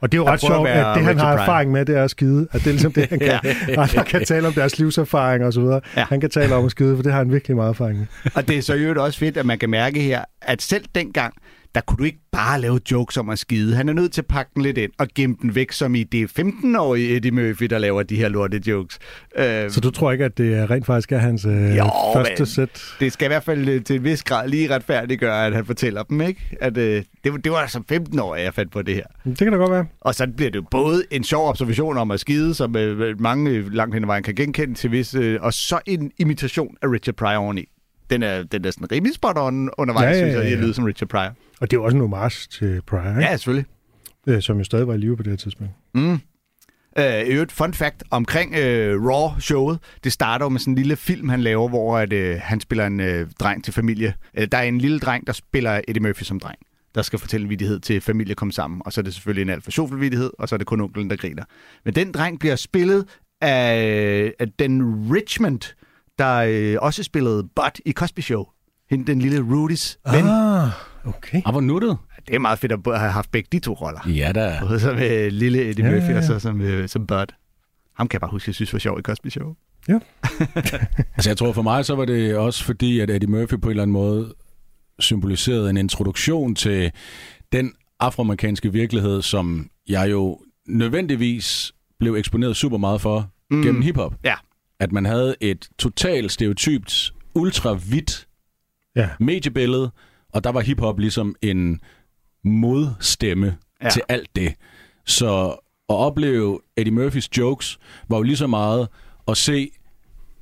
Og 0.00 0.12
det 0.12 0.18
er 0.18 0.22
jo 0.22 0.28
ret 0.28 0.40
sjovt, 0.40 0.68
at 0.68 0.86
at 0.86 0.96
det, 0.96 1.04
han 1.04 1.18
har 1.18 1.34
Pryor. 1.34 1.42
erfaring 1.42 1.72
med, 1.72 1.84
det 1.84 1.96
er 1.96 2.04
at 2.04 2.10
skide. 2.10 2.48
At 2.52 2.60
det 2.60 2.66
er 2.66 2.70
ligesom 2.72 2.92
det, 2.92 3.06
han 3.10 3.18
kan. 3.28 3.38
Andre 3.78 4.04
kan 4.04 4.24
tale 4.24 4.46
om 4.46 4.52
deres 4.52 4.78
livserfaring 4.78 5.44
og 5.44 5.52
så 5.52 5.60
videre. 5.60 5.80
Ja. 5.96 6.04
Han 6.08 6.20
kan 6.20 6.30
tale 6.30 6.54
om 6.54 6.64
at 6.64 6.70
skide, 6.70 6.96
for 6.96 7.02
det 7.02 7.12
har 7.12 7.18
han 7.18 7.32
virkelig 7.32 7.56
meget 7.56 7.70
erfaring 7.70 7.98
med. 7.98 8.06
Og 8.34 8.48
det 8.48 8.58
er 8.58 8.62
så 8.62 8.74
øvrigt 8.74 8.98
også 8.98 9.18
fedt, 9.18 9.36
at 9.36 9.46
man 9.46 9.58
kan 9.58 9.70
mærke 9.70 10.00
her, 10.00 10.24
at 10.42 10.62
selv 10.62 10.84
dengang, 10.94 11.34
der 11.74 11.80
kunne 11.80 11.98
du 11.98 12.04
ikke 12.04 12.20
bare 12.46 12.60
lave 12.60 12.80
jokes 12.90 13.16
om 13.16 13.28
at 13.30 13.38
skide. 13.38 13.76
Han 13.76 13.88
er 13.88 13.92
nødt 13.92 14.12
til 14.12 14.20
at 14.20 14.26
pakke 14.26 14.50
den 14.54 14.62
lidt 14.62 14.78
ind 14.78 14.90
og 14.98 15.08
gemme 15.14 15.36
den 15.42 15.54
væk, 15.54 15.72
som 15.72 15.94
i 15.94 16.02
det 16.02 16.38
15-årige 16.40 17.16
Eddie 17.16 17.30
Murphy, 17.30 17.64
der 17.66 17.78
laver 17.78 18.02
de 18.02 18.16
her 18.16 18.28
lorte 18.28 18.60
jokes. 18.66 18.98
Øh, 19.38 19.70
Så 19.70 19.80
du 19.80 19.90
tror 19.90 20.12
ikke, 20.12 20.24
at 20.24 20.38
det 20.38 20.70
rent 20.70 20.86
faktisk 20.86 21.12
er 21.12 21.18
hans 21.18 21.44
øh, 21.44 21.76
Jo, 21.76 21.90
første 22.14 22.46
sæt? 22.46 22.82
det 23.00 23.12
skal 23.12 23.26
i 23.26 23.28
hvert 23.28 23.42
fald 23.44 23.68
øh, 23.68 23.84
til 23.84 23.96
en 23.96 24.04
vis 24.04 24.22
grad 24.22 24.48
lige 24.48 24.74
retfærdiggøre, 24.74 25.46
at 25.46 25.54
han 25.54 25.64
fortæller 25.66 26.02
dem, 26.02 26.20
ikke? 26.20 26.56
At 26.60 26.76
øh, 26.76 27.02
det, 27.24 27.32
var- 27.32 27.38
det 27.38 27.52
var 27.52 27.66
som 27.66 27.84
15-årig, 27.92 28.42
jeg 28.44 28.54
fandt 28.54 28.72
på 28.72 28.82
det 28.82 28.94
her. 28.94 29.04
Det 29.24 29.38
kan 29.38 29.52
da 29.52 29.56
godt 29.58 29.70
være. 29.72 29.86
Og 30.00 30.14
så 30.14 30.26
bliver 30.36 30.50
det 30.50 30.56
jo 30.58 30.64
både 30.70 31.02
en 31.10 31.24
sjov 31.24 31.48
observation 31.48 31.96
om 31.98 32.10
at 32.10 32.20
skide, 32.20 32.54
som 32.54 32.76
øh, 32.76 33.20
mange 33.20 33.50
øh, 33.50 33.72
langt 33.72 33.94
hen 33.94 34.04
ad 34.04 34.06
vejen 34.06 34.22
kan 34.22 34.34
genkende 34.34 34.74
til 34.74 34.92
vis, 34.92 35.14
øh, 35.14 35.38
og 35.42 35.52
så 35.52 35.78
en 35.86 36.10
imitation 36.18 36.76
af 36.82 36.86
Richard 36.88 37.14
Pryor 37.14 37.36
oveni. 37.38 37.64
Den 38.10 38.22
er, 38.22 38.42
den 38.42 38.64
er 38.64 38.70
sådan 38.70 38.92
rimelig 38.92 39.14
spot 39.14 39.36
on 39.38 39.70
undervejs, 39.78 40.04
Ja, 40.04 40.10
ja, 40.10 40.16
ja, 40.18 40.24
ja, 40.26 40.32
synes 40.32 40.44
jeg, 40.44 40.52
at 40.52 40.58
ja. 40.60 40.64
lyde 40.64 40.74
som 40.74 40.84
Richard 40.84 41.08
Pryor. 41.08 41.34
Og 41.60 41.70
det 41.70 41.76
er 41.76 41.80
også 41.80 41.96
en 41.96 42.00
homage 42.00 42.48
til 42.50 42.82
Pryor, 42.86 43.08
ikke? 43.08 43.20
Ja, 43.20 43.36
selvfølgelig. 43.36 43.66
Øh, 44.26 44.42
som 44.42 44.58
jo 44.58 44.64
stadig 44.64 44.88
var 44.88 44.94
i 44.94 44.98
live 44.98 45.16
på 45.16 45.22
det 45.22 45.30
her 45.30 45.36
tidspunkt. 45.36 45.72
Mm. 45.94 46.20
Øh, 46.98 47.28
øvrigt, 47.28 47.52
fun 47.52 47.74
fact 47.74 48.02
omkring 48.10 48.54
øh, 48.54 49.02
Raw-showet. 49.02 49.78
Det 50.04 50.12
starter 50.12 50.44
jo 50.44 50.48
med 50.48 50.60
sådan 50.60 50.72
en 50.72 50.78
lille 50.78 50.96
film, 50.96 51.28
han 51.28 51.40
laver, 51.40 51.68
hvor 51.68 51.98
at, 51.98 52.12
øh, 52.12 52.40
han 52.42 52.60
spiller 52.60 52.86
en 52.86 53.00
øh, 53.00 53.30
dreng 53.40 53.64
til 53.64 53.72
familie. 53.72 54.14
Øh, 54.34 54.48
der 54.52 54.58
er 54.58 54.62
en 54.62 54.78
lille 54.78 54.98
dreng, 54.98 55.26
der 55.26 55.32
spiller 55.32 55.80
Eddie 55.88 56.02
Murphy 56.02 56.22
som 56.22 56.40
dreng 56.40 56.58
der 56.94 57.02
skal 57.02 57.18
fortælle 57.18 57.44
en 57.44 57.50
vidighed 57.50 57.80
til 57.80 58.00
familie 58.00 58.34
komme 58.34 58.52
sammen. 58.52 58.82
Og 58.84 58.92
så 58.92 59.00
er 59.00 59.02
det 59.02 59.14
selvfølgelig 59.14 59.42
en 59.42 59.50
alt 59.50 59.64
for 59.64 59.96
vidighed, 59.96 60.30
og 60.38 60.48
så 60.48 60.54
er 60.54 60.58
det 60.58 60.66
kun 60.66 60.80
onkelen, 60.80 61.10
der 61.10 61.16
griner. 61.16 61.44
Men 61.84 61.94
den 61.94 62.12
dreng 62.12 62.40
bliver 62.40 62.56
spillet 62.56 63.08
af, 63.40 64.34
af 64.38 64.48
den 64.58 64.82
Richmond, 65.14 65.74
der 66.18 66.36
øh, 66.36 66.76
også 66.80 67.02
spillede 67.02 67.48
Bud 67.56 67.80
i 67.86 67.92
Cosby 67.92 68.20
Show. 68.20 68.44
Hende, 68.90 69.06
den 69.06 69.20
lille 69.20 69.40
Rudys 69.40 69.98
ven. 70.12 70.24
Ah, 70.24 70.68
okay. 71.04 71.42
Ah, 71.46 71.52
hvor 71.52 71.60
nuttet. 71.60 71.96
Det 72.26 72.34
er 72.34 72.38
meget 72.38 72.58
fedt 72.58 72.72
at 72.72 73.00
have 73.00 73.10
haft 73.12 73.30
begge 73.32 73.48
de 73.52 73.58
to 73.58 73.72
roller. 73.72 74.08
Ja 74.08 74.32
da. 74.34 74.58
Både 74.62 74.80
som 74.80 74.98
øh, 74.98 75.26
lille 75.32 75.68
Eddie 75.70 75.84
Ja, 75.84 75.90
Murphy, 75.90 76.06
ja, 76.06 76.12
ja. 76.12 76.18
og 76.18 76.24
så 76.24 76.38
som, 76.38 76.60
øh, 76.60 76.88
som 76.88 77.06
Bud. 77.06 77.26
Ham 77.96 78.08
kan 78.08 78.14
jeg 78.16 78.20
bare 78.20 78.30
huske, 78.30 78.48
jeg 78.48 78.54
synes 78.54 78.72
var 78.72 78.78
sjov 78.78 78.98
i 78.98 79.02
Cosby 79.02 79.28
Show. 79.28 79.54
Altså 81.16 81.30
jeg 81.30 81.36
tror 81.36 81.52
for 81.52 81.62
mig, 81.62 81.84
så 81.84 81.94
var 81.94 82.04
det 82.04 82.36
også 82.36 82.64
fordi, 82.64 83.00
at 83.00 83.10
Eddie 83.10 83.28
Murphy 83.28 83.54
på 83.60 83.68
en 83.68 83.70
eller 83.70 83.82
anden 83.82 83.92
måde 83.92 84.34
symboliserede 84.98 85.70
en 85.70 85.76
introduktion 85.76 86.54
til 86.54 86.92
den 87.52 87.72
afroamerikanske 88.00 88.72
virkelighed, 88.72 89.22
som 89.22 89.70
jeg 89.88 90.10
jo 90.10 90.40
nødvendigvis 90.68 91.72
blev 91.98 92.14
eksponeret 92.14 92.56
super 92.56 92.78
meget 92.78 93.00
for 93.00 93.30
mm. 93.50 93.62
gennem 93.62 93.82
hiphop. 93.82 94.14
Ja. 94.24 94.34
At 94.80 94.92
man 94.92 95.04
havde 95.04 95.34
et 95.40 95.68
totalt 95.78 96.32
stereotypt, 96.32 97.12
ultra-hvidt 97.34 98.26
Ja. 98.96 99.08
mediebillede, 99.20 99.90
og 100.32 100.44
der 100.44 100.52
var 100.52 100.60
hiphop 100.60 100.98
ligesom 100.98 101.34
en 101.42 101.80
modstemme 102.44 103.56
Ja. 103.82 103.90
til 103.90 104.02
alt 104.08 104.36
det. 104.36 104.54
Så 105.06 105.46
at 105.88 105.94
opleve 105.94 106.60
Eddie 106.76 106.94
Murphys 106.94 107.38
jokes 107.38 107.78
var 108.08 108.16
jo 108.16 108.22
lige 108.22 108.36
så 108.36 108.46
meget 108.46 108.88
at 109.28 109.36
se 109.36 109.70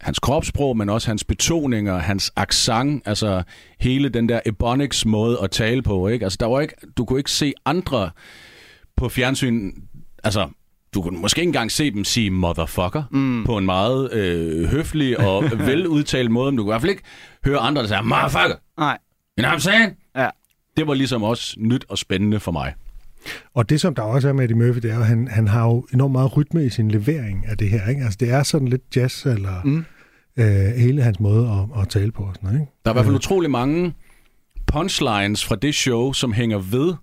hans 0.00 0.18
kropssprog, 0.18 0.76
men 0.76 0.88
også 0.88 1.08
hans 1.08 1.24
betoninger, 1.24 1.98
hans 1.98 2.32
accent, 2.36 3.02
altså 3.06 3.42
hele 3.80 4.08
den 4.08 4.28
der 4.28 4.40
Ebonics 4.46 5.06
måde 5.06 5.38
at 5.42 5.50
tale 5.50 5.82
på, 5.82 6.08
ikke? 6.08 6.24
Altså 6.26 6.36
der 6.40 6.46
var 6.46 6.60
ikke, 6.60 6.74
du 6.96 7.04
kunne 7.04 7.20
ikke 7.20 7.30
se 7.30 7.52
andre 7.64 8.10
på 8.96 9.08
fjernsyn, 9.08 9.70
altså 10.24 10.48
du 10.94 11.02
kunne 11.02 11.18
måske 11.20 11.40
ikke 11.40 11.48
engang 11.48 11.72
se 11.72 11.90
dem 11.90 12.04
sige 12.04 12.30
motherfucker 12.30 13.02
mm. 13.10 13.44
på 13.44 13.58
en 13.58 13.64
meget 13.64 14.12
øh, 14.12 14.68
høflig 14.68 15.20
og 15.20 15.44
veludtalt 15.68 16.30
måde, 16.30 16.52
men 16.52 16.56
du 16.56 16.62
kunne 16.62 16.70
i 16.70 16.72
hvert 16.72 16.80
fald 16.82 16.90
ikke 16.90 17.02
høre 17.44 17.58
andre, 17.58 17.82
der 17.82 17.88
sagde 17.88 18.02
motherfucker, 18.02 18.56
Nej. 18.78 18.98
You 19.38 19.42
know 19.42 19.50
what 19.50 19.60
I'm 19.60 19.62
saying? 19.64 19.96
Ja. 20.16 20.28
Det 20.76 20.86
var 20.86 20.94
ligesom 20.94 21.22
også 21.22 21.54
nyt 21.58 21.84
og 21.88 21.98
spændende 21.98 22.40
for 22.40 22.52
mig. 22.52 22.74
Og 23.54 23.68
det, 23.70 23.80
som 23.80 23.94
der 23.94 24.02
også 24.02 24.28
er 24.28 24.32
med 24.32 24.44
Eddie 24.44 24.56
Murphy, 24.56 24.78
det 24.80 24.90
er 24.90 24.98
at 24.98 25.06
han, 25.06 25.28
han 25.28 25.48
har 25.48 25.64
jo 25.64 25.86
enormt 25.94 26.12
meget 26.12 26.36
rytme 26.36 26.66
i 26.66 26.70
sin 26.70 26.90
levering 26.90 27.46
af 27.48 27.58
det 27.58 27.70
her. 27.70 27.88
Ikke? 27.88 28.02
Altså, 28.02 28.16
det 28.20 28.30
er 28.30 28.42
sådan 28.42 28.68
lidt 28.68 28.82
jazz, 28.96 29.26
eller 29.26 29.62
Mm. 29.64 29.84
øh, 30.36 30.46
hele 30.76 31.02
hans 31.02 31.20
måde 31.20 31.48
at, 31.76 31.82
at 31.82 31.88
tale 31.88 32.12
på. 32.12 32.22
Og 32.22 32.34
sådan 32.34 32.46
noget, 32.46 32.60
ikke? 32.60 32.72
Der 32.84 32.90
er 32.90 32.94
i 32.94 32.96
hvert 32.96 33.04
fald 33.04 33.16
utrolig 33.16 33.50
mange 33.50 33.94
punchlines 34.66 35.44
fra 35.44 35.56
det 35.56 35.74
show, 35.74 36.12
som 36.12 36.32
hænger 36.32 36.58
ved 36.58 36.94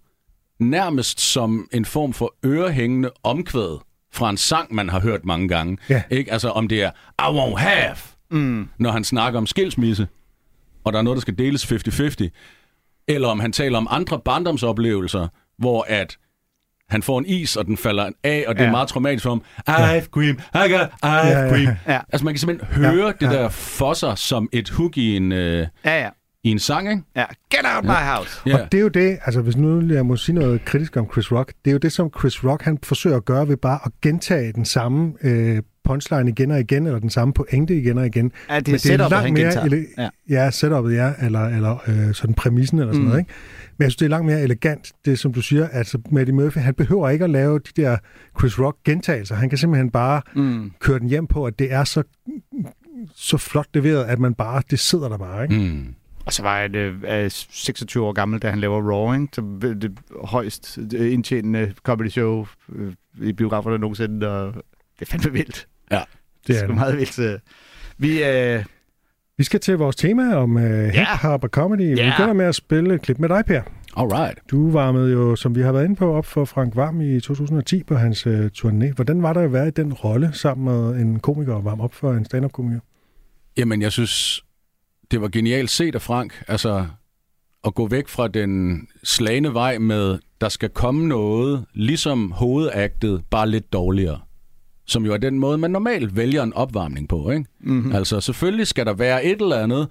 nærmest 0.60 1.22
som 1.22 1.68
en 1.74 1.86
form 1.86 2.14
for 2.14 2.36
ørehængende 2.46 3.12
omkvæd 3.24 3.80
fra 4.14 4.30
en 4.30 4.38
sang, 4.38 4.76
man 4.76 4.90
har 4.90 5.00
hørt 5.00 5.26
mange 5.26 5.48
gange. 5.48 5.78
Ja. 5.90 6.04
Ikke? 6.10 6.32
Altså 6.32 6.50
om 6.50 6.68
det 6.68 6.84
er 6.84 6.90
I 7.20 7.38
won't 7.38 7.58
have, 7.58 7.96
Mm. 8.32 8.68
når 8.78 8.92
han 8.92 9.04
snakker 9.04 9.40
om 9.40 9.46
skilsmisse, 9.48 10.08
og 10.86 10.94
der 10.94 11.00
er 11.00 11.04
noget, 11.04 11.18
der 11.18 11.22
skal 11.22 11.38
deles 11.38 11.66
50-50. 11.72 13.06
Eller 13.08 13.28
om 13.28 13.40
han 13.40 13.52
taler 13.52 13.78
om 13.78 13.88
andre 13.90 14.20
barndomsoplevelser, 14.26 15.28
hvor 15.58 15.86
at 15.90 16.18
han 16.90 17.04
får 17.04 17.20
en 17.20 17.26
is, 17.26 17.56
og 17.56 17.66
den 17.66 17.78
falder 17.78 18.10
af, 18.24 18.44
og 18.48 18.56
det 18.56 18.60
ja. 18.60 18.64
Ja. 18.64 18.68
er 18.68 18.72
meget 18.72 18.88
traumatisk 18.88 19.24
for 19.24 19.30
ham. 19.30 19.42
I've 19.70 20.06
cream, 20.06 20.40
I 20.56 20.72
got 20.72 20.82
I've 20.90 21.08
Ja, 21.08 21.28
ja, 21.28 21.40
ja. 21.42 21.50
cream. 21.50 21.76
Ja. 21.88 22.00
Altså 22.10 22.26
man 22.26 22.34
kan 22.34 22.40
simpelthen 22.40 22.68
høre 22.84 23.06
Ja, 23.06 23.12
det 23.28 23.34
ja. 23.34 23.42
der 23.42 23.50
for 23.50 23.94
sig 23.94 24.18
som 24.18 24.50
et 24.54 24.70
hook 24.70 24.98
i 24.98 25.18
en, 25.18 25.32
øh, 25.32 25.68
Ja, 25.86 26.02
ja. 26.04 26.10
i 26.44 26.50
en 26.52 26.60
sang, 26.60 26.90
ikke? 26.92 27.04
ja. 27.16 27.26
Get 27.52 27.60
out 27.76 27.84
my 27.84 28.16
house. 28.16 28.42
Ja. 28.46 28.54
Og 28.64 28.72
det 28.72 28.78
er 28.78 28.82
jo 28.82 28.88
det, 28.88 29.18
altså 29.26 29.42
hvis 29.42 29.58
nu 29.58 29.94
jeg 29.94 30.06
må 30.06 30.16
sige 30.16 30.36
noget 30.36 30.66
kritisk 30.66 30.98
om 30.98 31.10
Chris 31.12 31.32
Rock, 31.32 31.54
det 31.66 31.72
er 31.72 31.74
jo 31.74 31.78
det, 31.78 31.92
som 31.92 32.12
Chris 32.20 32.44
Rock 32.44 32.62
han 32.64 32.78
forsøger 32.84 33.18
at 33.18 33.26
gøre 33.26 33.48
ved 33.48 33.58
bare 33.58 33.80
at 33.86 33.92
gentage 34.02 34.54
den 34.54 34.66
samme 34.66 35.14
øh, 35.24 35.62
punchline 35.86 36.30
igen 36.30 36.52
og 36.52 36.60
igen, 36.60 36.86
eller 36.88 37.00
den 37.00 37.10
samme 37.10 37.34
pointe 37.34 37.78
igen 37.78 37.98
og 37.98 38.06
igen. 38.06 38.32
Ja, 38.50 38.60
det 38.60 38.68
er 38.68 38.72
Men 38.72 38.80
setupet, 38.80 39.18
han 39.18 39.36
gentager. 39.36 39.66
ele- 39.66 39.94
Ja. 39.98 40.10
ja. 40.46 40.52
setupet, 40.52 40.96
ja, 40.96 41.14
eller, 41.22 41.40
eller 41.46 41.78
øh, 41.88 42.14
sådan 42.14 42.34
præmissen 42.36 42.80
eller 42.80 42.94
sådan 42.94 43.02
Mm. 43.02 43.08
noget, 43.08 43.20
ikke? 43.20 43.34
Men 43.78 43.84
jeg 43.84 43.92
synes, 43.92 43.96
det 43.96 44.06
er 44.06 44.10
langt 44.10 44.26
mere 44.26 44.42
elegant, 44.42 44.92
det 45.06 45.20
som 45.20 45.34
du 45.34 45.42
siger, 45.42 45.68
altså 45.68 45.98
med 46.12 46.22
Eddie 46.22 46.36
Murphy, 46.36 46.58
han 46.60 46.74
behøver 46.74 47.10
ikke 47.10 47.24
at 47.24 47.30
lave 47.30 47.60
de 47.60 47.82
der 47.82 47.98
Chris 48.40 48.60
Rock 48.60 48.78
gentagelser. 48.86 49.36
Han 49.36 49.50
kan 49.50 49.58
simpelthen 49.58 49.92
bare 49.92 50.22
Mm. 50.36 50.72
køre 50.80 51.00
den 51.00 51.10
hjem 51.10 51.28
på, 51.28 51.46
at 51.46 51.60
det 51.60 51.72
er 51.74 51.84
så, 51.84 52.04
så 53.16 53.38
flot 53.38 53.68
leveret, 53.74 54.04
at 54.04 54.20
man 54.20 54.34
bare, 54.34 54.62
det 54.70 54.80
sidder 54.80 55.10
der 55.10 55.18
bare, 55.18 55.44
ikke? 55.44 55.56
Mm. 55.56 55.94
Og 56.26 56.34
så 56.34 56.42
var 56.44 56.58
jeg 56.60 56.76
øh, 56.76 57.24
øh, 57.24 57.32
26 57.32 58.04
år 58.06 58.14
gammel, 58.14 58.40
da 58.42 58.50
han 58.50 58.60
laver 58.60 58.92
Raw, 58.92 59.14
ikke? 59.14 59.28
Så 59.34 59.42
det 59.62 59.92
højst 60.24 60.80
øh, 60.96 61.14
indtjenende 61.14 61.74
comedy 61.84 62.10
show 62.10 62.46
øh, 62.76 62.94
i 63.22 63.34
biograferne 63.34 63.78
nogensinde, 63.78 64.28
og 64.32 64.54
det 65.00 65.02
er 65.02 65.06
fandme 65.06 65.32
vildt. 65.34 65.68
Ja, 65.92 66.02
Det 66.48 66.50
er 66.50 66.54
er 66.54 66.60
sgu 66.60 66.68
det. 66.68 66.76
meget 66.76 66.98
vildt. 66.98 67.20
øh. 67.20 67.40
Vi, 67.98 68.24
øh, 68.24 68.64
Vi 69.38 69.44
skal 69.44 69.60
til 69.60 69.78
vores 69.78 69.96
tema 69.96 70.36
om 70.36 70.58
øh, 70.58 70.90
hip-hop 70.90 71.44
og 71.44 71.50
comedy. 71.50 71.82
Vi 71.82 72.02
Ja. 72.02 72.14
begynder 72.18 72.34
med 72.34 72.46
at 72.46 72.56
spille 72.56 72.96
et 72.96 73.02
klip 73.02 73.20
med 73.20 73.30
dig, 73.30 73.46
Per. 73.46 73.62
Alright. 73.98 74.40
Du 74.52 74.72
varmede 74.72 75.12
jo, 75.12 75.36
som 75.36 75.56
vi 75.56 75.62
har 75.62 75.72
været 75.72 75.84
inde 75.86 75.96
på, 75.96 76.14
op 76.14 76.26
for 76.26 76.46
Frank 76.46 76.76
Varm 76.76 77.02
i 77.02 77.20
2010 77.20 77.84
på 77.84 77.96
hans 77.96 78.28
øh, 78.28 78.50
turné. 78.58 78.94
Hvordan 78.94 79.24
var 79.24 79.34
det 79.34 79.42
at 79.42 79.54
være 79.54 79.68
i 79.68 79.72
den 79.72 79.94
rolle 79.94 80.30
sammen 80.34 80.66
med 80.66 81.02
en 81.02 81.20
komiker 81.20 81.54
og 81.54 81.66
varme 81.66 81.84
op 81.84 81.94
for 81.94 82.14
en 82.14 82.26
stand-up-komiker? 82.26 82.80
Jamen, 83.58 83.82
jeg 83.82 83.92
synes, 83.92 84.44
det 85.12 85.22
var 85.22 85.28
genialt 85.28 85.70
set 85.70 85.96
af 85.96 86.02
Frank. 86.02 86.44
Altså, 86.48 86.86
at 87.66 87.74
gå 87.76 87.88
væk 87.88 88.08
fra 88.08 88.28
den 88.28 88.82
slagende 89.04 89.54
vej 89.54 89.78
med, 89.78 90.20
der 90.42 90.50
skal 90.50 90.70
komme 90.70 91.08
noget, 91.08 91.66
ligesom 91.74 92.32
hovedagtet, 92.32 93.24
bare 93.30 93.50
lidt 93.50 93.74
dårligere. 93.74 94.20
Som 94.86 95.06
jo 95.06 95.14
er 95.14 95.18
den 95.18 95.40
måde, 95.40 95.58
man 95.58 95.72
normalt 95.72 96.16
vælger 96.16 96.44
en 96.44 96.54
opvarmning 96.54 97.10
på, 97.10 97.32
ikke? 97.32 97.46
mm-hmm. 97.60 97.96
Altså, 97.96 98.22
selvfølgelig 98.22 98.68
skal 98.68 98.86
der 98.86 98.94
være 98.94 99.26
et 99.26 99.42
eller 99.42 99.60
andet 99.60 99.88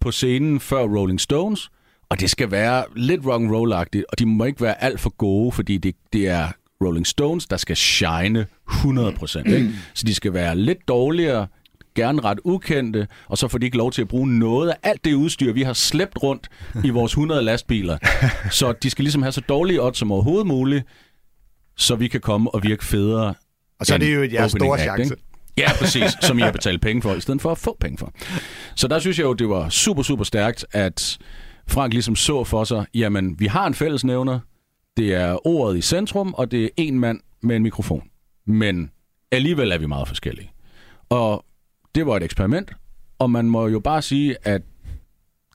på 0.00 0.10
scenen 0.10 0.60
før 0.60 0.82
Rolling 0.82 1.20
Stones, 1.20 1.70
og 2.08 2.20
det 2.20 2.30
skal 2.30 2.50
være 2.50 2.84
lidt 2.96 3.26
rock 3.26 3.42
and 3.42 3.50
roll-agtigt, 3.50 4.04
og 4.08 4.18
de 4.18 4.26
må 4.26 4.44
ikke 4.44 4.60
være 4.60 4.84
alt 4.84 5.00
for 5.00 5.10
gode, 5.10 5.52
fordi 5.52 5.78
det, 5.78 5.94
det 6.12 6.28
er 6.28 6.48
Rolling 6.84 7.06
Stones, 7.06 7.46
der 7.46 7.56
skal 7.56 7.76
shine 7.76 8.46
100%. 8.70 9.38
Ikke? 9.38 9.70
Så 9.94 10.04
de 10.06 10.14
skal 10.14 10.32
være 10.32 10.58
lidt 10.58 10.88
dårligere, 10.88 11.46
gerne 11.94 12.22
ret 12.22 12.38
ukendte, 12.44 13.08
og 13.28 13.38
så 13.38 13.48
får 13.48 13.58
de 13.58 13.66
ikke 13.66 13.76
lov 13.76 13.92
til 13.92 14.02
at 14.02 14.08
bruge 14.08 14.38
noget 14.38 14.70
af 14.70 14.76
alt 14.82 15.04
det 15.04 15.14
udstyr, 15.14 15.52
vi 15.52 15.62
har 15.62 15.72
slæbt 15.72 16.22
rundt 16.22 16.48
i 16.84 16.90
vores 16.90 17.12
100 17.12 17.42
lastbiler. 17.42 17.98
Så 18.50 18.72
de 18.72 18.90
skal 18.90 19.02
ligesom 19.02 19.22
have 19.22 19.32
så 19.32 19.40
dårlige 19.40 19.82
odds 19.82 19.98
som 19.98 20.12
overhovedet 20.12 20.46
muligt, 20.46 20.86
så 21.76 21.96
vi 21.96 22.08
kan 22.08 22.20
komme 22.20 22.54
og 22.54 22.62
virke 22.62 22.84
federe. 22.84 23.34
Og 23.80 23.86
så 23.86 23.94
er 23.94 23.98
det 23.98 24.14
jo 24.14 24.28
jeres 24.32 24.52
store 24.52 24.74
act, 24.74 24.82
chance. 24.82 25.14
ikke? 25.14 25.24
Ja, 25.56 25.68
præcis, 25.78 26.16
som 26.22 26.38
jeg 26.38 26.46
har 26.46 26.52
betalt 26.52 26.80
penge 26.82 27.02
for, 27.02 27.14
i 27.14 27.20
stedet 27.20 27.40
for 27.40 27.50
at 27.50 27.58
få 27.58 27.76
penge 27.80 27.98
for. 27.98 28.12
Så 28.74 28.88
der 28.88 28.98
synes 28.98 29.18
jeg 29.18 29.24
jo, 29.24 29.32
det 29.32 29.48
var 29.48 29.68
super, 29.68 30.02
super 30.02 30.24
stærkt, 30.24 30.66
at 30.72 31.18
Frank 31.66 31.92
ligesom 31.92 32.16
så 32.16 32.44
for 32.44 32.64
sig, 32.64 32.86
jamen, 32.94 33.40
vi 33.40 33.46
har 33.46 33.66
en 33.66 33.74
fællesnævner, 33.74 34.40
det 34.96 35.14
er 35.14 35.46
ordet 35.46 35.78
i 35.78 35.80
centrum, 35.80 36.34
og 36.34 36.50
det 36.50 36.64
er 36.64 36.68
en 36.76 37.00
mand 37.00 37.20
med 37.42 37.56
en 37.56 37.62
mikrofon. 37.62 38.02
Men 38.46 38.90
alligevel 39.32 39.72
er 39.72 39.78
vi 39.78 39.86
meget 39.86 40.08
forskellige. 40.08 40.50
Og 41.08 41.44
det 41.94 42.06
var 42.06 42.16
et 42.16 42.22
eksperiment, 42.22 42.72
og 43.18 43.30
man 43.30 43.44
må 43.44 43.66
jo 43.66 43.80
bare 43.80 44.02
sige, 44.02 44.36
at 44.42 44.62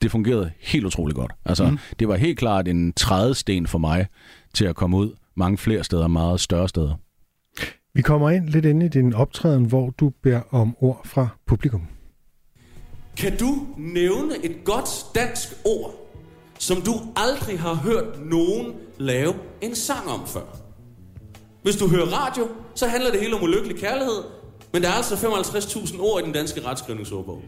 det 0.02 0.12
fungerede 0.12 0.52
helt 0.60 0.86
utrolig 0.86 1.16
godt. 1.16 1.32
Altså, 1.46 1.70
mm. 1.70 1.80
det 2.00 2.08
var 2.08 2.16
helt 2.16 2.40
klart 2.40 2.68
en 2.68 2.94
trædesten 2.94 3.68
for 3.68 3.78
mig 3.78 4.08
til 4.54 4.66
at 4.66 4.76
komme 4.76 4.98
ud 4.98 5.16
mange 5.36 5.58
flere 5.58 5.84
steder, 5.84 6.08
meget 6.08 6.40
større 6.40 6.70
steder. 6.70 6.96
Vi 8.00 8.04
kommer 8.04 8.30
ind 8.30 8.50
lidt 8.50 8.66
ind 8.66 8.84
i 8.84 8.88
din 8.88 9.14
optræden, 9.14 9.66
hvor 9.66 9.90
du 9.90 10.12
beder 10.24 10.42
om 10.52 10.76
ord 10.80 11.02
fra 11.06 11.28
publikum. 11.48 11.82
Kan 13.18 13.38
du 13.38 13.68
nævne 13.78 14.46
et 14.46 14.56
godt 14.64 15.06
dansk 15.16 15.48
ord, 15.66 15.94
som 16.60 16.82
du 16.82 16.92
aldrig 17.16 17.60
har 17.60 17.74
hørt 17.74 18.26
nogen 18.26 18.74
lave 18.98 19.34
en 19.62 19.76
sang 19.76 20.10
om 20.10 20.28
før? 20.28 20.58
Hvis 21.62 21.76
du 21.76 21.88
hører 21.88 22.06
radio, 22.06 22.48
så 22.76 22.88
handler 22.88 23.12
det 23.12 23.20
hele 23.20 23.36
om 23.36 23.44
ulykkelig 23.44 23.78
kærlighed, 23.78 24.24
men 24.74 24.82
der 24.82 24.90
er 24.90 24.94
altså 24.94 25.16
55.000 25.16 26.02
ord 26.02 26.22
i 26.22 26.26
den 26.26 26.34
danske 26.34 26.66
retskrivningsordbog. 26.66 27.42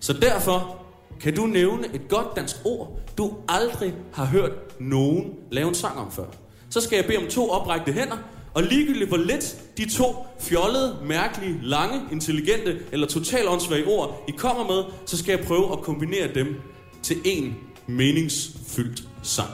Så 0.00 0.12
derfor 0.12 0.84
kan 1.20 1.34
du 1.34 1.46
nævne 1.46 1.86
et 1.94 2.08
godt 2.08 2.36
dansk 2.36 2.56
ord, 2.64 3.00
du 3.18 3.32
aldrig 3.48 3.94
har 4.12 4.24
hørt 4.24 4.80
nogen 4.80 5.34
lave 5.50 5.68
en 5.68 5.74
sang 5.74 5.98
om 5.98 6.12
før. 6.12 6.26
Så 6.70 6.80
skal 6.80 6.96
jeg 6.96 7.04
bede 7.04 7.18
om 7.18 7.26
to 7.30 7.50
oprækte 7.50 7.92
hænder, 7.92 8.16
og 8.54 8.62
ligegyldigt 8.62 9.08
hvor 9.08 9.16
lidt 9.16 9.56
de 9.76 9.90
to 9.90 10.26
fjollede, 10.40 10.98
mærkelige, 11.02 11.58
lange, 11.62 12.00
intelligente 12.12 12.82
eller 12.92 13.06
totalt 13.06 13.48
åndssvage 13.48 13.86
ord, 13.86 14.24
I 14.28 14.30
kommer 14.30 14.66
med, 14.66 14.84
så 15.06 15.18
skal 15.18 15.36
jeg 15.38 15.46
prøve 15.46 15.72
at 15.72 15.78
kombinere 15.78 16.34
dem 16.34 16.60
til 17.02 17.20
en 17.24 17.56
meningsfyldt 17.86 19.08
sang. 19.22 19.50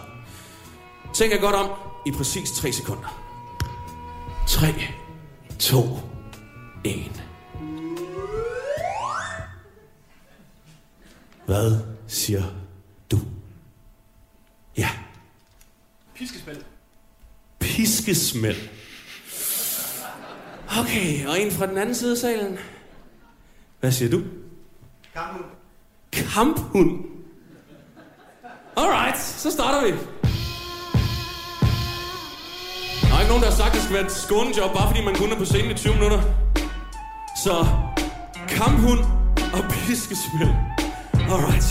Tænk 1.14 1.32
jer 1.32 1.40
godt 1.40 1.54
om 1.54 1.70
i 2.06 2.10
præcis 2.10 2.50
3 2.50 2.72
sekunder. 2.72 3.24
3, 4.48 4.66
2, 5.58 5.98
1. 6.84 7.24
Hvad 11.46 11.78
siger 12.06 12.42
du? 13.10 13.18
Ja. 14.76 14.90
Piskespil. 16.14 16.64
Piskesmæld. 17.58 18.77
Okay, 20.76 21.26
og 21.26 21.40
en 21.40 21.52
fra 21.52 21.66
den 21.66 21.78
anden 21.78 21.94
side 21.94 22.12
af 22.12 22.18
salen. 22.18 22.58
Hvad 23.80 23.92
siger 23.92 24.10
du? 24.10 24.22
Kamphund. 25.14 25.44
Kamphund. 26.12 27.04
Alright, 28.76 29.18
så 29.18 29.50
starter 29.50 29.86
vi. 29.86 29.90
Der 33.02 33.14
er 33.14 33.20
ikke 33.20 33.28
nogen, 33.28 33.42
der 33.42 33.50
har 33.50 33.56
sagt, 33.56 33.68
at 33.68 33.74
det 33.74 33.82
skal 33.82 33.94
være 33.94 34.04
et 34.04 34.12
skånejob, 34.12 34.72
bare 34.76 34.88
fordi 34.90 35.04
man 35.04 35.14
kun 35.14 35.32
er 35.32 35.36
på 35.36 35.44
scenen 35.44 35.70
i 35.70 35.74
20 35.74 35.94
minutter. 35.94 36.22
Så, 37.44 37.66
kamphund 38.48 39.00
og 39.52 39.62
piskesmæld. 39.70 40.54
Alright. 41.32 41.68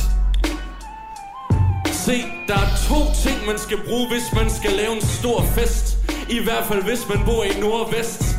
Se, 1.91 2.24
der 2.48 2.54
er 2.54 2.70
to 2.89 3.00
ting, 3.24 3.45
man 3.45 3.58
skal 3.58 3.78
bruge, 3.88 4.08
hvis 4.08 4.34
man 4.34 4.50
skal 4.50 4.72
lave 4.72 4.95
en 4.95 5.02
stor 5.02 5.41
fest. 5.41 5.98
I 6.30 6.43
hvert 6.43 6.66
fald, 6.66 6.84
hvis 6.84 7.10
man 7.10 7.26
bor 7.26 7.43
i 7.43 7.60
Nordvest. 7.60 8.36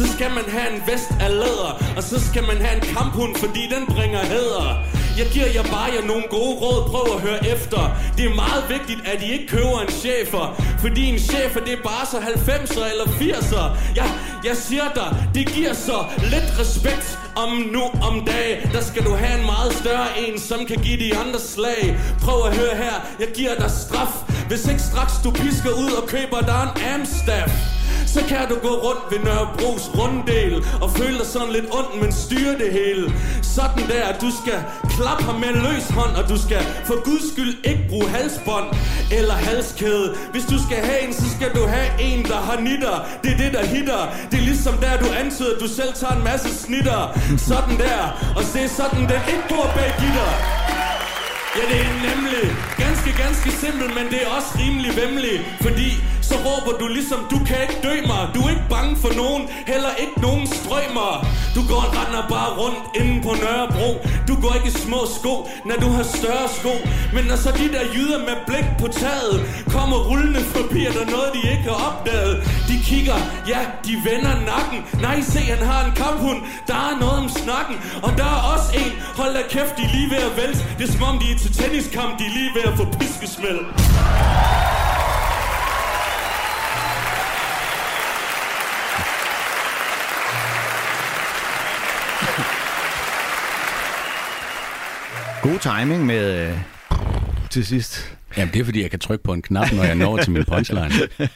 Så 0.00 0.12
skal 0.16 0.30
man 0.30 0.46
have 0.48 0.68
en 0.74 0.82
vest 0.86 1.10
af 1.20 1.30
læder, 1.30 1.72
og 1.96 2.02
så 2.02 2.16
skal 2.28 2.42
man 2.42 2.56
have 2.56 2.74
en 2.76 2.84
kamphund, 2.96 3.36
fordi 3.36 3.62
den 3.74 3.94
bringer 3.94 4.18
hæder. 4.18 4.68
Jeg 5.18 5.26
giver 5.32 5.46
jer 5.54 5.62
bare 5.62 5.88
jer 5.96 6.04
nogle 6.06 6.24
gode 6.30 6.54
råd, 6.62 6.78
prøv 6.90 7.06
at 7.16 7.20
høre 7.26 7.40
efter. 7.54 7.80
Det 8.16 8.24
er 8.30 8.34
meget 8.34 8.64
vigtigt, 8.68 9.00
at 9.12 9.22
I 9.22 9.32
ikke 9.32 9.46
køber 9.46 9.80
en 9.80 9.92
chefer, 10.02 10.44
fordi 10.78 11.04
en 11.04 11.18
chefer, 11.18 11.60
det 11.60 11.72
er 11.72 11.82
bare 11.92 12.06
så 12.06 12.18
90'er 12.18 12.84
eller 12.92 13.08
80'er. 13.20 13.64
Jeg, 13.96 14.08
jeg 14.44 14.56
siger 14.56 14.88
dig, 14.94 15.08
det 15.34 15.46
giver 15.54 15.72
så 15.72 15.98
lidt 16.32 16.48
respekt 16.60 17.18
om 17.36 17.50
nu 17.74 17.82
om 18.08 18.24
dag 18.24 18.70
Der 18.72 18.80
skal 18.80 19.04
du 19.04 19.14
have 19.14 19.40
en 19.40 19.46
meget 19.46 19.72
større 19.72 20.08
en, 20.18 20.40
som 20.40 20.58
kan 20.66 20.76
give 20.76 20.98
de 21.04 21.16
andre 21.16 21.40
slag. 21.40 21.98
Prøv 22.20 22.46
at 22.48 22.56
høre 22.56 22.76
her, 22.76 22.96
jeg 23.20 23.28
giver 23.34 23.54
dig 23.54 23.70
straf, 23.70 24.14
hvis 24.48 24.68
ikke 24.68 24.82
straks 24.82 25.12
du 25.24 25.30
pisker 25.30 25.70
ud 25.70 25.90
og 26.02 26.08
køber 26.08 26.40
dig 26.40 26.60
en 26.62 26.82
Amstaff. 26.94 27.79
Så 28.14 28.20
kan 28.28 28.48
du 28.48 28.56
gå 28.68 28.72
rundt 28.86 29.02
ved 29.10 29.18
Nørrebros 29.26 29.90
runddel 29.98 30.54
Og 30.82 30.90
føle 30.90 31.18
dig 31.18 31.26
sådan 31.26 31.52
lidt 31.52 31.66
ondt, 31.78 32.02
men 32.02 32.12
styre 32.12 32.54
det 32.62 32.72
hele. 32.72 33.12
Sådan 33.42 33.84
der, 33.92 34.18
du 34.24 34.28
skal 34.40 34.58
klappe 34.96 35.24
ham 35.24 35.34
med 35.44 35.52
løs 35.66 35.86
hånd 35.98 36.14
Og 36.20 36.28
du 36.28 36.38
skal 36.46 36.62
for 36.88 36.96
guds 37.04 37.32
skyld 37.32 37.54
ikke 37.64 37.84
bruge 37.88 38.08
halsbånd 38.08 38.66
Eller 39.18 39.34
halskæde. 39.34 40.06
Hvis 40.32 40.44
du 40.52 40.56
skal 40.66 40.78
have 40.88 41.00
en, 41.06 41.12
så 41.12 41.26
skal 41.36 41.50
du 41.54 41.62
have 41.74 41.88
en, 42.00 42.24
der 42.24 42.40
har 42.48 42.60
nitter. 42.60 42.96
Det 43.22 43.30
er 43.32 43.36
det, 43.36 43.52
der 43.52 43.64
hitter. 43.74 44.02
Det 44.30 44.38
er 44.38 44.46
ligesom 44.50 44.74
der, 44.84 44.96
du 45.04 45.08
antyder, 45.22 45.52
at 45.54 45.60
du 45.60 45.68
selv 45.68 45.92
tager 45.94 46.14
en 46.14 46.24
masse 46.24 46.50
snitter. 46.62 47.00
Sådan 47.50 47.76
der 47.84 48.00
Og 48.36 48.42
det 48.52 48.62
er 48.64 48.72
sådan, 48.80 49.00
den 49.12 49.22
ikke 49.32 49.44
bor 49.48 49.66
bag 49.76 49.90
gitter. 50.02 50.30
Ja, 51.60 51.74
det 51.74 51.80
er 51.86 52.14
nemlig 52.14 52.44
ganske, 52.78 53.10
ganske 53.22 53.50
simpelt, 53.50 53.94
men 53.94 54.06
det 54.12 54.22
er 54.22 54.28
også 54.36 54.48
rimelig 54.58 54.92
vemmelig, 55.02 55.34
fordi 55.60 55.88
så 56.22 56.34
råber 56.46 56.78
du 56.78 56.86
ligesom, 56.88 57.18
du 57.30 57.38
kan 57.48 57.56
ikke 57.62 57.78
dø 57.82 57.94
mig, 58.06 58.22
du 58.34 58.40
er 58.46 58.50
ikke 58.50 58.68
bange 58.70 58.96
for 58.96 59.12
nogen, 59.22 59.42
heller 59.66 59.92
ikke 60.02 60.16
nogen 60.26 60.46
strømmer. 60.46 61.10
Du 61.56 61.60
går 61.70 61.80
og 61.86 61.90
render 61.98 62.22
bare 62.34 62.50
rundt 62.60 62.84
inde 63.00 63.14
på 63.26 63.32
Nørrebro, 63.42 63.90
du 64.28 64.34
går 64.42 64.52
ikke 64.58 64.68
i 64.68 64.76
små 64.86 65.00
sko, 65.16 65.34
når 65.68 65.76
du 65.84 65.88
har 65.96 66.06
større 66.18 66.48
sko, 66.58 66.74
men 67.14 67.24
når 67.30 67.36
så 67.44 67.50
de 67.60 67.66
der 67.74 67.84
jyder 67.94 68.18
med 68.28 68.36
blik 68.48 68.66
på 68.80 68.86
taget 69.02 69.36
kommer 69.74 69.98
rullende 70.08 70.42
forbi, 70.54 70.80
er 70.90 70.92
der 70.98 71.06
noget, 71.16 71.30
de 71.36 71.40
ikke 71.52 71.66
har 71.72 71.78
opdaget. 71.88 72.34
De 72.68 72.76
kigger, 72.88 73.18
ja, 73.52 73.60
de 73.86 73.92
vender 74.08 74.34
nakken, 74.52 74.80
nej, 75.06 75.18
se, 75.32 75.40
han 75.54 75.62
har 75.70 75.80
en 75.88 75.94
kamphund, 76.02 76.40
der 76.70 76.78
er 76.88 76.94
noget 77.02 77.18
om 77.24 77.28
snakken, 77.42 77.76
og 78.06 78.10
der 78.18 78.28
er 78.36 78.40
også 78.52 78.68
en, 78.82 78.90
hold 79.20 79.32
da 79.38 79.42
kæft, 79.54 79.72
de 79.78 79.82
er 79.88 79.92
lige 79.96 80.10
ved 80.14 80.22
at 80.30 80.34
vælte, 80.40 80.60
det 80.78 80.84
er 80.88 80.92
som 80.92 81.02
om 81.10 81.18
de 81.22 81.26
er 81.34 81.38
til 81.44 81.49
tenniskamp, 81.52 82.18
de 82.18 82.24
er 82.24 82.34
lige 82.38 82.50
ved 82.54 82.62
at 82.72 82.76
få 82.76 82.84
piskesmæld. 82.98 83.60
God 95.42 95.58
timing 95.58 96.06
med 96.06 96.48
øh, 96.48 96.58
til 97.50 97.66
sidst. 97.66 98.16
Jamen, 98.36 98.54
det 98.54 98.60
er, 98.60 98.64
fordi 98.64 98.82
jeg 98.82 98.90
kan 98.90 98.98
trykke 98.98 99.24
på 99.24 99.32
en 99.32 99.42
knap, 99.42 99.72
når 99.72 99.84
jeg 99.84 99.94
når 99.94 100.16
til 100.16 100.32
min 100.32 100.44
punchline. 100.44 100.90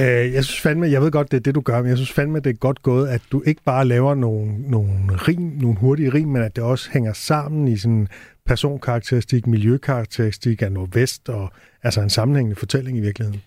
Øh, 0.00 0.32
jeg 0.32 0.44
synes 0.44 0.60
fandme, 0.60 0.90
jeg 0.90 1.02
ved 1.02 1.10
godt, 1.10 1.30
det 1.30 1.36
er 1.36 1.40
det, 1.40 1.54
du 1.54 1.60
gør, 1.60 1.80
men 1.82 1.88
jeg 1.88 1.96
synes 1.96 2.12
fandme, 2.12 2.40
det 2.40 2.50
er 2.50 2.54
godt 2.54 2.82
gået, 2.82 3.08
at 3.08 3.20
du 3.32 3.42
ikke 3.46 3.62
bare 3.64 3.84
laver 3.84 4.14
nogle, 4.14 4.70
nogle 4.70 4.92
rim, 5.28 5.52
nogle 5.60 5.76
hurtige 5.78 6.14
rim, 6.14 6.28
men 6.28 6.42
at 6.42 6.56
det 6.56 6.64
også 6.64 6.90
hænger 6.92 7.12
sammen 7.12 7.68
i 7.68 7.76
sådan 7.76 8.08
personkarakteristik, 8.50 9.46
miljøkarakteristik 9.46 10.62
af 10.62 10.72
Nordvest, 10.72 11.28
og 11.28 11.52
altså 11.82 12.00
en 12.00 12.10
sammenhængende 12.10 12.56
fortælling 12.56 12.98
i 12.98 13.00
virkeligheden. 13.00 13.42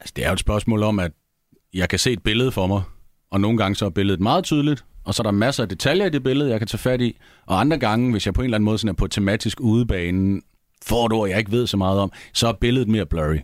Altså, 0.00 0.12
det 0.16 0.24
er 0.24 0.28
jo 0.28 0.32
et 0.32 0.38
spørgsmål 0.38 0.82
om, 0.82 0.98
at 0.98 1.12
jeg 1.74 1.88
kan 1.88 1.98
se 1.98 2.12
et 2.12 2.22
billede 2.22 2.52
for 2.52 2.66
mig, 2.66 2.82
og 3.30 3.40
nogle 3.40 3.58
gange 3.58 3.74
så 3.76 3.86
er 3.86 3.90
billedet 3.90 4.20
meget 4.20 4.44
tydeligt, 4.44 4.84
og 5.04 5.14
så 5.14 5.22
er 5.22 5.24
der 5.24 5.30
masser 5.30 5.62
af 5.62 5.68
detaljer 5.68 6.06
i 6.06 6.10
det 6.10 6.22
billede, 6.22 6.50
jeg 6.50 6.60
kan 6.60 6.66
tage 6.66 6.78
fat 6.78 7.00
i, 7.00 7.18
og 7.46 7.60
andre 7.60 7.78
gange, 7.78 8.10
hvis 8.10 8.26
jeg 8.26 8.34
på 8.34 8.40
en 8.40 8.44
eller 8.44 8.56
anden 8.56 8.64
måde 8.64 8.78
sådan 8.78 8.88
er 8.88 8.92
på 8.92 9.06
tematisk 9.06 9.60
udebane, 9.60 10.40
får 10.84 11.06
et 11.06 11.12
ord, 11.12 11.28
jeg 11.28 11.38
ikke 11.38 11.50
ved 11.52 11.66
så 11.66 11.76
meget 11.76 12.00
om, 12.00 12.12
så 12.32 12.48
er 12.48 12.52
billedet 12.52 12.88
mere 12.88 13.06
blurry. 13.06 13.38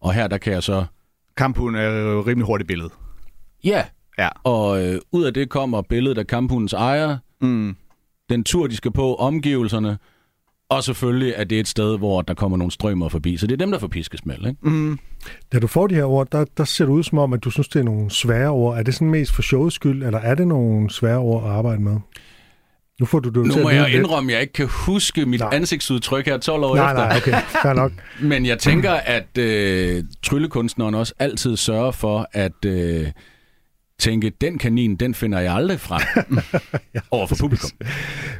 Og 0.00 0.12
her, 0.14 0.28
der 0.28 0.38
kan 0.38 0.52
jeg 0.52 0.62
så... 0.62 0.84
Kamphund 1.36 1.76
er 1.76 1.82
jo 1.82 2.20
et 2.20 2.26
rimelig 2.26 2.46
hurtigt 2.46 2.68
billede. 2.68 2.90
Ja, 3.64 3.84
Ja. 4.18 4.28
og 4.44 4.84
øh, 4.84 5.00
ud 5.12 5.24
af 5.24 5.34
det 5.34 5.48
kommer 5.48 5.82
billedet 5.82 6.18
af 6.18 6.26
kamphundens 6.26 6.72
ejer, 6.72 7.16
Mm. 7.40 7.76
den 8.30 8.44
tur, 8.44 8.66
de 8.66 8.76
skal 8.76 8.92
på, 8.92 9.14
omgivelserne, 9.14 9.98
og 10.70 10.84
selvfølgelig 10.84 11.34
er 11.36 11.44
det 11.44 11.60
et 11.60 11.68
sted, 11.68 11.98
hvor 11.98 12.22
der 12.22 12.34
kommer 12.34 12.56
nogle 12.58 12.70
strømmer 12.70 13.08
forbi. 13.08 13.36
Så 13.36 13.46
det 13.46 13.52
er 13.52 13.56
dem, 13.56 13.70
der 13.70 13.78
får 13.78 13.86
piskesmæld, 13.88 14.46
ikke? 14.46 14.58
Mm. 14.62 14.98
Da 15.52 15.58
du 15.58 15.66
får 15.66 15.86
de 15.86 15.94
her 15.94 16.04
ord, 16.04 16.28
der, 16.32 16.44
der 16.56 16.64
ser 16.64 16.84
det 16.84 16.92
ud 16.92 17.02
som 17.02 17.18
om, 17.18 17.32
at 17.32 17.44
du 17.44 17.50
synes, 17.50 17.68
det 17.68 17.80
er 17.80 17.84
nogle 17.84 18.10
svære 18.10 18.48
ord. 18.50 18.78
Er 18.78 18.82
det 18.82 18.94
sådan 18.94 19.10
mest 19.10 19.32
for 19.32 19.42
showets 19.42 19.76
skyld, 19.76 20.02
eller 20.02 20.18
er 20.18 20.34
det 20.34 20.46
nogle 20.48 20.90
svære 20.90 21.18
ord 21.18 21.44
at 21.44 21.50
arbejde 21.50 21.82
med? 21.82 21.96
Nu 23.00 23.06
får 23.06 23.20
du 23.20 23.28
det 23.28 23.56
Nu 23.56 23.62
må 23.62 23.68
at 23.68 23.76
jeg 23.76 23.94
indrømme, 23.94 24.32
at 24.32 24.34
jeg 24.34 24.40
ikke 24.40 24.52
kan 24.52 24.68
huske 24.70 25.26
mit 25.26 25.40
Nej. 25.40 25.48
ansigtsudtryk 25.52 26.26
her 26.26 26.38
12 26.38 26.64
år 26.64 26.76
Nej, 26.76 26.90
efter. 26.90 27.08
nej, 27.08 27.16
okay, 27.16 27.32
fair 27.62 27.72
nok. 27.72 27.92
Men 28.30 28.46
jeg 28.46 28.58
tænker, 28.58 28.90
at 28.92 29.38
øh, 29.38 30.04
tryllekunstneren 30.22 30.94
også 30.94 31.14
altid 31.18 31.56
sørger 31.56 31.90
for 31.90 32.28
at 32.32 32.64
øh, 32.66 33.06
tænke, 33.98 34.30
den 34.30 34.58
kanin, 34.58 34.96
den 34.96 35.14
finder 35.14 35.40
jeg 35.40 35.54
aldrig 35.54 35.80
frem 35.80 36.38
over 37.10 37.26
for 37.26 37.36
publikum. 37.40 37.70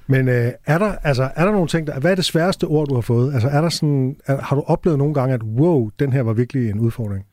Men 0.07 0.29
øh, 0.29 0.53
er, 0.67 0.79
der, 0.79 0.95
altså, 1.03 1.31
er 1.37 1.45
der 1.45 1.53
nogle 1.53 1.69
ting, 1.69 1.87
der, 1.87 2.01
hvad 2.01 2.11
er 2.11 2.15
det 2.15 2.25
sværeste 2.25 2.65
ord, 2.65 2.89
du 2.89 2.95
har 2.95 3.01
fået? 3.01 3.35
Altså, 3.35 3.49
er 3.49 3.61
der 3.61 3.69
sådan, 3.69 4.17
er, 4.27 4.43
har 4.43 4.57
du 4.57 4.63
oplevet 4.67 4.99
nogle 4.99 5.15
gange, 5.15 5.35
at 5.35 5.43
wow, 5.43 5.91
den 5.99 6.13
her 6.13 6.23
var 6.23 6.33
virkelig 6.33 6.71
en 6.71 6.79
udfordring? 6.79 7.25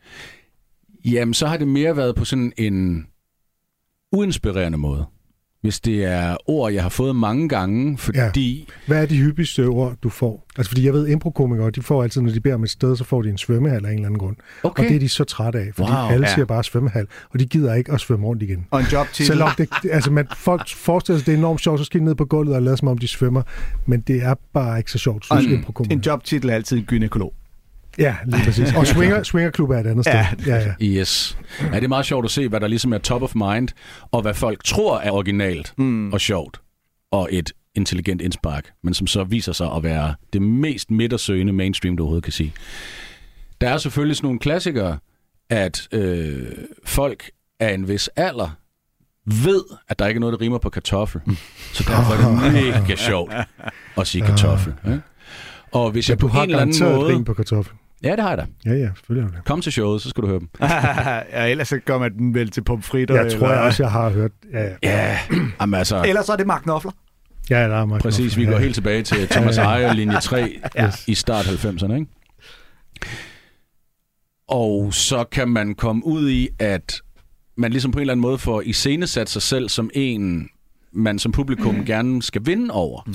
Jamen, 1.05 1.33
så 1.33 1.47
har 1.47 1.57
det 1.57 1.67
mere 1.67 1.97
været 1.97 2.15
på 2.15 2.25
sådan 2.25 2.53
en 2.57 3.07
uinspirerende 4.11 4.77
måde. 4.77 5.05
Hvis 5.63 5.79
det 5.79 6.05
er 6.05 6.37
ord, 6.47 6.71
jeg 6.73 6.81
har 6.81 6.89
fået 6.89 7.15
mange 7.15 7.49
gange, 7.49 7.97
fordi... 7.97 8.69
Hvad 8.87 9.01
er 9.01 9.05
de 9.05 9.17
hyppigste 9.17 9.67
ord, 9.67 9.95
du 10.03 10.09
får? 10.09 10.45
Altså, 10.57 10.69
fordi 10.69 10.85
jeg 10.85 10.93
ved, 10.93 11.07
improkomikere, 11.07 11.71
de 11.71 11.81
får 11.81 12.03
altid, 12.03 12.21
når 12.21 12.31
de 12.31 12.39
beder 12.39 12.55
om 12.55 12.63
et 12.63 12.69
sted, 12.69 12.95
så 12.95 13.03
får 13.03 13.21
de 13.21 13.29
en 13.29 13.37
svømmehal 13.37 13.85
af 13.85 13.89
en 13.89 13.95
eller 13.95 14.05
anden 14.05 14.19
grund. 14.19 14.35
Okay. 14.63 14.83
Og 14.83 14.89
det 14.89 14.95
er 14.95 14.99
de 14.99 15.09
så 15.09 15.23
trætte 15.23 15.59
af, 15.59 15.69
fordi 15.73 15.91
Wow, 15.91 16.09
alle 16.09 16.27
ja. 16.27 16.33
siger 16.33 16.45
bare 16.45 16.63
svømmehal, 16.63 17.07
og 17.33 17.39
de 17.39 17.45
gider 17.45 17.73
ikke 17.73 17.91
at 17.91 17.99
svømme 17.99 18.27
rundt 18.27 18.43
igen. 18.43 18.67
Og 18.71 18.79
en 18.79 18.85
jobtitel. 18.91 19.25
Selvom 19.25 19.49
det, 19.57 19.69
altså 19.91 20.11
man, 20.11 20.27
folk 20.37 20.69
forestiller 20.75 21.19
sig, 21.19 21.25
det 21.25 21.33
er 21.33 21.37
enormt 21.37 21.61
sjovt, 21.61 21.79
så 21.79 21.85
skal 21.85 21.99
de 21.99 22.05
ned 22.05 22.15
på 22.15 22.25
gulvet 22.25 22.55
og 22.55 22.61
lade 22.61 22.77
som 22.77 22.87
om, 22.87 22.97
de 22.97 23.07
svømmer. 23.07 23.41
Men 23.85 24.01
det 24.01 24.23
er 24.23 24.33
bare 24.53 24.77
ikke 24.77 24.91
så 24.91 24.97
sjovt, 24.97 25.25
synes 25.25 25.45
en, 25.45 25.51
improkomikere. 25.51 25.97
en 25.97 26.03
jobtitel 26.05 26.49
er 26.49 26.53
altid 26.53 26.81
gynækolog. 26.81 27.33
Ja, 27.97 28.15
lige 28.25 28.43
præcis. 28.45 28.73
Og 28.73 28.87
swinger, 28.87 29.23
swingerklub 29.33 29.69
er 29.69 29.79
et 29.79 29.87
andet 29.87 30.05
sted. 30.05 30.13
Ja. 30.13 30.27
Ja, 30.47 30.55
ja. 30.79 30.85
Yes. 30.99 31.37
Ja, 31.61 31.75
det 31.75 31.83
er 31.83 31.87
meget 31.87 32.05
sjovt 32.05 32.25
at 32.25 32.31
se, 32.31 32.47
hvad 32.47 32.59
der 32.59 32.67
ligesom 32.67 32.93
er 32.93 32.97
top 32.97 33.21
of 33.21 33.35
mind, 33.35 33.67
og 34.11 34.21
hvad 34.21 34.33
folk 34.33 34.63
tror 34.63 34.99
er 34.99 35.11
originalt 35.11 35.73
mm. 35.77 36.13
og 36.13 36.21
sjovt, 36.21 36.61
og 37.11 37.29
et 37.31 37.51
intelligent 37.75 38.21
indspark, 38.21 38.71
men 38.83 38.93
som 38.93 39.07
så 39.07 39.23
viser 39.23 39.51
sig 39.53 39.71
at 39.75 39.83
være 39.83 40.15
det 40.33 40.41
mest 40.41 40.91
midtersøgende 40.91 41.53
mainstream, 41.53 41.97
du 41.97 42.03
overhovedet 42.03 42.23
kan 42.23 42.33
sige. 42.33 42.53
Der 43.61 43.69
er 43.69 43.77
selvfølgelig 43.77 44.15
sådan 44.17 44.25
nogle 44.27 44.39
klassikere, 44.39 44.97
at 45.49 45.87
øh, 45.91 46.45
folk 46.85 47.31
af 47.59 47.73
en 47.73 47.87
vis 47.87 48.07
alder 48.07 48.49
ved, 49.25 49.63
at 49.89 49.99
der 49.99 50.07
ikke 50.07 50.17
er 50.17 50.19
noget, 50.19 50.33
der 50.39 50.41
rimer 50.41 50.57
på 50.57 50.69
kartoffel. 50.69 51.21
Så 51.73 51.83
derfor 51.87 52.13
er 52.13 52.51
det 52.51 52.53
mega 52.73 52.95
sjovt 52.95 53.33
at 53.97 54.07
sige 54.07 54.21
kartoffel. 54.25 54.73
Ikke? 54.85 55.01
Og 55.71 55.91
hvis 55.91 56.09
jeg 56.09 56.21
Du 56.21 56.27
på 56.27 56.33
har 56.33 56.43
en 56.43 56.49
eller 56.49 56.61
anden 56.61 56.83
måde... 56.97 57.13
rim 57.13 57.23
på 57.23 57.33
kartoffel. 57.33 57.73
Ja, 58.03 58.11
det 58.11 58.19
har 58.19 58.29
jeg 58.29 58.37
da. 58.37 58.45
Ja, 58.65 58.71
ja, 58.73 58.87
selvfølgelig 58.95 59.23
har 59.25 59.31
du 59.31 59.35
det. 59.37 59.45
Kom 59.45 59.61
til 59.61 59.71
showet, 59.71 60.01
så 60.01 60.09
skal 60.09 60.21
du 60.23 60.27
høre 60.27 60.39
dem. 60.39 60.49
ja, 61.33 61.45
ellers 61.45 61.67
så 61.67 61.79
gør 61.85 61.97
man 61.97 62.17
den 62.17 62.33
vel 62.33 62.49
til 62.49 62.63
pomfritter. 62.63 63.23
Jeg 63.23 63.31
tror 63.31 63.49
jeg 63.51 63.59
også, 63.61 63.83
jeg 63.83 63.91
har 63.91 64.09
hørt. 64.09 64.31
Ja, 64.53 64.63
ja. 64.63 64.69
Ja, 64.83 65.17
jamen 65.61 65.73
altså... 65.73 66.03
Ellers 66.07 66.25
så 66.25 66.31
er 66.33 66.37
det 66.37 66.47
Mark 66.47 66.61
Knopfler. 66.63 66.91
ja 67.49 67.67
der 67.69 67.75
er 67.75 67.85
meget 67.85 68.01
Præcis, 68.03 68.37
vi 68.37 68.41
knofler. 68.43 68.51
går 68.51 68.59
ja. 68.59 68.63
helt 68.63 68.75
tilbage 68.75 69.03
til 69.03 69.27
Thomas. 69.27 69.57
Ejer, 69.57 69.93
linje 69.93 70.19
3 70.19 70.59
Ja. 70.75 70.91
i 71.07 71.15
start 71.15 71.45
90'erne, 71.45 71.93
ikke? 71.93 72.07
Og 74.47 74.93
så 74.93 75.23
kan 75.31 75.47
man 75.49 75.75
komme 75.75 76.05
ud 76.05 76.29
i, 76.29 76.49
at 76.59 77.01
man 77.57 77.71
ligesom 77.71 77.91
på 77.91 77.97
en 77.97 78.01
eller 78.01 78.13
anden 78.13 78.21
måde 78.21 78.37
får 78.37 78.61
iscenesat 78.61 79.29
sig 79.29 79.41
selv 79.41 79.69
som 79.69 79.89
en, 79.93 80.49
man 80.91 81.19
som 81.19 81.31
publikum 81.31 81.75
mm. 81.75 81.85
gerne 81.93 82.23
skal 82.23 82.41
vinde 82.45 82.73
over. 82.73 83.01
Mm. 83.07 83.13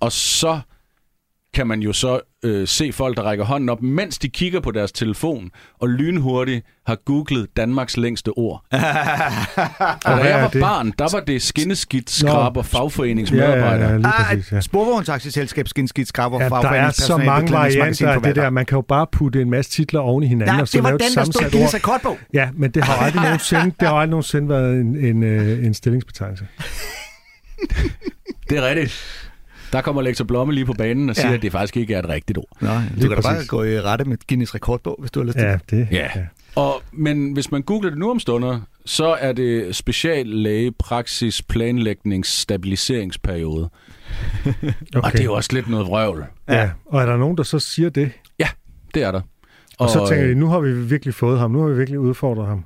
Og 0.00 0.12
så 0.12 0.60
kan 1.54 1.66
man 1.66 1.80
jo 1.80 1.92
så 1.92 2.20
øh, 2.44 2.68
se 2.68 2.92
folk, 2.92 3.16
der 3.16 3.22
rækker 3.22 3.44
hånden 3.44 3.68
op, 3.68 3.82
mens 3.82 4.18
de 4.18 4.28
kigger 4.28 4.60
på 4.60 4.70
deres 4.70 4.92
telefon, 4.92 5.50
og 5.80 5.88
lynhurtigt 5.88 6.66
har 6.86 6.94
googlet 7.04 7.46
Danmarks 7.56 7.96
længste 7.96 8.28
ord. 8.28 8.64
og 8.72 8.78
da 8.78 10.34
jeg 10.34 10.42
var 10.42 10.48
det? 10.48 10.60
barn, 10.60 10.92
der 10.98 11.16
var 11.16 11.20
det 11.24 11.42
skinneskidt, 11.42 12.10
skrab 12.10 12.56
og 12.56 12.66
fagforeningsmedarbejder. 12.66 13.86
Ja, 13.88 13.92
ja, 13.92 13.98
ja, 13.98 14.30
Ah, 14.32 14.38
ja. 14.52 14.60
sporvognstaxiselskab, 14.60 15.68
skinskidt, 15.68 16.08
skrabber, 16.08 16.42
Ja, 16.42 16.48
der 16.48 16.68
er 16.68 16.90
så 16.90 17.16
mange 17.16 17.52
varianter 17.52 18.08
af 18.10 18.22
det 18.22 18.36
der. 18.36 18.50
Man 18.50 18.66
kan 18.66 18.76
jo 18.76 18.82
bare 18.82 19.06
putte 19.12 19.42
en 19.42 19.50
masse 19.50 19.70
titler 19.70 20.00
oven 20.00 20.22
i 20.22 20.26
hinanden, 20.26 20.54
Nej, 20.54 20.60
og 20.60 20.68
så 20.68 20.76
det 20.76 20.82
var 20.82 20.88
lave 20.88 20.98
den, 20.98 21.06
et 21.06 21.14
der 21.14 21.24
stod 21.24 21.50
Guinness 21.50 21.74
ord. 21.74 21.78
rekordbog. 21.80 22.18
Ja, 22.34 22.48
men 22.54 22.70
det 22.70 22.84
har 22.84 22.94
aldrig 23.04 23.22
nogensinde, 23.28 23.64
det 23.80 23.88
har 23.88 23.94
aldrig 23.94 24.10
nogensinde 24.10 24.48
været 24.48 24.74
en, 24.80 24.96
en, 25.04 25.22
øh, 25.22 25.66
en 25.66 25.74
stillingsbetegnelse. 25.74 26.46
Det 28.50 28.58
er 28.58 28.68
rigtigt. 28.68 28.92
Der 29.72 29.80
kommer 29.80 30.02
lektor 30.02 30.24
Blomme 30.24 30.52
lige 30.54 30.64
på 30.66 30.72
banen 30.72 31.10
og 31.10 31.16
siger, 31.16 31.26
Ja. 31.26 31.30
ja. 31.32 31.36
at 31.36 31.42
det 31.42 31.52
faktisk 31.52 31.76
ikke 31.76 31.94
er 31.94 31.98
et 31.98 32.08
rigtigt 32.08 32.38
ord. 32.38 32.56
Nå, 32.60 32.68
du 32.68 33.00
kan 33.00 33.10
da 33.10 33.20
bare 33.20 33.34
præcis. 33.34 33.48
gå 33.48 33.62
i 33.62 33.80
rette 33.80 34.04
med 34.04 34.16
Guinness 34.28 34.54
rekordbog, 34.54 34.96
hvis 35.00 35.10
du 35.10 35.20
har 35.20 35.24
lyst 35.26 35.38
til 35.38 35.44
Ja, 35.46 35.58
det. 35.70 35.88
Ja. 35.90 36.08
Og, 36.54 36.82
men 36.92 37.32
hvis 37.32 37.50
man 37.50 37.62
googler 37.62 37.90
det 37.90 37.98
nu 37.98 38.10
om 38.10 38.20
stunder, 38.20 38.60
så 38.86 39.06
er 39.20 39.32
det 39.32 39.76
speciallæge, 39.76 40.72
praksis, 40.72 41.42
planlægnings, 41.42 42.28
stabiliseringsperiode. 42.28 43.70
Okay. 44.94 45.02
Og 45.02 45.12
det 45.12 45.20
er 45.20 45.24
jo 45.24 45.34
også 45.34 45.50
lidt 45.52 45.68
noget 45.68 45.86
vrøvl. 45.86 46.24
Ja, 46.48 46.70
og 46.86 47.02
er 47.02 47.06
der 47.06 47.16
nogen, 47.16 47.36
der 47.36 47.42
så 47.42 47.58
siger 47.58 47.88
det? 47.90 48.10
Ja, 48.38 48.48
det 48.94 49.02
er 49.02 49.10
der. 49.12 49.20
Og, 49.20 49.24
og 49.78 49.90
så 49.90 50.06
tænker 50.08 50.24
de, 50.24 50.30
øh, 50.30 50.36
nu 50.36 50.46
har 50.46 50.60
vi 50.60 50.72
virkelig 50.82 51.14
fået 51.14 51.38
ham, 51.38 51.50
nu 51.50 51.60
har 51.60 51.68
vi 51.68 51.76
virkelig 51.76 52.00
udfordret 52.00 52.46
ham. 52.46 52.64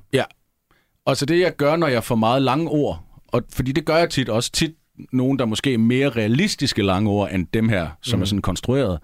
Og 1.07 1.17
så 1.17 1.27
det, 1.27 1.41
jeg 1.41 1.57
gør, 1.57 1.77
når 1.77 1.87
jeg 1.89 2.05
får 2.05 2.15
meget 2.15 2.43
lange 2.43 2.69
ord, 2.69 3.05
og 3.29 3.43
fordi 3.53 3.73
det 3.73 3.85
gør 3.85 3.97
jeg 3.97 4.11
tit 4.11 4.29
også, 4.29 4.53
tit 4.53 4.71
nogen, 5.13 5.39
der 5.39 5.45
måske 5.45 5.75
er 5.75 5.79
mere 5.79 6.09
realistiske 6.09 6.83
lange 6.83 7.11
ord 7.11 7.31
end 7.33 7.47
dem 7.55 7.69
her, 7.69 7.89
som 8.03 8.19
mm. 8.19 8.23
er 8.23 8.27
sådan 8.27 8.43
konstrueret, 8.43 8.99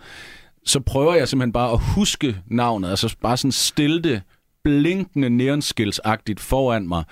så 0.65 0.81
prøver 0.81 1.15
jeg 1.15 1.29
simpelthen 1.29 1.53
bare 1.53 1.73
at 1.73 1.81
huske 1.95 2.37
navnet, 2.47 2.91
altså 2.91 3.17
bare 3.21 3.37
sådan 3.37 3.53
stille 3.53 4.03
det 4.03 4.23
blinkende 4.65 5.31
neonskilsagtigt 5.31 6.41
foran 6.41 6.89
mig, 6.89 7.05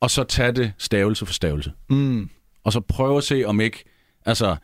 og 0.00 0.10
så 0.10 0.24
tage 0.24 0.52
det 0.52 0.72
stavelse 0.78 1.26
for 1.26 1.32
stavelse. 1.32 1.72
Mm. 1.90 2.30
Og 2.64 2.72
så 2.72 2.80
prøve 2.80 3.18
at 3.18 3.24
se, 3.24 3.44
om 3.44 3.60
ikke, 3.60 3.84
altså 4.26 4.56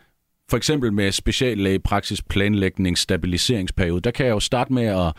for 0.51 0.57
eksempel 0.57 0.92
med 0.92 1.12
speciallæge, 1.12 1.78
praksis, 1.78 2.22
planlægning, 2.22 2.99
stabiliseringsperiode, 2.99 4.01
der 4.01 4.11
kan 4.11 4.26
jeg 4.26 4.32
jo 4.32 4.40
starte 4.40 4.72
med 4.72 4.84
at 4.84 5.12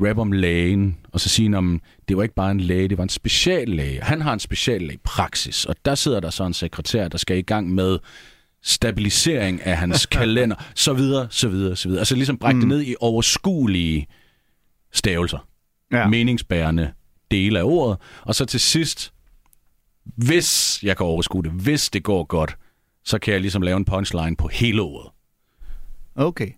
rap 0.00 0.18
om 0.18 0.32
lægen, 0.32 0.96
og 1.12 1.20
så 1.20 1.28
sige, 1.28 1.56
om 1.56 1.80
det 2.08 2.16
var 2.16 2.22
ikke 2.22 2.34
bare 2.34 2.50
en 2.50 2.60
læge, 2.60 2.88
det 2.88 2.98
var 2.98 3.02
en 3.04 3.08
speciallæge. 3.08 4.02
Han 4.02 4.20
har 4.20 4.32
en 4.32 4.38
speciallæge 4.40 4.98
praksis, 5.04 5.64
og 5.64 5.76
der 5.84 5.94
sidder 5.94 6.20
der 6.20 6.30
så 6.30 6.44
en 6.44 6.54
sekretær, 6.54 7.08
der 7.08 7.18
skal 7.18 7.38
i 7.38 7.42
gang 7.42 7.74
med 7.74 7.98
stabilisering 8.62 9.62
af 9.62 9.76
hans 9.76 10.06
kalender, 10.16 10.56
så 10.74 10.92
videre, 10.92 11.26
så 11.30 11.48
videre, 11.48 11.76
så 11.76 11.88
videre. 11.88 12.00
Altså 12.00 12.14
ligesom 12.14 12.38
brække 12.38 12.54
mm. 12.56 12.60
det 12.60 12.68
ned 12.68 12.82
i 12.86 12.94
overskuelige 13.00 14.06
stavelser. 14.92 15.48
Ja. 15.92 16.08
Meningsbærende 16.08 16.92
dele 17.30 17.58
af 17.58 17.62
ordet. 17.64 17.98
Og 18.22 18.34
så 18.34 18.44
til 18.44 18.60
sidst, 18.60 19.12
hvis 20.04 20.80
jeg 20.82 20.96
kan 20.96 21.06
overskue 21.06 21.42
det, 21.42 21.50
hvis 21.52 21.90
det 21.90 22.02
går 22.02 22.24
godt, 22.24 22.56
så 23.04 23.18
kan 23.18 23.32
jeg 23.32 23.40
ligesom 23.40 23.62
lave 23.62 23.76
en 23.76 23.84
punchline 23.84 24.36
på 24.36 24.48
hele 24.48 24.82
ordet. 24.82 25.10
Okay. 26.14 26.50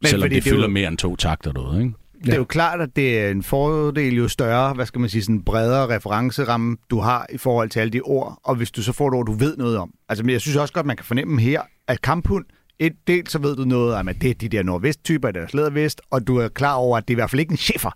Men 0.00 0.08
selvom 0.08 0.24
fordi 0.24 0.34
det, 0.34 0.44
det 0.44 0.50
er 0.50 0.54
fylder 0.54 0.66
jo- 0.66 0.72
mere 0.72 0.88
end 0.88 0.98
to 0.98 1.16
takter 1.16 1.52
derude, 1.52 1.80
ikke? 1.82 1.94
Det 2.24 2.32
er 2.32 2.38
jo 2.38 2.44
klart, 2.44 2.80
at 2.80 2.96
det 2.96 3.20
er 3.20 3.30
en 3.30 3.42
fordel 3.42 4.14
jo 4.14 4.28
større, 4.28 4.74
hvad 4.74 4.86
skal 4.86 5.00
man 5.00 5.10
sige, 5.10 5.22
sådan 5.22 5.34
en 5.34 5.44
bredere 5.44 5.96
referenceramme, 5.96 6.76
du 6.90 7.00
har 7.00 7.26
i 7.32 7.38
forhold 7.38 7.70
til 7.70 7.80
alle 7.80 7.90
de 7.90 8.00
ord, 8.00 8.40
og 8.44 8.54
hvis 8.54 8.70
du 8.70 8.82
så 8.82 8.92
får 8.92 9.08
et 9.08 9.14
ord, 9.14 9.26
du 9.26 9.32
ved 9.32 9.56
noget 9.56 9.78
om. 9.78 9.90
Altså, 10.08 10.24
men 10.24 10.32
jeg 10.32 10.40
synes 10.40 10.56
også 10.56 10.74
godt, 10.74 10.86
man 10.86 10.96
kan 10.96 11.04
fornemme 11.04 11.40
her, 11.40 11.62
at 11.88 12.02
kamphund, 12.02 12.44
et 12.78 12.92
del, 13.06 13.28
så 13.28 13.38
ved 13.38 13.56
du 13.56 13.64
noget 13.64 13.94
om, 13.94 14.08
at 14.08 14.16
det 14.20 14.30
er 14.30 14.34
de 14.34 14.48
der 14.48 14.62
nordvest-typer, 14.62 15.30
der 15.30 15.40
er 15.40 15.46
slædervest, 15.46 16.00
og 16.10 16.26
du 16.26 16.36
er 16.36 16.48
klar 16.48 16.74
over, 16.74 16.98
at 16.98 17.08
det 17.08 17.14
er 17.14 17.14
i 17.14 17.20
hvert 17.20 17.30
fald 17.30 17.40
ikke 17.40 17.50
en 17.50 17.56
chefer. 17.56 17.90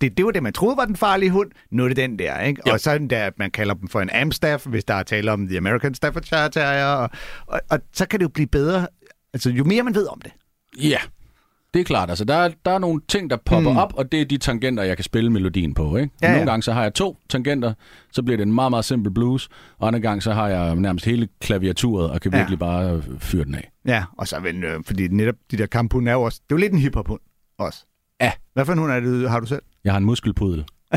Det, 0.00 0.16
det 0.16 0.24
var 0.24 0.30
det, 0.30 0.42
man 0.42 0.52
troede 0.52 0.76
var 0.76 0.84
den 0.84 0.96
farlige 0.96 1.30
hund. 1.30 1.50
Nu 1.70 1.84
er 1.84 1.88
det 1.88 1.96
den 1.96 2.18
der, 2.18 2.40
ikke? 2.40 2.62
Og 2.72 2.80
så 2.80 2.90
er 2.90 2.98
den 2.98 3.10
der, 3.10 3.24
at 3.24 3.38
man 3.38 3.50
kalder 3.50 3.74
dem 3.74 3.88
for 3.88 4.00
en 4.00 4.10
Amstaff, 4.10 4.66
hvis 4.66 4.84
der 4.84 4.94
er 4.94 5.02
tale 5.02 5.32
om 5.32 5.48
The 5.48 5.56
American 5.56 5.94
Staffordshire 5.94 6.48
Terrier, 6.48 6.86
og, 6.86 7.10
og, 7.46 7.60
og 7.70 7.78
så 7.92 8.06
kan 8.06 8.20
det 8.20 8.24
jo 8.24 8.28
blive 8.28 8.46
bedre, 8.46 8.86
altså 9.32 9.50
jo 9.50 9.64
mere 9.64 9.82
man 9.82 9.94
ved 9.94 10.06
om 10.06 10.20
det. 10.20 10.32
Ja, 10.78 10.98
det 11.74 11.80
er 11.80 11.84
klart. 11.84 12.08
Altså, 12.10 12.24
der, 12.24 12.34
er, 12.34 12.50
der 12.64 12.70
er 12.70 12.78
nogle 12.78 13.00
ting, 13.08 13.30
der 13.30 13.36
popper 13.46 13.70
Mm. 13.70 13.76
op, 13.76 13.92
og 13.96 14.12
det 14.12 14.20
er 14.20 14.24
de 14.24 14.36
tangenter, 14.38 14.82
jeg 14.82 14.96
kan 14.96 15.04
spille 15.04 15.30
melodien 15.30 15.74
på. 15.74 15.96
Ikke? 15.96 16.10
Ja, 16.22 16.26
Ja, 16.26 16.32
ja. 16.32 16.36
Nogle 16.38 16.50
gange 16.50 16.62
så 16.62 16.72
har 16.72 16.82
jeg 16.82 16.94
to 16.94 17.16
tangenter, 17.28 17.74
så 18.12 18.22
bliver 18.22 18.36
det 18.36 18.46
en 18.46 18.52
meget, 18.54 18.70
meget 18.70 18.84
simpel 18.84 19.12
blues, 19.12 19.48
og 19.78 19.86
andre 19.88 20.00
gange 20.00 20.20
så 20.22 20.32
har 20.32 20.48
jeg 20.48 20.76
nærmest 20.76 21.04
hele 21.04 21.28
klaviaturet, 21.40 22.10
og 22.10 22.20
kan 22.20 22.32
Ja. 22.32 22.38
virkelig 22.38 22.58
bare 22.58 22.90
øh, 22.92 23.02
fyre 23.18 23.44
den 23.44 23.54
af. 23.54 23.70
Ja, 23.86 24.04
og 24.18 24.28
så 24.28 24.40
vel, 24.40 24.64
øh, 24.64 24.80
fordi 24.86 25.08
netop 25.08 25.34
de 25.50 25.56
der 25.58 25.66
kamphunde 25.66 26.10
er 26.10 26.14
jo 26.14 26.22
også, 26.22 26.40
det 26.48 26.54
er 26.54 26.56
jo 26.58 26.60
lidt 26.60 26.72
en 26.72 26.78
hiphop-hund 26.78 27.20
også. 27.58 27.84
Ja. 28.20 28.32
Hvad 28.54 28.64
for 28.64 28.72
en 28.72 28.78
hund 28.78 28.92
er 28.92 29.00
det, 29.00 29.30
har 29.30 29.40
du 29.40 29.46
selv? 29.46 29.62
Jeg 29.84 29.92
har 29.92 29.98
en 29.98 30.04
muskelpudel. 30.04 30.64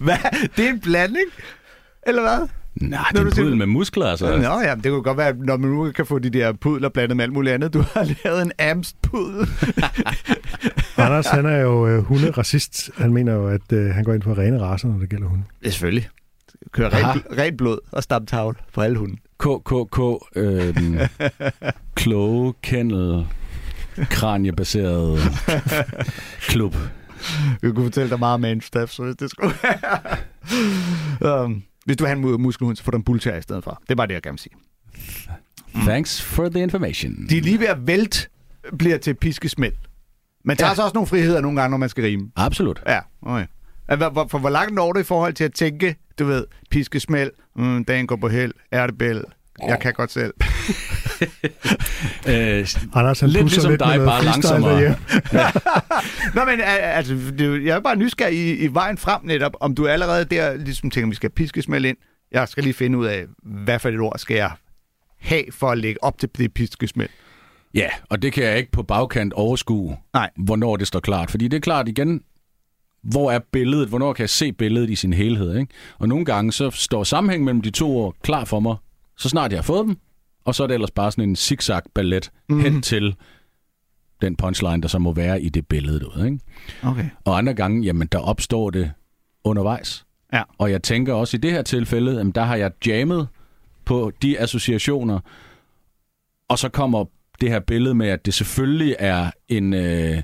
Hvad? 0.00 0.48
Det 0.56 0.64
er 0.66 0.70
en 0.70 0.80
blanding? 0.80 1.26
Eller 2.06 2.22
hvad? 2.22 2.48
Nej, 2.74 3.04
det 3.12 3.18
er 3.18 3.24
en 3.24 3.30
pudel 3.30 3.56
med 3.56 3.66
muskler, 3.66 4.06
altså. 4.06 4.36
Nå 4.36 4.60
ja, 4.60 4.74
det 4.74 4.84
kunne 4.84 5.02
godt 5.02 5.18
være, 5.18 5.34
når 5.36 5.56
man 5.56 5.70
nu 5.70 5.90
kan 5.90 6.06
få 6.06 6.18
de 6.18 6.30
der 6.30 6.52
pudler 6.52 6.88
blandet 6.88 7.16
med 7.16 7.24
alt 7.24 7.32
muligt 7.32 7.54
andet. 7.54 7.74
Du 7.74 7.84
har 7.92 8.14
lavet 8.24 8.42
en 8.42 8.52
amst-pudel. 8.58 9.48
Anders, 10.96 11.26
han 11.26 11.46
er 11.46 11.58
jo 11.58 11.88
øh, 11.88 12.02
hunderacist. 12.02 12.90
Han 12.96 13.12
mener 13.12 13.32
jo, 13.32 13.48
at 13.48 13.72
øh, 13.72 13.90
han 13.94 14.04
går 14.04 14.12
ind 14.12 14.22
for 14.22 14.38
rene 14.38 14.60
racer, 14.60 14.88
når 14.88 14.98
det 14.98 15.10
gælder 15.10 15.28
hunde. 15.28 15.44
Ja, 15.64 15.70
selvfølgelig. 15.70 16.08
Kører 16.72 16.90
rent, 16.94 17.38
rent 17.38 17.58
blod 17.58 17.78
og 17.90 18.02
stamtavl 18.02 18.56
for 18.70 18.82
alle 18.82 18.98
hunde. 18.98 19.16
KKK, 19.38 20.26
øh, 20.36 20.74
den 20.74 21.00
kloge, 21.94 22.54
kennel, 22.62 23.26
kraniebaserede 23.96 25.18
klub. 26.40 26.76
Jeg 27.62 27.74
kunne 27.74 27.84
fortælle 27.84 28.10
dig 28.10 28.18
meget 28.18 28.34
om 28.34 28.44
Amstaff, 28.44 28.92
så 28.92 29.02
hvis 29.02 29.16
det 29.16 29.30
skulle 29.30 29.54
være. 31.20 31.44
um, 31.44 31.62
hvis 31.84 31.96
du 31.96 32.04
har 32.06 32.12
en 32.12 32.24
mu- 32.24 32.36
muskelhund, 32.36 32.76
så 32.76 32.82
får 32.84 32.90
du 32.90 32.96
en 32.96 33.04
bullterrier 33.04 33.38
i 33.38 33.42
stedet 33.42 33.64
for. 33.64 33.82
Det 33.88 33.96
bare 33.96 34.06
det, 34.06 34.14
jeg 34.14 34.22
gerne 34.22 34.32
vil 34.32 34.38
sige. 34.38 34.54
Thanks 35.88 36.22
for 36.22 36.48
the 36.48 36.62
information. 36.62 37.26
De 37.30 37.38
er 37.38 37.42
lige 37.42 37.60
ved 37.60 37.66
at 37.66 37.86
vælte, 37.86 38.28
bliver 38.78 38.98
til 38.98 39.14
piskesmæld. 39.14 39.72
Man 40.44 40.56
tager 40.56 40.70
ja. 40.70 40.74
Så 40.74 40.82
også 40.82 40.94
nogle 40.94 41.06
friheder 41.06 41.40
nogle 41.40 41.60
gange, 41.60 41.70
når 41.70 41.78
man 41.78 41.88
skal 41.88 42.04
rime. 42.04 42.30
Absolut. 42.36 42.82
Ja, 42.86 43.00
okay. 43.22 43.46
Altså, 43.88 44.08
Hvor, 44.08 44.38
hvor, 44.38 44.50
langt 44.50 44.74
når 44.74 44.92
du 44.92 45.00
i 45.00 45.04
forhold 45.04 45.32
til 45.34 45.44
at 45.44 45.54
tænke, 45.54 45.96
du 46.18 46.24
ved, 46.24 46.46
piskesmæld, 46.70 47.30
mm, 47.56 47.84
dagen 47.84 48.06
går 48.06 48.16
på 48.16 48.28
held, 48.28 48.52
ærtebæl, 48.72 49.24
jeg 49.68 49.80
kan 49.80 49.92
godt 49.92 50.12
selv. 50.12 50.34
Øh, 52.28 52.66
Anders, 52.94 53.20
han 53.20 53.28
Lidt 53.30 53.44
ligesom 53.44 53.70
lidt 53.70 53.80
dig, 53.80 53.98
med 53.98 54.06
bare 54.06 54.24
langsommere. 54.24 54.72
Nå, 54.74 54.78
derhjemme. 54.78 56.44
men 56.46 56.60
al- 56.60 56.80
altså, 56.80 57.14
jeg 57.40 57.76
er 57.76 57.80
bare 57.80 57.96
nysgerrig 57.96 58.36
i, 58.38 58.54
i 58.56 58.74
vejen 58.74 58.98
frem 58.98 59.20
netop, 59.24 59.52
om 59.60 59.74
du 59.74 59.86
allerede 59.86 60.24
der 60.24 60.56
ligesom 60.56 60.90
tænker, 60.90 61.08
vi 61.08 61.14
skal 61.14 61.30
piskesmæld 61.30 61.84
ind. 61.84 61.96
Jeg 62.32 62.48
skal 62.48 62.62
lige 62.64 62.74
finde 62.74 62.98
ud 62.98 63.06
af, 63.06 63.24
hvad 63.42 63.78
for 63.78 63.88
et 63.88 63.98
ord 64.00 64.18
skal 64.18 64.34
jeg 64.36 64.50
have 65.20 65.44
for 65.50 65.70
at 65.70 65.78
lægge 65.78 66.04
op 66.04 66.18
til 66.18 66.28
det 66.38 66.54
piskesmæld. 66.54 67.10
Ja, 67.74 67.88
og 68.10 68.22
det 68.22 68.32
kan 68.32 68.44
jeg 68.44 68.58
ikke 68.58 68.70
på 68.70 68.82
bagkant 68.82 69.32
overskue, 69.32 69.96
Nej. 70.14 70.30
hvornår 70.36 70.76
det 70.76 70.86
står 70.86 71.00
klart. 71.00 71.30
Fordi 71.30 71.48
det 71.48 71.56
er 71.56 71.60
klart 71.60 71.88
igen, 71.88 72.20
hvor 73.02 73.30
er 73.32 73.38
billedet? 73.52 73.88
Hvornår 73.88 74.12
kan 74.12 74.22
jeg 74.22 74.30
se 74.30 74.52
billedet 74.52 74.90
i 74.90 74.96
sin 74.96 75.12
helhed? 75.12 75.56
Ikke? 75.58 75.72
Og 75.98 76.08
nogle 76.08 76.24
gange 76.24 76.52
så 76.52 76.70
står 76.70 77.04
sammenhængen 77.04 77.44
mellem 77.44 77.60
de 77.62 77.70
to 77.70 77.96
ord 77.98 78.14
klar 78.22 78.44
for 78.44 78.60
mig, 78.60 78.76
så 79.22 79.28
snart 79.28 79.52
jeg 79.52 79.58
har 79.58 79.62
fået 79.62 79.86
dem. 79.86 79.96
Og 80.44 80.54
så 80.54 80.62
er 80.62 80.66
det 80.66 80.74
ellers 80.74 80.90
bare 80.90 81.10
sådan 81.10 81.28
en 81.28 81.36
zigzag 81.36 81.82
ballet 81.94 82.30
mm. 82.48 82.60
hen 82.60 82.82
til 82.82 83.16
den 84.22 84.36
punchline, 84.36 84.82
der 84.82 84.88
så 84.88 84.98
må 84.98 85.12
være 85.12 85.42
i 85.42 85.48
det 85.48 85.66
billede. 85.66 86.00
Ved, 86.14 86.24
ikke? 86.24 86.38
Okay. 86.82 87.08
Og 87.24 87.38
andre 87.38 87.54
gange, 87.54 87.82
jamen 87.82 88.08
der 88.12 88.18
opstår 88.18 88.70
det 88.70 88.92
undervejs. 89.44 90.04
Ja. 90.32 90.42
Og 90.58 90.70
jeg 90.70 90.82
tænker 90.82 91.14
også 91.14 91.36
i 91.36 91.40
det 91.40 91.50
her 91.50 91.62
tilfælde, 91.62 92.12
jamen, 92.16 92.32
der 92.32 92.42
har 92.44 92.56
jeg 92.56 92.70
jammet 92.86 93.28
på 93.84 94.12
de 94.22 94.40
associationer, 94.40 95.20
og 96.48 96.58
så 96.58 96.68
kommer 96.68 97.04
det 97.40 97.50
her 97.50 97.60
billede 97.60 97.94
med, 97.94 98.08
at 98.08 98.26
det 98.26 98.34
selvfølgelig 98.34 98.96
er 98.98 99.30
en, 99.48 99.74
øh, 99.74 100.22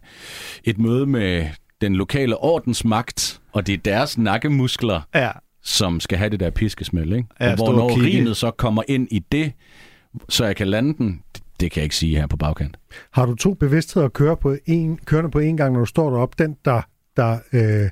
et 0.64 0.78
møde 0.78 1.06
med 1.06 1.46
den 1.80 1.96
lokale 1.96 2.36
ordensmagt, 2.36 3.40
og 3.52 3.66
det 3.66 3.72
er 3.72 3.78
deres 3.78 4.18
nakkemuskler, 4.18 5.00
Ja. 5.14 5.30
Som 5.62 6.00
skal 6.00 6.18
have 6.18 6.30
det 6.30 6.40
der 6.40 6.50
piskesmæld. 6.50 7.12
Ikke? 7.12 7.28
Ja, 7.40 7.50
og 7.50 7.56
hvornår 7.56 7.88
kigge. 7.94 8.18
rimet 8.18 8.36
så 8.36 8.50
kommer 8.50 8.82
ind 8.88 9.08
i 9.10 9.18
det, 9.32 9.52
så 10.28 10.44
jeg 10.44 10.56
kan 10.56 10.68
lande 10.68 10.94
den, 10.98 11.22
det, 11.34 11.42
det 11.60 11.70
kan 11.70 11.80
jeg 11.80 11.84
ikke 11.84 11.96
sige 11.96 12.16
her 12.16 12.26
på 12.26 12.36
bagkant. 12.36 12.76
Har 13.12 13.26
du 13.26 13.34
to 13.34 13.54
bevidstheder 13.54 14.08
køre 14.08 14.36
på 14.36 14.56
en, 14.66 14.96
kørende 15.04 15.30
på 15.30 15.38
en 15.38 15.56
gang, 15.56 15.72
når 15.72 15.80
du 15.80 15.86
står 15.86 16.10
derop? 16.10 16.38
Den, 16.38 16.56
der, 16.64 16.82
der 17.16 17.38
øh, 17.52 17.90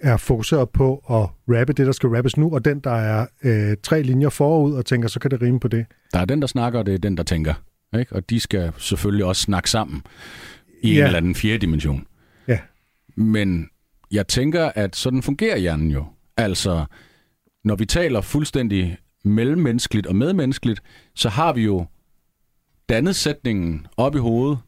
er 0.00 0.16
fokuseret 0.16 0.70
på 0.70 0.96
at 1.10 1.54
rappe 1.56 1.72
det, 1.72 1.86
der 1.86 1.92
skal 1.92 2.08
rappes 2.08 2.36
nu, 2.36 2.54
og 2.54 2.64
den, 2.64 2.80
der 2.80 2.90
er 2.90 3.26
øh, 3.44 3.76
tre 3.82 4.02
linjer 4.02 4.28
forud 4.28 4.74
og 4.74 4.86
tænker, 4.86 5.08
så 5.08 5.20
kan 5.20 5.30
det 5.30 5.42
rime 5.42 5.60
på 5.60 5.68
det. 5.68 5.86
Der 6.12 6.18
er 6.18 6.24
den, 6.24 6.40
der 6.40 6.46
snakker, 6.46 6.78
og 6.78 6.86
det 6.86 6.94
er 6.94 6.98
den, 6.98 7.16
der 7.16 7.22
tænker. 7.22 7.54
Ikke? 7.98 8.12
Og 8.16 8.30
de 8.30 8.40
skal 8.40 8.72
selvfølgelig 8.78 9.24
også 9.24 9.42
snakke 9.42 9.70
sammen 9.70 10.02
i 10.82 10.92
Ja. 10.92 10.98
en 10.98 11.04
eller 11.04 11.16
anden 11.16 11.34
fjerde 11.34 11.58
dimension. 11.58 12.06
Ja. 12.48 12.58
Men 13.16 13.68
jeg 14.10 14.28
tænker, 14.28 14.70
at 14.74 14.96
sådan 14.96 15.22
fungerer 15.22 15.56
hjernen 15.58 15.90
jo. 15.90 16.04
Altså, 16.36 16.84
når 17.64 17.76
vi 17.76 17.86
taler 17.86 18.20
fuldstændig 18.20 18.98
mellemmenneskeligt 19.24 20.06
og 20.06 20.16
medmenneskeligt, 20.16 20.82
så 21.14 21.28
har 21.28 21.52
vi 21.52 21.62
jo 21.62 21.86
dannet 22.88 23.16
sætningen 23.16 23.86
op 23.96 24.14
i 24.16 24.18
hovedet, 24.18 24.58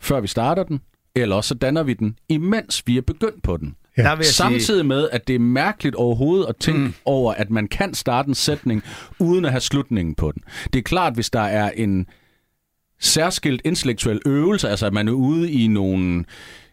før 0.00 0.20
vi 0.20 0.26
starter 0.26 0.62
den, 0.62 0.80
eller 1.14 1.36
også 1.36 1.48
så 1.48 1.54
danner 1.54 1.82
vi 1.82 1.94
den, 1.94 2.18
imens 2.28 2.82
vi 2.86 2.96
er 2.96 3.02
begyndt 3.02 3.42
på 3.42 3.56
den. 3.56 3.76
Ja. 3.96 4.02
Der 4.02 4.16
vil 4.16 4.24
jeg 4.24 4.34
Samtidig 4.34 4.64
sige, 4.64 4.84
med, 4.84 5.08
at 5.12 5.28
det 5.28 5.34
er 5.34 5.38
mærkeligt 5.38 5.96
overhovedet 5.96 6.46
at 6.46 6.56
tænke 6.56 6.80
mm. 6.80 6.94
over, 7.04 7.34
at 7.34 7.50
man 7.50 7.68
kan 7.68 7.94
starte 7.94 8.28
en 8.28 8.34
sætning, 8.34 8.82
uden 9.18 9.44
at 9.44 9.50
have 9.50 9.60
slutningen 9.60 10.14
på 10.14 10.32
den. 10.32 10.42
Det 10.72 10.78
er 10.78 10.82
klart, 10.82 11.14
hvis 11.14 11.30
der 11.30 11.40
er 11.40 11.70
en 11.70 12.06
særskilt 13.00 13.62
intellektuel 13.64 14.20
øvelse, 14.26 14.68
altså 14.68 14.86
at 14.86 14.92
man 14.92 15.08
er 15.08 15.12
ude 15.12 15.52
i 15.52 15.66
nogle 15.66 16.24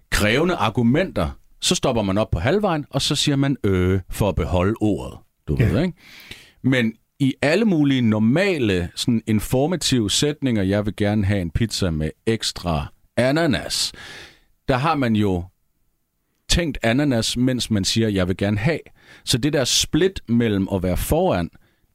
krævende 0.10 0.56
argumenter, 0.56 1.30
så 1.62 1.76
stopper 1.76 2.02
man 2.02 2.18
op 2.18 2.32
på 2.32 2.40
halvvejen, 2.40 2.86
og 2.90 3.02
så 3.02 3.16
siger 3.16 3.36
man 3.36 3.58
øh 3.64 4.00
for 4.10 4.30
at 4.30 4.36
beholde 4.36 4.76
ordet. 4.82 5.20
Du 5.48 5.58
Ja. 5.60 5.66
ved, 5.70 5.82
ikke? 5.82 5.98
Men 6.64 6.94
i 7.20 7.34
alle 7.42 7.66
mulige 7.66 8.02
normale, 8.02 8.90
sådan 8.96 9.22
informative 9.28 10.12
sætninger, 10.12 10.64
jeg 10.64 10.86
vil 10.86 10.96
gerne 10.96 11.26
have 11.26 11.42
en 11.42 11.52
pizza 11.52 11.90
med 11.92 12.10
ekstra 12.26 12.88
ananas, 13.18 13.92
der 14.68 14.78
har 14.78 14.96
man 14.96 15.16
jo 15.16 15.44
tænkt 16.50 16.78
ananas, 16.84 17.38
mens 17.38 17.72
man 17.72 17.86
siger, 17.86 18.10
jeg 18.10 18.28
vil 18.28 18.38
gerne 18.38 18.58
have. 18.58 18.80
Så 19.26 19.38
det 19.38 19.54
der 19.54 19.64
split 19.64 20.22
mellem 20.28 20.68
at 20.74 20.84
være 20.84 20.98
foran, 20.98 21.50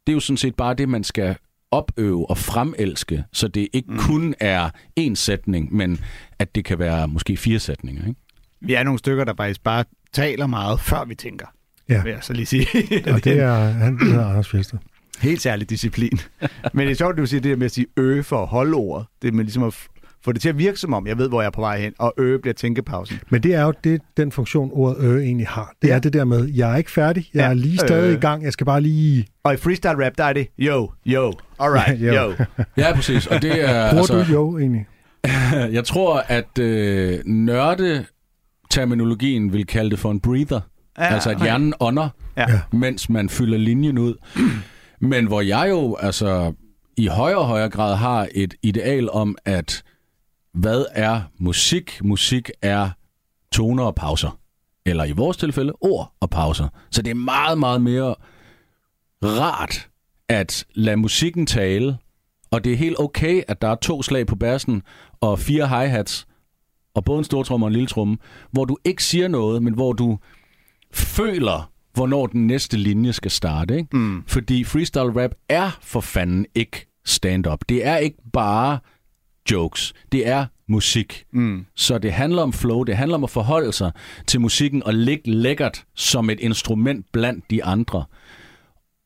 det 0.07 0.13
er 0.13 0.13
jo 0.13 0.21
sådan 0.21 0.37
set 0.37 0.55
bare 0.55 0.75
det, 0.75 0.89
man 0.89 1.05
skal 1.05 1.37
opøve 1.71 2.31
og 2.31 2.39
fremelske, 2.39 3.25
så 3.33 3.49
det 3.49 3.69
ikke 3.73 3.93
mm. 3.93 3.99
kun 3.99 4.35
er 4.41 4.71
én 5.01 5.15
sætning, 5.15 5.75
men 5.75 6.01
at 6.39 6.55
det 6.55 6.65
kan 6.65 6.79
være 6.79 7.09
måske 7.09 7.37
fire 7.37 7.59
sætninger. 7.59 8.09
Ikke? 8.09 8.21
Vi 8.65 8.75
er 8.75 8.83
nogle 8.83 8.99
stykker, 8.99 9.25
der 9.25 9.33
faktisk 9.37 9.63
bare 9.65 9.85
taler 10.13 10.47
meget, 10.47 10.81
før 10.81 11.05
vi 11.05 11.15
tænker. 11.15 11.47
Ja. 11.89 12.03
Vil 12.03 12.11
jeg 12.11 12.19
så 12.23 12.33
lige 12.33 12.47
sige. 12.47 12.67
Og 13.15 13.25
det 13.25 13.39
er, 13.41 13.55
han 13.55 13.99
det 13.99 14.07
hedder 14.09 14.27
Anders 14.29 14.49
Fjelsted. 14.49 14.79
Helt 15.21 15.43
særlig 15.43 15.71
disciplin. 15.71 16.19
Men 16.75 16.87
det 16.87 16.91
er 16.93 16.97
sjovt, 16.97 17.13
at 17.13 17.19
du 17.19 17.27
siger 17.27 17.41
det 17.41 17.51
der 17.51 17.57
med 17.57 17.65
at 17.67 17.73
sige 17.73 17.87
øge 17.97 18.23
for 18.23 18.43
at 18.43 18.47
holde 18.49 18.75
ordet. 18.75 19.07
Det 19.23 19.29
er 19.29 19.33
med 19.33 19.45
ligesom 19.45 19.63
at 19.63 19.75
få 20.25 20.33
det 20.33 20.41
til 20.43 20.49
at 20.49 20.59
virke 20.59 20.77
som 20.81 20.95
om, 20.95 21.07
jeg 21.07 21.19
ved, 21.19 21.29
hvor 21.29 21.41
jeg 21.43 21.47
er 21.47 21.51
på 21.51 21.61
vej 21.61 21.81
hen, 21.81 21.93
og 21.99 22.15
øge 22.19 22.39
bliver 22.39 22.55
tænkepausen. 22.55 23.19
Men 23.31 23.43
det 23.43 23.55
er 23.55 23.63
jo 23.63 23.73
det, 23.85 24.01
den 24.17 24.33
funktion, 24.33 24.71
ordet 24.73 25.05
øh 25.05 25.23
egentlig 25.25 25.47
har. 25.49 25.73
Det 25.83 25.89
Ja. 25.89 25.95
er 25.95 25.99
det 25.99 26.13
der 26.13 26.25
med, 26.25 26.49
jeg 26.55 26.73
er 26.73 26.77
ikke 26.77 26.91
færdig, 26.91 27.31
jeg 27.35 27.41
Ja. 27.41 27.49
er 27.49 27.55
lige 27.55 27.79
stadig 27.79 28.09
Øh. 28.11 28.17
i 28.17 28.21
gang, 28.21 28.45
jeg 28.45 28.53
skal 28.53 28.67
bare 28.67 28.81
lige... 28.81 29.27
Og 29.45 29.55
i 29.55 29.57
freestyle 29.57 30.07
rap, 30.07 30.13
der 30.19 30.25
er 30.25 30.33
det, 30.33 30.49
yo, 30.59 30.91
yo, 31.07 31.33
alright, 31.61 32.01
Ja, 32.05 32.15
yo. 32.25 32.29
jo. 32.31 32.45
Ja, 32.77 32.95
præcis. 32.95 33.27
Og 33.27 33.43
det 33.43 33.65
er, 33.71 33.91
Bruger 33.91 34.01
altså, 34.03 34.25
du 34.25 34.33
jo 34.33 34.59
egentlig? 34.59 34.87
jeg 35.73 35.85
tror, 35.85 36.25
at 36.29 36.59
øh, 36.59 37.19
nørde 37.27 38.05
terminologien 38.73 39.53
vil 39.53 39.67
kalde 39.67 39.91
det 39.91 39.99
for 39.99 40.11
en 40.11 40.21
breather. 40.21 40.61
Ja, 40.99 41.05
altså 41.05 41.31
at 41.31 41.43
hjernen 41.43 41.75
ånder, 41.81 42.09
Ja. 42.37 42.51
Ja. 42.51 42.61
mens 42.73 43.09
man 43.09 43.29
fylder 43.29 43.59
linjen 43.59 43.99
ud. 43.99 44.15
Men 45.11 45.27
hvor 45.27 45.41
jeg 45.41 45.67
jo 45.71 45.97
altså 46.01 46.53
i 46.97 47.07
højere 47.07 47.39
og 47.39 47.47
højere 47.47 47.69
grad 47.71 47.97
har 47.97 48.29
et 48.35 48.55
ideal 48.63 49.11
om, 49.11 49.37
at 49.45 49.83
hvad 50.55 50.85
er 50.93 51.21
musik? 51.39 52.01
Musik 52.05 52.51
er 52.63 52.91
toner 53.53 53.85
og 53.85 53.95
pauser. 53.95 54.39
Eller 54.87 55.05
i 55.05 55.13
vores 55.13 55.37
tilfælde, 55.37 55.73
ord 55.81 56.13
og 56.21 56.31
pauser. 56.31 56.69
Så 56.91 57.03
det 57.03 57.11
er 57.11 57.15
meget, 57.15 57.59
meget 57.59 57.81
mere 57.83 58.15
rart 59.25 59.89
at 60.29 60.65
lade 60.75 60.97
musikken 60.97 61.47
tale, 61.47 61.97
og 62.51 62.65
det 62.65 62.73
er 62.73 62.77
helt 62.77 62.97
okay, 63.01 63.43
at 63.49 63.63
der 63.63 63.69
er 63.69 63.75
to 63.75 64.03
slag 64.03 64.27
på 64.27 64.37
bassen 64.37 64.83
og 65.21 65.39
fire 65.39 65.69
hi-hats, 65.69 66.27
og 66.95 67.05
både 67.05 67.19
en 67.19 67.25
stor 67.25 67.43
tromme 67.43 67.67
og 67.67 67.69
en 67.69 67.73
lille 67.73 67.87
tromme, 67.87 68.17
hvor 68.51 68.65
du 68.65 68.77
ikke 68.85 69.05
siger 69.05 69.29
noget, 69.29 69.63
men 69.63 69.75
hvor 69.75 69.93
du 69.93 70.19
føler, 70.93 71.71
hvornår 71.95 72.27
den 72.27 72.47
næste 72.47 72.77
linje 72.77 73.13
skal 73.13 73.31
starte. 73.31 73.77
Ikke? 73.77 73.97
Mm. 73.97 74.23
Fordi 74.27 74.65
freestyle 74.65 75.23
rap 75.25 75.31
er 75.49 75.79
for 75.83 76.01
fanden 76.01 76.47
ikke 76.55 76.87
stand-up. 77.05 77.61
Det 77.69 77.87
er 77.87 77.97
ikke 77.97 78.19
bare 78.33 78.79
jokes. 79.51 79.93
Det 80.13 80.29
er 80.29 80.47
musik. 80.69 81.25
Mm. 81.33 81.67
Så 81.77 81.99
det 81.99 82.13
handler 82.13 82.43
om 82.43 82.53
flow, 82.53 82.83
det 82.83 82.97
handler 82.97 83.15
om 83.15 83.25
at 83.25 83.31
forholde 83.31 83.73
sig 83.73 83.93
til 84.27 84.41
musikken 84.41 84.83
og 84.83 84.95
ligge 84.95 85.31
lækkert 85.31 85.85
som 85.95 86.31
et 86.31 86.41
instrument 86.41 87.07
blandt 87.13 87.51
de 87.51 87.65
andre. 87.65 88.05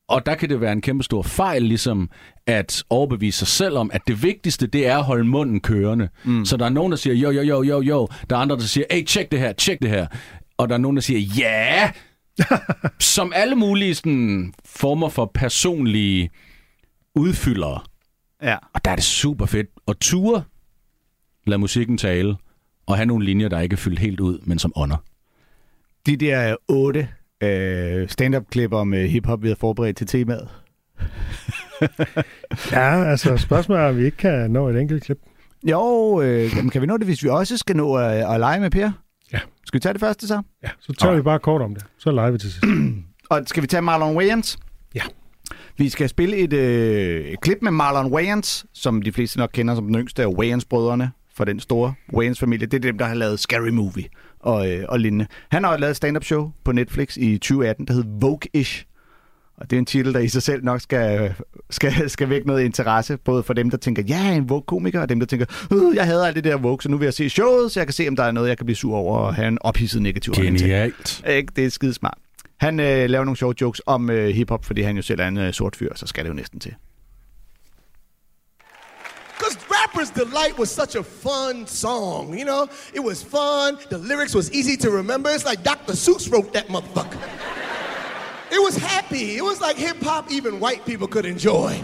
Og 0.09 0.27
der 0.27 0.35
kan 0.35 0.49
det 0.49 0.61
være 0.61 0.73
en 0.73 0.81
kæmpe 0.81 1.05
stor 1.05 1.23
fejl, 1.23 1.63
ligesom 1.63 2.11
at 2.47 2.85
overbevise 2.91 3.39
sig 3.39 3.49
selv 3.49 3.77
om, 3.77 3.91
at 3.93 4.03
det 4.07 4.23
vigtigste, 4.23 4.67
det 4.67 4.87
er 4.87 4.99
at 4.99 5.05
holde 5.05 5.25
munden 5.25 5.61
kørende. 5.61 6.09
Mm. 6.25 6.45
Så 6.45 6.57
der 6.57 6.65
er 6.65 6.69
nogen, 6.69 6.93
der 6.93 6.97
siger, 6.97 7.15
jo, 7.15 7.31
jo, 7.31 7.43
jo, 7.43 7.63
jo, 7.63 7.81
jo. 7.81 8.09
Der 8.31 8.37
er 8.37 8.41
andre, 8.41 8.57
der 8.57 8.63
siger, 8.63 8.87
hey, 8.91 9.05
tjek 9.05 9.31
det 9.31 9.39
her, 9.39 9.53
tjek 9.53 9.83
det 9.83 9.91
her. 9.91 10.07
Og 10.57 10.69
der 10.69 10.75
er 10.75 10.79
nogen, 10.79 10.97
der 10.97 11.01
siger, 11.01 11.21
ja! 11.21 11.91
som 13.15 13.33
alle 13.35 13.55
mulige 13.55 13.95
sådan, 13.95 14.55
former 14.65 15.09
for 15.09 15.31
personlige 15.35 16.31
udfyldere. 17.15 17.81
Ja. 18.43 18.57
Og 18.75 18.85
der 18.85 18.91
er 18.91 18.95
det 18.95 19.05
super 19.05 19.47
fedt 19.47 19.69
at 19.89 19.97
ture, 20.01 20.43
lade 21.47 21.59
musikken 21.59 21.99
tale, 21.99 22.37
og 22.87 22.97
have 22.97 23.07
nogle 23.07 23.25
linjer, 23.25 23.49
der 23.49 23.61
ikke 23.61 23.75
er 23.75 23.79
fyldt 23.79 23.99
helt 23.99 24.21
ud, 24.21 24.39
men 24.45 24.59
som 24.59 24.73
ånder. 24.77 24.97
De 26.07 26.17
der 26.17 26.57
otte 26.69 27.09
øh, 27.43 28.09
stand-up-klipper 28.09 28.85
med 28.85 29.09
hiphop, 29.09 29.43
vi 29.43 29.49
har 29.49 29.57
forberedt 29.61 29.97
til 29.97 30.07
temaet. 30.07 30.49
Ja, 32.73 33.05
altså 33.05 33.37
spørgsmålet 33.37 33.83
er, 33.83 33.89
om 33.89 33.97
vi 33.97 34.05
ikke 34.05 34.17
kan 34.17 34.51
nå 34.51 34.69
et 34.69 34.81
enkelt 34.81 35.05
klip. 35.05 35.19
Jo, 35.71 36.21
øh, 36.23 36.57
jamen, 36.57 36.71
kan 36.71 36.81
vi 36.83 36.87
nå 36.87 36.97
det, 36.97 37.07
hvis 37.07 37.23
vi 37.23 37.29
også 37.29 37.59
skal 37.59 37.77
nå 37.77 37.95
at, 37.95 38.35
at 38.35 38.41
lege 38.41 38.61
med 38.61 38.71
Per? 38.71 38.91
Ja. 39.33 39.39
Skal 39.65 39.79
vi 39.79 39.81
tage 39.81 39.93
det 39.93 40.01
første 40.01 40.27
så? 40.27 40.43
Ja, 40.63 40.69
så 40.81 40.93
tager 40.93 41.17
vi 41.17 41.23
bare 41.23 41.39
kort 41.39 41.63
om 41.63 41.75
det. 41.75 41.85
Så 41.99 42.11
leger 42.11 42.31
vi 42.31 42.39
til 42.39 42.53
sidst. 42.53 42.65
Og 43.31 43.43
skal 43.47 43.63
vi 43.63 43.67
tage 43.67 43.83
Marlon 43.83 44.17
Wayans? 44.17 44.59
Ja. 44.95 45.03
Vi 45.77 45.89
skal 45.89 46.09
spille 46.09 46.37
et, 46.37 46.53
øh, 46.53 47.25
et 47.25 47.41
klip 47.41 47.59
med 47.63 47.71
Marlon 47.71 48.13
Wayans, 48.13 48.67
som 48.75 49.03
de 49.03 49.13
fleste 49.13 49.39
nok 49.39 49.51
kender 49.53 49.75
som 49.75 49.87
den 49.87 49.95
yngste 49.97 50.23
af 50.23 50.27
Wayans-brødrene 50.27 51.11
fra 51.37 51.45
den 51.45 51.61
store 51.61 51.95
Wayans-familie. 52.13 52.67
Det 52.67 52.75
er 52.75 52.81
dem, 52.81 52.99
der 52.99 53.05
har 53.05 53.15
lavet 53.15 53.41
Scary 53.41 53.69
Movie 53.69 54.05
og, 54.41 54.73
øh, 54.73 54.85
og 54.89 55.01
lignende. 55.01 55.27
Han 55.51 55.65
har 55.65 55.77
lavet 55.77 55.91
et 55.91 55.97
stand-up 55.97 56.25
show 56.25 56.51
på 56.65 56.73
Netflix 56.73 57.17
i 57.17 57.39
2018, 57.39 57.87
der 57.87 57.93
hedder 57.93 58.09
Vogue-ish. 58.09 58.85
Og 59.57 59.71
det 59.71 59.77
er 59.77 59.79
en 59.79 59.87
titel, 59.87 60.15
der 60.15 60.21
i 60.21 60.29
sig 60.29 60.43
selv 60.43 60.65
nok 60.65 60.81
skal, 60.81 61.35
skal, 61.71 62.11
skal 62.11 62.29
vække 62.29 62.47
noget 62.47 62.65
interesse, 62.65 63.17
både 63.17 63.43
for 63.43 63.55
dem, 63.55 63.71
der 63.71 63.77
tænker, 63.77 64.03
ja, 64.09 64.17
jeg 64.17 64.33
er 64.33 64.37
en 64.37 64.49
Vogue-komiker, 64.49 65.01
og 65.01 65.09
dem, 65.09 65.21
der 65.21 65.27
tænker, 65.27 65.47
øh, 65.73 65.97
jeg 65.97 66.07
hader 66.07 66.27
alt 66.27 66.37
det 66.37 66.45
der 66.45 66.57
Vogue, 66.57 66.83
så 66.83 66.89
nu 66.89 66.97
vil 66.97 67.07
jeg 67.07 67.15
se 67.15 67.29
showet, 67.29 67.73
så 67.73 67.81
jeg 67.81 67.87
kan 67.87 67.95
se, 67.95 68.09
om 68.09 68.17
der 68.17 68.25
er 68.25 68.33
noget, 68.33 68.49
jeg 68.49 68.57
kan 68.57 68.67
blive 68.67 68.77
sur 68.77 68.97
over 68.97 69.19
og 69.19 69.35
have 69.35 69.49
en 69.49 69.59
ophidset 69.61 70.03
negativ. 70.03 70.35
Genialt. 70.35 71.25
Ikke? 71.29 71.53
Det 71.57 71.65
er 71.65 71.71
skide 71.71 71.95
smart. 71.95 72.19
Han 72.57 72.81
øh, 72.81 73.11
laver 73.11 73.25
nogle 73.25 73.37
sjove 73.37 73.55
jokes 73.61 73.83
om 73.87 74.11
øh, 74.11 74.29
hiphop, 74.29 74.65
fordi 74.65 74.83
han 74.83 74.97
jo 74.97 75.03
selv 75.03 75.21
er 75.21 75.29
en 75.29 75.39
øh, 75.39 75.53
sort 75.53 75.77
fyr, 75.77 75.93
så 75.95 76.07
skal 76.07 76.25
det 76.25 76.29
jo 76.29 76.35
næsten 76.35 76.61
til. 76.61 76.75
Rapper's 79.87 80.11
Delight 80.11 80.59
was 80.59 80.69
such 80.69 80.97
a 80.97 81.03
fun 81.05 81.65
song, 81.65 82.37
you 82.37 82.45
know? 82.45 82.69
It 82.93 82.99
was 82.99 83.23
fun, 83.23 83.79
the 83.89 83.99
lyrics 83.99 84.35
was 84.35 84.51
easy 84.53 84.77
to 84.79 84.91
remember. 84.91 85.31
It's 85.31 85.45
like 85.45 85.63
Dr. 85.63 85.93
Seuss 85.93 86.31
wrote 86.31 86.53
that 86.55 86.67
motherfucker. 86.67 87.21
It 88.51 88.61
was 88.61 88.77
happy. 88.77 89.37
It 89.37 89.45
was 89.45 89.61
like 89.61 89.77
hip 89.77 89.99
hop 90.03 90.31
even 90.33 90.59
white 90.59 90.85
people 90.87 91.07
could 91.07 91.25
enjoy. 91.25 91.81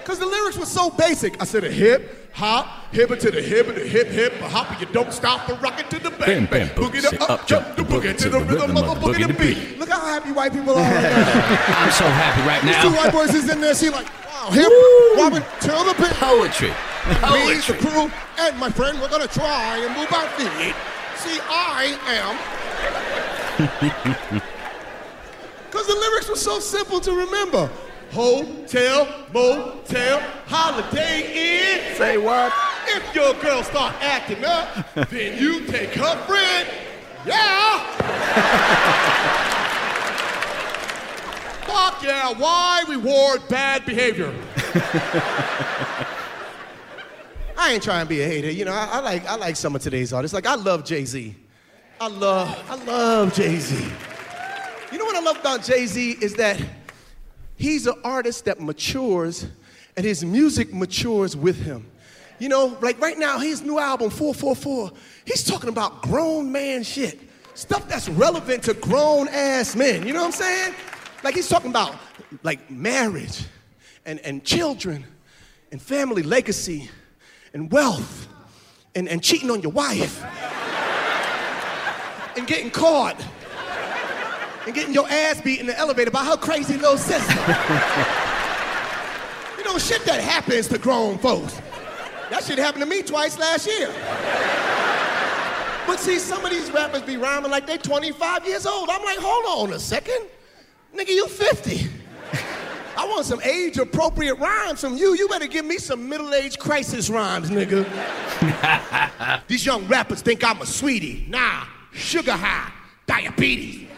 Because 0.00 0.18
the 0.18 0.26
lyrics 0.26 0.58
were 0.58 0.66
so 0.66 0.90
basic. 0.90 1.40
I 1.40 1.44
said 1.44 1.62
a 1.62 1.70
hip, 1.70 2.32
hop, 2.32 2.66
hip 2.92 3.16
to 3.20 3.30
the 3.30 3.40
hip, 3.40 3.66
the 3.68 3.86
hip, 3.86 4.08
hip, 4.08 4.32
a 4.40 4.48
hop, 4.48 4.80
you 4.80 4.86
don't 4.86 5.12
stop 5.12 5.46
the 5.46 5.54
rocket 5.56 5.88
to 5.90 6.00
the 6.00 6.10
bang, 6.10 6.46
Bam, 6.46 6.46
bang. 6.46 6.66
bam, 6.66 6.68
Boogie 6.70 7.00
boogie, 7.00 7.10
the 7.10 7.30
up, 7.30 7.46
jump, 7.46 7.76
the 7.76 7.82
boogie 7.82 8.16
to 8.18 8.28
the 8.28 8.40
rhythm 8.40 8.76
of 8.76 8.88
a 8.88 9.00
boogie 9.00 9.28
the 9.28 9.34
beat. 9.34 9.78
Look 9.78 9.88
how 9.88 10.00
happy 10.04 10.32
white 10.32 10.52
people 10.52 10.74
are 10.74 10.82
right 10.82 11.02
now. 11.02 11.64
I'm 11.78 11.92
so 11.92 12.04
happy 12.06 12.42
right 12.48 12.64
now. 12.64 12.82
These 12.82 12.90
two 12.90 12.96
white 13.00 13.12
boys 13.12 13.34
is 13.34 13.48
in 13.48 13.60
there, 13.60 13.74
she 13.76 13.88
like, 13.90 14.08
wow, 14.26 14.50
hip, 14.50 14.72
Robin, 15.16 15.44
tell 15.60 15.84
the 15.84 15.94
pit. 15.94 16.10
Poetry. 16.14 16.72
Me, 17.10 17.56
the 17.66 17.74
crew, 17.80 18.10
and 18.38 18.58
my 18.58 18.70
friend, 18.70 19.00
we're 19.00 19.08
gonna 19.08 19.26
try 19.26 19.78
and 19.78 19.96
move 19.96 20.12
our 20.12 20.28
feet. 20.30 20.74
See, 21.16 21.40
I 21.48 21.96
am. 24.38 24.42
Because 25.70 25.86
the 25.86 25.94
lyrics 25.94 26.28
were 26.28 26.34
so 26.34 26.58
simple 26.58 26.98
to 27.00 27.12
remember. 27.12 27.70
Hotel, 28.10 29.06
motel, 29.32 30.18
holiday 30.46 31.20
inn. 31.32 31.94
Say 31.96 32.18
what? 32.18 32.52
If 32.88 33.14
your 33.14 33.34
girl 33.34 33.62
start 33.62 33.94
acting 34.00 34.44
up, 34.44 34.68
then 35.10 35.38
you 35.38 35.64
take 35.66 35.90
her 35.90 36.16
friend. 36.26 36.68
Yeah. 37.24 37.86
Fuck 41.66 42.02
yeah. 42.02 42.32
Why 42.32 42.82
reward 42.88 43.42
bad 43.48 43.86
behavior? 43.86 44.34
I 47.60 47.74
ain't 47.74 47.82
trying 47.82 48.06
to 48.06 48.08
be 48.08 48.22
a 48.22 48.26
hater. 48.26 48.50
You 48.50 48.64
know, 48.64 48.72
I, 48.72 48.88
I 48.90 49.00
like 49.00 49.26
I 49.26 49.36
like 49.36 49.54
some 49.54 49.76
of 49.76 49.82
today's 49.82 50.14
artists. 50.14 50.32
Like 50.32 50.46
I 50.46 50.54
love 50.54 50.82
Jay 50.82 51.04
Z. 51.04 51.36
I 52.00 52.08
love 52.08 52.64
I 52.70 52.74
love 52.86 53.34
Jay 53.34 53.58
Z. 53.58 53.74
You 54.90 54.98
know 54.98 55.04
what 55.04 55.14
I 55.14 55.20
love 55.20 55.36
about 55.36 55.62
Jay 55.62 55.84
Z 55.84 56.16
is 56.22 56.32
that 56.36 56.58
he's 57.56 57.86
an 57.86 57.96
artist 58.02 58.46
that 58.46 58.62
matures, 58.62 59.46
and 59.94 60.06
his 60.06 60.24
music 60.24 60.72
matures 60.72 61.36
with 61.36 61.60
him. 61.60 61.86
You 62.38 62.48
know, 62.48 62.78
like 62.80 62.98
right 62.98 63.18
now, 63.18 63.38
his 63.38 63.60
new 63.60 63.78
album 63.78 64.08
444, 64.08 64.92
he's 65.26 65.44
talking 65.44 65.68
about 65.68 66.00
grown 66.00 66.50
man 66.50 66.82
shit, 66.82 67.20
stuff 67.52 67.86
that's 67.86 68.08
relevant 68.08 68.62
to 68.64 68.74
grown 68.74 69.28
ass 69.28 69.76
men. 69.76 70.06
You 70.06 70.14
know 70.14 70.20
what 70.20 70.28
I'm 70.28 70.32
saying? 70.32 70.74
Like 71.22 71.34
he's 71.34 71.48
talking 71.48 71.68
about 71.68 71.94
like 72.42 72.70
marriage, 72.70 73.44
and 74.06 74.18
and 74.20 74.42
children, 74.42 75.04
and 75.70 75.82
family 75.82 76.22
legacy 76.22 76.88
and 77.52 77.70
wealth 77.70 78.28
and, 78.94 79.08
and 79.08 79.22
cheating 79.22 79.50
on 79.50 79.62
your 79.62 79.72
wife 79.72 80.22
and 82.36 82.46
getting 82.46 82.70
caught 82.70 83.22
and 84.66 84.74
getting 84.74 84.94
your 84.94 85.08
ass 85.08 85.40
beat 85.40 85.60
in 85.60 85.66
the 85.66 85.78
elevator 85.78 86.10
by 86.10 86.24
her 86.24 86.36
crazy 86.36 86.76
little 86.76 86.98
sister. 86.98 87.32
you 89.58 89.64
know, 89.64 89.78
shit 89.78 90.04
that 90.04 90.20
happens 90.20 90.68
to 90.68 90.78
grown 90.78 91.18
folks. 91.18 91.60
That 92.30 92.44
shit 92.44 92.58
happened 92.58 92.84
to 92.84 92.88
me 92.88 93.02
twice 93.02 93.38
last 93.38 93.66
year. 93.66 93.88
But 95.86 95.98
see, 95.98 96.18
some 96.18 96.44
of 96.44 96.50
these 96.50 96.70
rappers 96.70 97.02
be 97.02 97.16
rhyming 97.16 97.50
like 97.50 97.66
they 97.66 97.76
25 97.76 98.46
years 98.46 98.66
old. 98.66 98.88
I'm 98.88 99.02
like, 99.02 99.18
hold 99.18 99.68
on 99.68 99.74
a 99.74 99.78
second. 99.80 100.28
Nigga, 100.94 101.08
you 101.08 101.26
50. 101.26 101.88
I 103.00 103.06
want 103.06 103.24
some 103.24 103.40
age 103.40 103.78
appropriate 103.78 104.34
rhymes 104.34 104.82
from 104.82 104.94
you. 104.94 105.14
You 105.14 105.26
better 105.26 105.46
give 105.46 105.64
me 105.64 105.78
some 105.78 106.06
middle 106.06 106.34
age 106.34 106.58
crisis 106.58 107.08
rhymes, 107.08 107.48
nigga. 107.48 107.86
These 109.48 109.64
young 109.64 109.86
rappers 109.86 110.20
think 110.20 110.44
I'm 110.44 110.60
a 110.60 110.66
sweetie. 110.66 111.24
Nah, 111.26 111.64
sugar 111.94 112.32
high, 112.32 112.70
diabetes. 113.06 113.88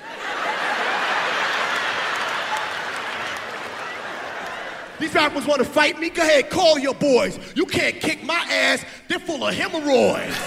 These 5.00 5.14
rappers 5.14 5.46
want 5.46 5.58
to 5.58 5.68
fight 5.68 5.98
me? 5.98 6.08
Go 6.08 6.22
ahead, 6.22 6.48
call 6.48 6.78
your 6.78 6.94
boys. 6.94 7.40
You 7.56 7.66
can't 7.66 8.00
kick 8.00 8.22
my 8.22 8.46
ass. 8.48 8.84
They're 9.08 9.18
full 9.18 9.44
of 9.44 9.52
hemorrhoids. 9.52 10.36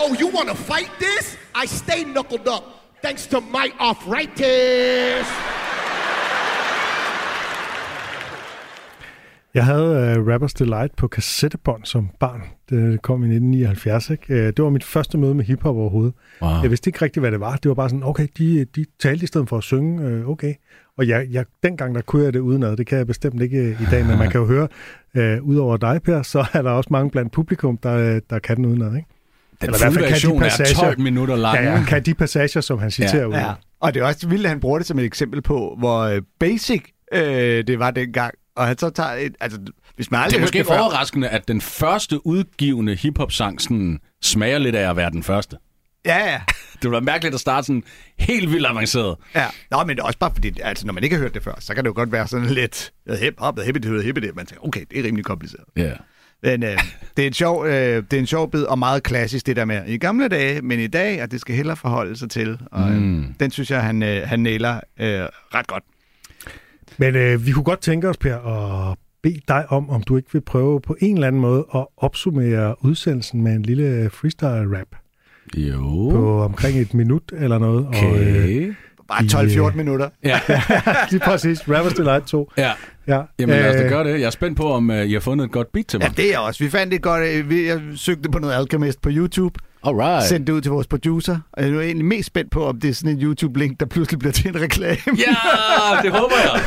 oh, 0.00 0.16
you 0.18 0.26
want 0.26 0.48
to 0.48 0.56
fight 0.56 0.90
this? 0.98 1.36
I 1.54 1.66
stay 1.66 2.02
knuckled 2.02 2.48
up 2.48 2.81
thanks 3.04 3.26
to 3.26 3.40
my 3.40 3.66
arthritis. 3.78 5.26
Jeg 9.54 9.64
havde 9.64 10.16
uh, 10.18 10.28
Rappers 10.28 10.54
Delight 10.54 10.96
på 10.96 11.08
kassettebånd 11.08 11.84
som 11.84 12.10
barn. 12.20 12.42
Det 12.70 13.02
kom 13.02 13.22
i 13.22 13.26
1979. 13.26 14.10
Ikke? 14.10 14.24
Uh, 14.30 14.36
det 14.36 14.64
var 14.64 14.70
mit 14.70 14.84
første 14.84 15.18
møde 15.18 15.34
med 15.34 15.44
hiphop 15.44 15.76
overhovedet. 15.76 16.14
Wow. 16.42 16.50
Jeg 16.62 16.70
vidste 16.70 16.88
ikke 16.88 17.02
rigtigt, 17.02 17.22
hvad 17.22 17.30
det 17.30 17.40
var. 17.40 17.56
Det 17.56 17.68
var 17.68 17.74
bare 17.74 17.88
sådan, 17.88 18.02
okay, 18.02 18.26
de, 18.38 18.64
de 18.64 18.84
talte 19.00 19.24
i 19.24 19.26
stedet 19.26 19.48
for 19.48 19.56
at 19.58 19.62
synge. 19.62 20.22
Uh, 20.22 20.28
okay. 20.28 20.54
Og 20.98 21.08
jeg, 21.08 21.26
jeg, 21.30 21.44
dengang 21.62 21.94
der 21.94 22.00
kunne 22.00 22.24
jeg 22.24 22.32
det 22.32 22.40
udenad. 22.40 22.76
Det 22.76 22.86
kan 22.86 22.98
jeg 22.98 23.06
bestemt 23.06 23.42
ikke 23.42 23.70
i 23.70 23.86
dag, 23.90 24.06
men 24.06 24.18
man 24.18 24.30
kan 24.30 24.40
jo 24.40 24.46
høre, 24.54 24.68
uh, 25.18 25.48
udover 25.48 25.76
dig, 25.76 26.02
Per, 26.02 26.22
så 26.22 26.46
er 26.52 26.62
der 26.62 26.70
også 26.70 26.88
mange 26.92 27.10
blandt 27.10 27.32
publikum, 27.32 27.76
der, 27.76 28.20
der 28.30 28.38
kan 28.38 28.56
den 28.56 28.64
udenad. 28.64 28.96
Ikke? 28.96 29.08
Den 29.66 29.74
Eller 29.74 29.78
fulde 29.78 29.92
fald 29.94 30.04
kan 30.04 30.08
de 30.08 30.12
version 30.12 30.42
er 30.42 30.48
passager- 30.48 30.80
12 30.80 31.00
minutter 31.00 31.36
lang. 31.36 31.58
Ja, 31.58 31.72
ja, 31.72 31.84
kan 31.84 32.02
de 32.02 32.14
passager, 32.14 32.60
som 32.60 32.78
han 32.78 32.90
citerer 32.90 33.20
Ja, 33.20 33.26
ud. 33.26 33.32
Ja. 33.34 33.52
Og 33.80 33.94
det 33.94 34.02
er 34.02 34.06
også 34.06 34.28
vildt, 34.28 34.44
at 34.44 34.50
han 34.50 34.60
bruger 34.60 34.78
det 34.78 34.86
som 34.86 34.98
et 34.98 35.04
eksempel 35.04 35.42
på, 35.42 35.76
hvor 35.78 36.00
øh, 36.00 36.22
basic 36.40 36.82
øh, 37.14 37.22
det 37.66 37.78
var 37.78 37.90
dengang. 37.90 38.34
Og 38.56 38.66
han 38.66 38.78
så 38.78 38.90
tager 38.90 39.10
et... 39.12 39.34
Altså, 39.40 39.58
hvis 39.96 40.10
man 40.10 40.30
Det 40.30 40.36
er 40.36 40.40
måske 40.40 40.58
det 40.58 40.66
før, 40.66 40.78
overraskende, 40.78 41.28
at 41.28 41.48
den 41.48 41.60
første 41.60 42.26
udgivende 42.26 42.94
hiphop-sang 42.94 43.60
sådan 43.60 43.98
smager 44.22 44.58
lidt 44.58 44.74
af 44.74 44.90
at 44.90 44.96
være 44.96 45.10
den 45.10 45.22
første. 45.22 45.56
Ja, 46.06 46.16
ja. 46.32 46.40
Det 46.72 46.82
ville 46.90 46.92
være 46.92 47.00
mærkeligt 47.00 47.34
at 47.34 47.40
starte 47.40 47.66
sådan 47.66 47.82
helt 48.18 48.50
vildt 48.52 48.66
avanceret. 48.66 49.16
Ja, 49.34 49.46
Nå, 49.70 49.84
men 49.84 49.96
det 49.96 50.02
er 50.02 50.06
også 50.06 50.18
bare 50.18 50.30
fordi, 50.34 50.52
altså, 50.62 50.86
når 50.86 50.92
man 50.92 51.04
ikke 51.04 51.16
har 51.16 51.22
hørt 51.22 51.34
det 51.34 51.42
før, 51.42 51.54
så 51.60 51.74
kan 51.74 51.84
det 51.84 51.88
jo 51.88 51.94
godt 51.94 52.12
være 52.12 52.26
sådan 52.28 52.46
lidt 52.46 52.92
hip-hop, 53.20 53.58
hippie 53.64 54.02
hippie 54.02 54.32
Man 54.34 54.46
tænker, 54.46 54.66
okay, 54.66 54.84
det 54.90 54.98
er 55.00 55.04
rimelig 55.04 55.24
kompliceret. 55.24 55.64
Ja. 55.76 55.82
Yeah. 55.82 55.96
Men 56.42 56.62
øh, 56.62 56.78
det, 57.16 57.22
er 57.22 57.26
en 57.26 57.32
sjov, 57.32 57.66
øh, 57.66 57.72
det 58.10 58.12
er 58.12 58.18
en 58.18 58.26
sjov 58.26 58.50
bid, 58.50 58.62
og 58.62 58.78
meget 58.78 59.02
klassisk 59.02 59.46
det 59.46 59.56
der 59.56 59.64
med 59.64 59.80
i 59.86 59.98
gamle 59.98 60.28
dage, 60.28 60.62
men 60.62 60.80
i 60.80 60.86
dag, 60.86 61.20
at 61.20 61.30
det 61.30 61.40
skal 61.40 61.54
hellere 61.54 61.76
forholde 61.76 62.16
sig 62.16 62.30
til. 62.30 62.58
Og 62.72 62.90
øh, 62.90 62.96
Mm. 63.02 63.24
den 63.40 63.50
synes 63.50 63.70
jeg, 63.70 63.82
han, 63.82 64.02
øh, 64.02 64.22
han 64.28 64.40
nailer 64.40 64.74
øh, 65.00 65.20
ret 65.54 65.66
godt. 65.66 65.82
Men 66.98 67.14
øh, 67.16 67.46
vi 67.46 67.52
kunne 67.52 67.64
godt 67.64 67.80
tænke 67.80 68.08
os, 68.08 68.16
Per, 68.16 68.36
at 68.90 68.98
bede 69.22 69.40
dig 69.48 69.64
om, 69.68 69.90
om 69.90 70.02
du 70.02 70.16
ikke 70.16 70.28
vil 70.32 70.40
prøve 70.40 70.80
på 70.80 70.96
en 71.00 71.14
eller 71.14 71.26
anden 71.26 71.40
måde 71.40 71.66
at 71.74 71.86
opsummere 71.96 72.84
udsendelsen 72.84 73.42
med 73.42 73.52
en 73.52 73.62
lille 73.62 74.10
freestyle-rap 74.10 74.88
Jo. 75.56 76.08
på 76.10 76.42
omkring 76.42 76.78
et 76.78 76.94
minut 76.94 77.32
eller 77.38 77.58
noget. 77.58 77.86
Og, 77.86 77.94
øh, 77.94 78.34
Okay. 78.34 78.72
Bare 79.30 79.42
12-14 79.44 79.70
øh, 79.70 79.76
minutter. 79.76 80.08
Ja. 80.24 80.40
lige 81.10 81.20
præcis. 81.20 81.60
Rappers 81.68 81.92
Delight 81.94 82.26
2. 82.26 82.50
ja. 82.56 82.72
Ja. 83.06 83.20
Jamen 83.38 83.56
lad 83.56 83.68
os 83.70 83.76
da 83.76 83.82
Øh, 83.82 83.88
gøre 83.90 84.04
det. 84.04 84.20
Jeg 84.20 84.26
er 84.26 84.30
spændt 84.30 84.56
på, 84.56 84.72
om 84.72 84.90
uh, 84.90 84.96
I 84.96 85.12
har 85.12 85.20
fundet 85.20 85.44
et 85.44 85.52
godt 85.52 85.72
beat 85.72 85.86
til 85.86 85.98
Ja, 86.02 86.08
mig. 86.08 86.16
det 86.16 86.34
er 86.34 86.38
også. 86.38 86.64
Vi 86.64 86.70
fandt 86.70 86.92
det 86.92 87.02
godt. 87.02 87.48
vi- 87.50 87.66
Jeg 87.66 87.80
søgte 87.96 88.28
på 88.30 88.38
noget 88.38 88.54
Alchemist 88.54 89.02
på 89.02 89.08
YouTube. 89.12 89.58
Alright. 89.84 90.24
Sendte 90.28 90.52
det 90.52 90.56
ud 90.56 90.60
til 90.62 90.70
vores 90.72 90.86
producer. 90.86 91.38
Og 91.52 91.62
jeg 91.62 91.72
er 91.72 91.80
egentlig 91.80 92.04
mest 92.04 92.26
spændt 92.26 92.50
på, 92.50 92.66
om 92.66 92.80
det 92.80 92.90
er 92.90 92.94
sådan 92.94 93.10
en 93.18 93.22
YouTube-link, 93.22 93.76
der 93.80 93.86
pludselig 93.86 94.18
bliver 94.18 94.32
til 94.32 94.48
en 94.48 94.60
reklame. 94.60 94.96
Ja, 95.06 95.36
det 96.02 96.12
håber 96.12 96.34
jeg. 96.44 96.60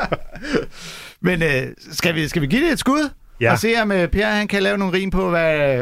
Men 1.20 1.42
øh, 1.42 1.62
skal, 1.92 2.14
vi, 2.14 2.28
skal 2.28 2.42
vi 2.42 2.46
give 2.46 2.62
det 2.64 2.72
et 2.72 2.78
skud? 2.78 3.10
Ja. 3.40 3.52
Og 3.52 3.58
se 3.58 3.74
om 3.82 3.92
øh, 3.92 4.08
Per 4.08 4.26
han 4.26 4.48
kan 4.48 4.62
lave 4.62 4.78
nogle 4.78 4.92
rim 4.94 5.10
på, 5.10 5.30
hvad... 5.30 5.78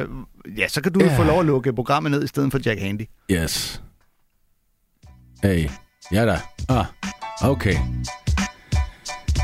Ja, 0.59 0.69
så 0.69 0.81
kan 0.81 0.93
du 0.93 1.01
Ja. 1.01 1.07
ja. 1.13 1.19
få 1.19 1.23
lov 1.25 1.41
at 1.41 1.47
lukke 1.47 1.73
programmet 1.73 2.11
ned 2.13 2.25
i 2.25 2.27
stedet 2.27 2.53
for 2.53 2.61
Jack 2.67 2.81
Handy. 2.81 3.03
Yes. 3.31 3.83
Hey. 5.47 5.69
Ja 6.13 6.27
da. 6.27 6.41
Ah, 6.69 6.85
okay. 7.43 7.77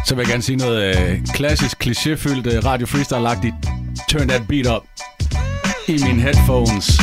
Så 0.06 0.14
vil 0.14 0.22
jeg 0.22 0.26
gerne 0.26 0.42
sige 0.42 0.56
noget 0.56 0.96
øh, 0.96 1.26
klassisk, 1.34 1.86
klichéfyldt, 1.86 2.54
øh, 2.54 2.64
radio 2.64 2.86
freestyle-agtigt. 2.86 3.54
Turn 4.08 4.28
that 4.28 4.42
beat 4.48 4.66
up 4.66 4.82
i 5.88 5.92
mine 5.92 6.22
headphones. 6.22 7.00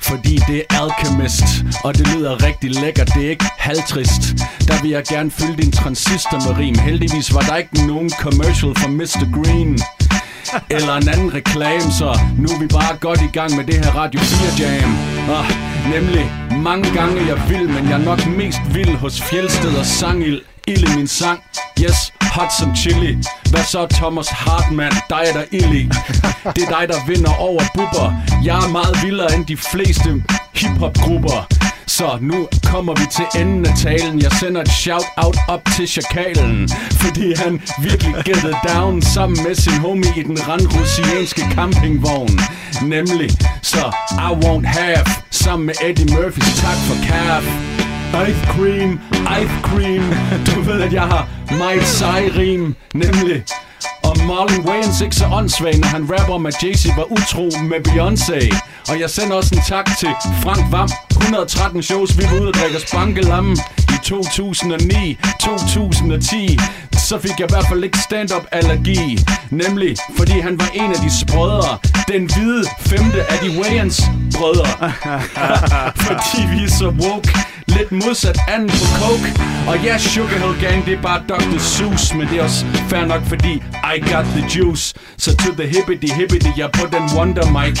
Fordi 0.00 0.36
det 0.36 0.64
er 0.70 0.82
Alchemist, 0.82 1.44
og 1.84 1.98
det 1.98 2.14
lyder 2.14 2.44
rigtig 2.44 2.70
lækkert, 2.70 3.10
det 3.14 3.26
er 3.26 3.30
ikke 3.30 3.44
halvtrist. 3.58 4.22
Der 4.68 4.82
vil 4.82 4.90
jeg 4.90 5.04
gerne 5.08 5.30
fylde 5.30 5.62
din 5.62 5.72
transistor 5.72 6.48
med 6.48 6.58
rim. 6.58 6.78
Heldigvis 6.78 7.34
var 7.34 7.40
der 7.40 7.56
ikke 7.56 7.86
nogen 7.86 8.10
commercial 8.10 8.74
fra 8.74 8.88
Mr. 8.88 9.42
Green. 9.42 9.78
Eller 10.70 10.94
en 10.94 11.08
anden 11.08 11.34
reklame, 11.34 11.92
så 11.92 12.20
nu 12.38 12.48
er 12.48 12.58
vi 12.60 12.66
bare 12.66 12.96
godt 13.00 13.20
i 13.20 13.30
gang 13.32 13.56
med 13.56 13.64
det 13.64 13.74
her 13.74 13.92
Radio 13.92 14.20
4 14.20 14.68
Jam. 14.68 14.96
Ah, 15.30 15.46
nemlig 15.94 16.32
mange 16.62 16.90
gange 16.94 17.26
jeg 17.26 17.48
vil, 17.48 17.68
men 17.68 17.88
jeg 17.88 18.00
er 18.00 18.04
nok 18.04 18.26
mest 18.26 18.58
vild 18.74 18.96
hos 18.96 19.22
Fjeldsted 19.22 19.76
og 19.76 19.86
Sangild. 19.86 20.40
Ild 20.66 20.88
i 20.88 20.96
min 20.96 21.06
sang, 21.06 21.40
yes, 21.80 22.12
hot 22.22 22.52
som 22.58 22.76
chili. 22.76 23.18
Hvad 23.50 23.64
så 23.64 23.86
Thomas 23.90 24.28
Hartmann, 24.28 24.94
dig 25.10 25.22
er 25.26 25.32
der 25.32 25.44
ild 25.52 25.74
i. 25.74 25.88
Det 26.56 26.62
er 26.64 26.78
dig, 26.78 26.88
der 26.88 27.06
vinder 27.06 27.34
over 27.38 27.62
bubber. 27.74 28.12
Jeg 28.44 28.56
er 28.64 28.68
meget 28.68 28.98
vildere 29.02 29.34
end 29.34 29.46
de 29.46 29.56
fleste 29.56 30.24
hiphop-grupper. 30.54 31.57
Så 31.98 32.18
nu 32.20 32.48
kommer 32.64 32.94
vi 33.00 33.06
til 33.10 33.40
enden 33.42 33.66
af 33.66 33.76
talen. 33.76 34.22
Jeg 34.22 34.32
sender 34.32 34.60
et 34.60 34.70
shout-out 34.70 35.36
op 35.48 35.62
til 35.76 35.88
Chakalen 35.88 36.68
Fordi 37.02 37.34
han 37.34 37.62
virkelig 37.82 38.14
gettet 38.24 38.56
down 38.68 39.02
Sammen 39.02 39.38
med 39.46 39.54
sin 39.54 39.72
homie 39.72 40.12
i 40.16 40.22
den 40.22 40.48
randrusianske 40.48 41.42
campingvogn. 41.54 42.40
Nemlig 42.82 43.30
så 43.62 43.84
I 44.28 44.30
won't 44.44 44.66
have 44.66 45.04
Sammen 45.30 45.66
med 45.66 45.74
Eddie 45.82 46.16
Murphys 46.16 46.60
Tak 46.64 46.78
for 46.86 46.96
calf 47.08 47.44
Ice 48.28 48.42
cream, 48.52 49.00
ice 49.40 49.56
cream. 49.62 50.04
Du 50.46 50.60
ved 50.60 50.82
at 50.82 50.92
jeg 50.92 51.02
har 51.02 51.28
meget 51.58 51.86
sej 51.86 52.30
rim 52.36 52.74
Nemlig 52.94 53.44
Marlon 54.26 54.68
Wayans 54.68 55.00
ikke 55.00 55.16
så 55.16 55.26
åndssvag, 55.32 55.78
når 55.78 55.88
han 55.88 56.10
rapper 56.12 56.34
om, 56.34 56.46
at 56.46 56.54
Jay-Z 56.62 56.96
var 56.96 57.12
utro 57.12 57.50
med 57.70 57.80
Beyoncé. 57.88 58.40
Og 58.90 59.00
jeg 59.00 59.10
sender 59.10 59.36
også 59.36 59.54
en 59.54 59.62
tak 59.68 59.86
til 59.98 60.08
Frank 60.42 60.72
Vam. 60.72 60.88
113 61.10 61.82
shows, 61.82 62.18
vi 62.18 62.22
var 62.22 62.40
ude 62.40 62.48
og 62.48 62.54
drikke 62.54 62.80
spankelammen 62.80 63.58
i 63.94 63.96
2009, 64.02 65.18
2010. 65.40 66.58
Så 66.92 67.18
fik 67.18 67.30
jeg 67.38 67.50
i 67.50 67.52
hvert 67.52 67.68
fald 67.68 67.84
ikke 67.84 67.98
stand-up 67.98 68.42
allergi. 68.52 69.18
Nemlig, 69.50 69.96
fordi 70.16 70.40
han 70.40 70.58
var 70.60 70.70
en 70.74 70.90
af 70.90 71.00
de 71.04 71.10
sprødere 71.20 71.78
Den 72.08 72.22
hvide 72.32 72.64
femte 72.80 73.20
af 73.32 73.38
de 73.42 73.60
Wayans 73.60 74.02
brødre. 74.36 74.66
fordi 76.04 76.40
vi 76.52 76.64
er 76.64 76.70
så 76.70 76.88
woke. 76.88 77.28
Lidt 77.76 77.92
modsat 77.92 78.38
anden 78.48 78.68
på 78.68 78.84
coke 79.00 79.28
Og 79.70 79.76
ja, 79.84 79.98
Sugar 79.98 80.38
Hill 80.44 80.56
Gang, 80.64 80.86
det 80.86 80.94
er 80.98 81.02
bare 81.02 81.20
Dr. 81.28 81.58
Seuss 81.58 82.14
Men 82.14 82.28
det 82.28 82.38
er 82.38 82.42
også 82.42 82.66
fair 82.90 83.04
nok, 83.04 83.22
fordi 83.32 83.52
I 83.94 83.96
got 84.12 84.24
the 84.36 84.42
juice 84.54 84.94
Så 85.16 85.36
to 85.36 85.50
the 85.60 85.66
hippity 85.76 86.12
hippity, 86.20 86.50
jeg 86.58 86.64
er 86.64 86.74
på 86.80 86.84
den 86.96 87.04
Wonder 87.16 87.46
Mic 87.58 87.76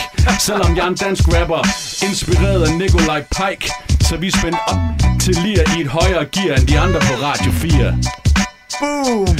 Selvom 0.48 0.76
jeg 0.76 0.84
er 0.84 0.88
en 0.88 0.94
dansk 1.04 1.22
rapper 1.36 1.60
Inspireret 2.08 2.62
af 2.68 2.72
Nikolaj 2.78 3.20
Pike 3.38 3.66
Så 4.08 4.16
vi 4.16 4.30
spændt 4.30 4.58
op 4.70 4.80
til 5.20 5.34
lige 5.44 5.60
i 5.78 5.80
et 5.80 5.86
højere 5.98 6.24
gear 6.34 6.54
End 6.58 6.66
de 6.66 6.78
andre 6.78 7.00
på 7.08 7.14
Radio 7.26 7.50
4 7.52 7.98
Boom! 8.80 9.36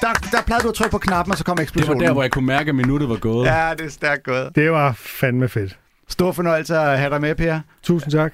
Der, 0.00 0.12
der 0.32 0.42
plejede 0.46 0.62
du 0.64 0.68
at 0.68 0.74
trykke 0.74 0.90
på 0.90 0.98
knappen, 0.98 1.32
og 1.32 1.38
så 1.38 1.44
kom 1.44 1.56
Det 1.56 1.60
var 1.60 1.62
eksplosionen. 1.62 2.00
der, 2.02 2.12
hvor 2.12 2.22
jeg 2.22 2.30
kunne 2.30 2.46
mærke, 2.46 2.68
at 2.68 2.74
minuttet 2.74 3.08
var 3.08 3.16
gået 3.16 3.46
Ja, 3.46 3.70
det 3.78 3.86
er 3.86 3.90
stærkt 3.90 4.22
gået. 4.24 4.48
Det 4.54 4.70
var 4.72 4.92
fandme 4.96 5.48
fedt. 5.48 5.76
Stor 6.08 6.32
fornøjelse 6.32 6.76
at 6.78 6.98
have 6.98 7.10
dig 7.10 7.20
med, 7.20 7.34
Per. 7.34 7.60
Tusind 7.82 8.12
tak. 8.12 8.32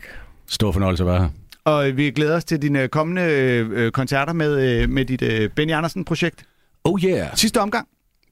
Stor 0.49 0.73
fornøjelse 0.73 1.03
at 1.03 1.07
være 1.07 1.19
her 1.19 1.29
Og 1.65 1.97
vi 1.97 2.11
glæder 2.11 2.37
os 2.37 2.45
til 2.45 2.63
dine 2.63 2.89
kommende 2.89 3.23
øh, 3.23 3.93
koncerter 3.93 4.33
med, 4.33 4.83
øh, 4.83 4.89
med 4.91 5.05
dit 5.05 5.23
øh, 5.23 5.51
Benny 5.51 5.73
Andersen-projekt. 5.73 6.45
Oh 6.85 7.05
yeah, 7.05 7.29
Sidste 7.37 7.61
omgang. 7.61 7.89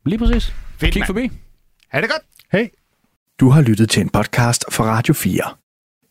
lige 0.07 0.19
præcis 0.19 0.55
Fedt, 0.79 0.93
Kig 0.93 1.01
mand. 1.01 1.07
forbi 1.07 1.31
Ha' 1.89 2.01
det 2.01 2.11
godt. 2.11 2.23
Hej. 2.53 2.71
Du 3.41 3.49
har 3.49 3.63
lyttet 3.63 3.91
til 3.91 4.01
en 4.01 4.09
podcast 4.09 4.65
fra 4.73 4.85
Radio 4.85 5.15
4. 5.15 5.43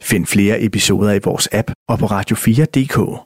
Find 0.01 0.25
flere 0.25 0.63
episoder 0.63 1.13
i 1.13 1.19
vores 1.23 1.49
app 1.51 1.71
og 1.87 1.99
på 1.99 2.05
radio4.dk. 2.05 3.23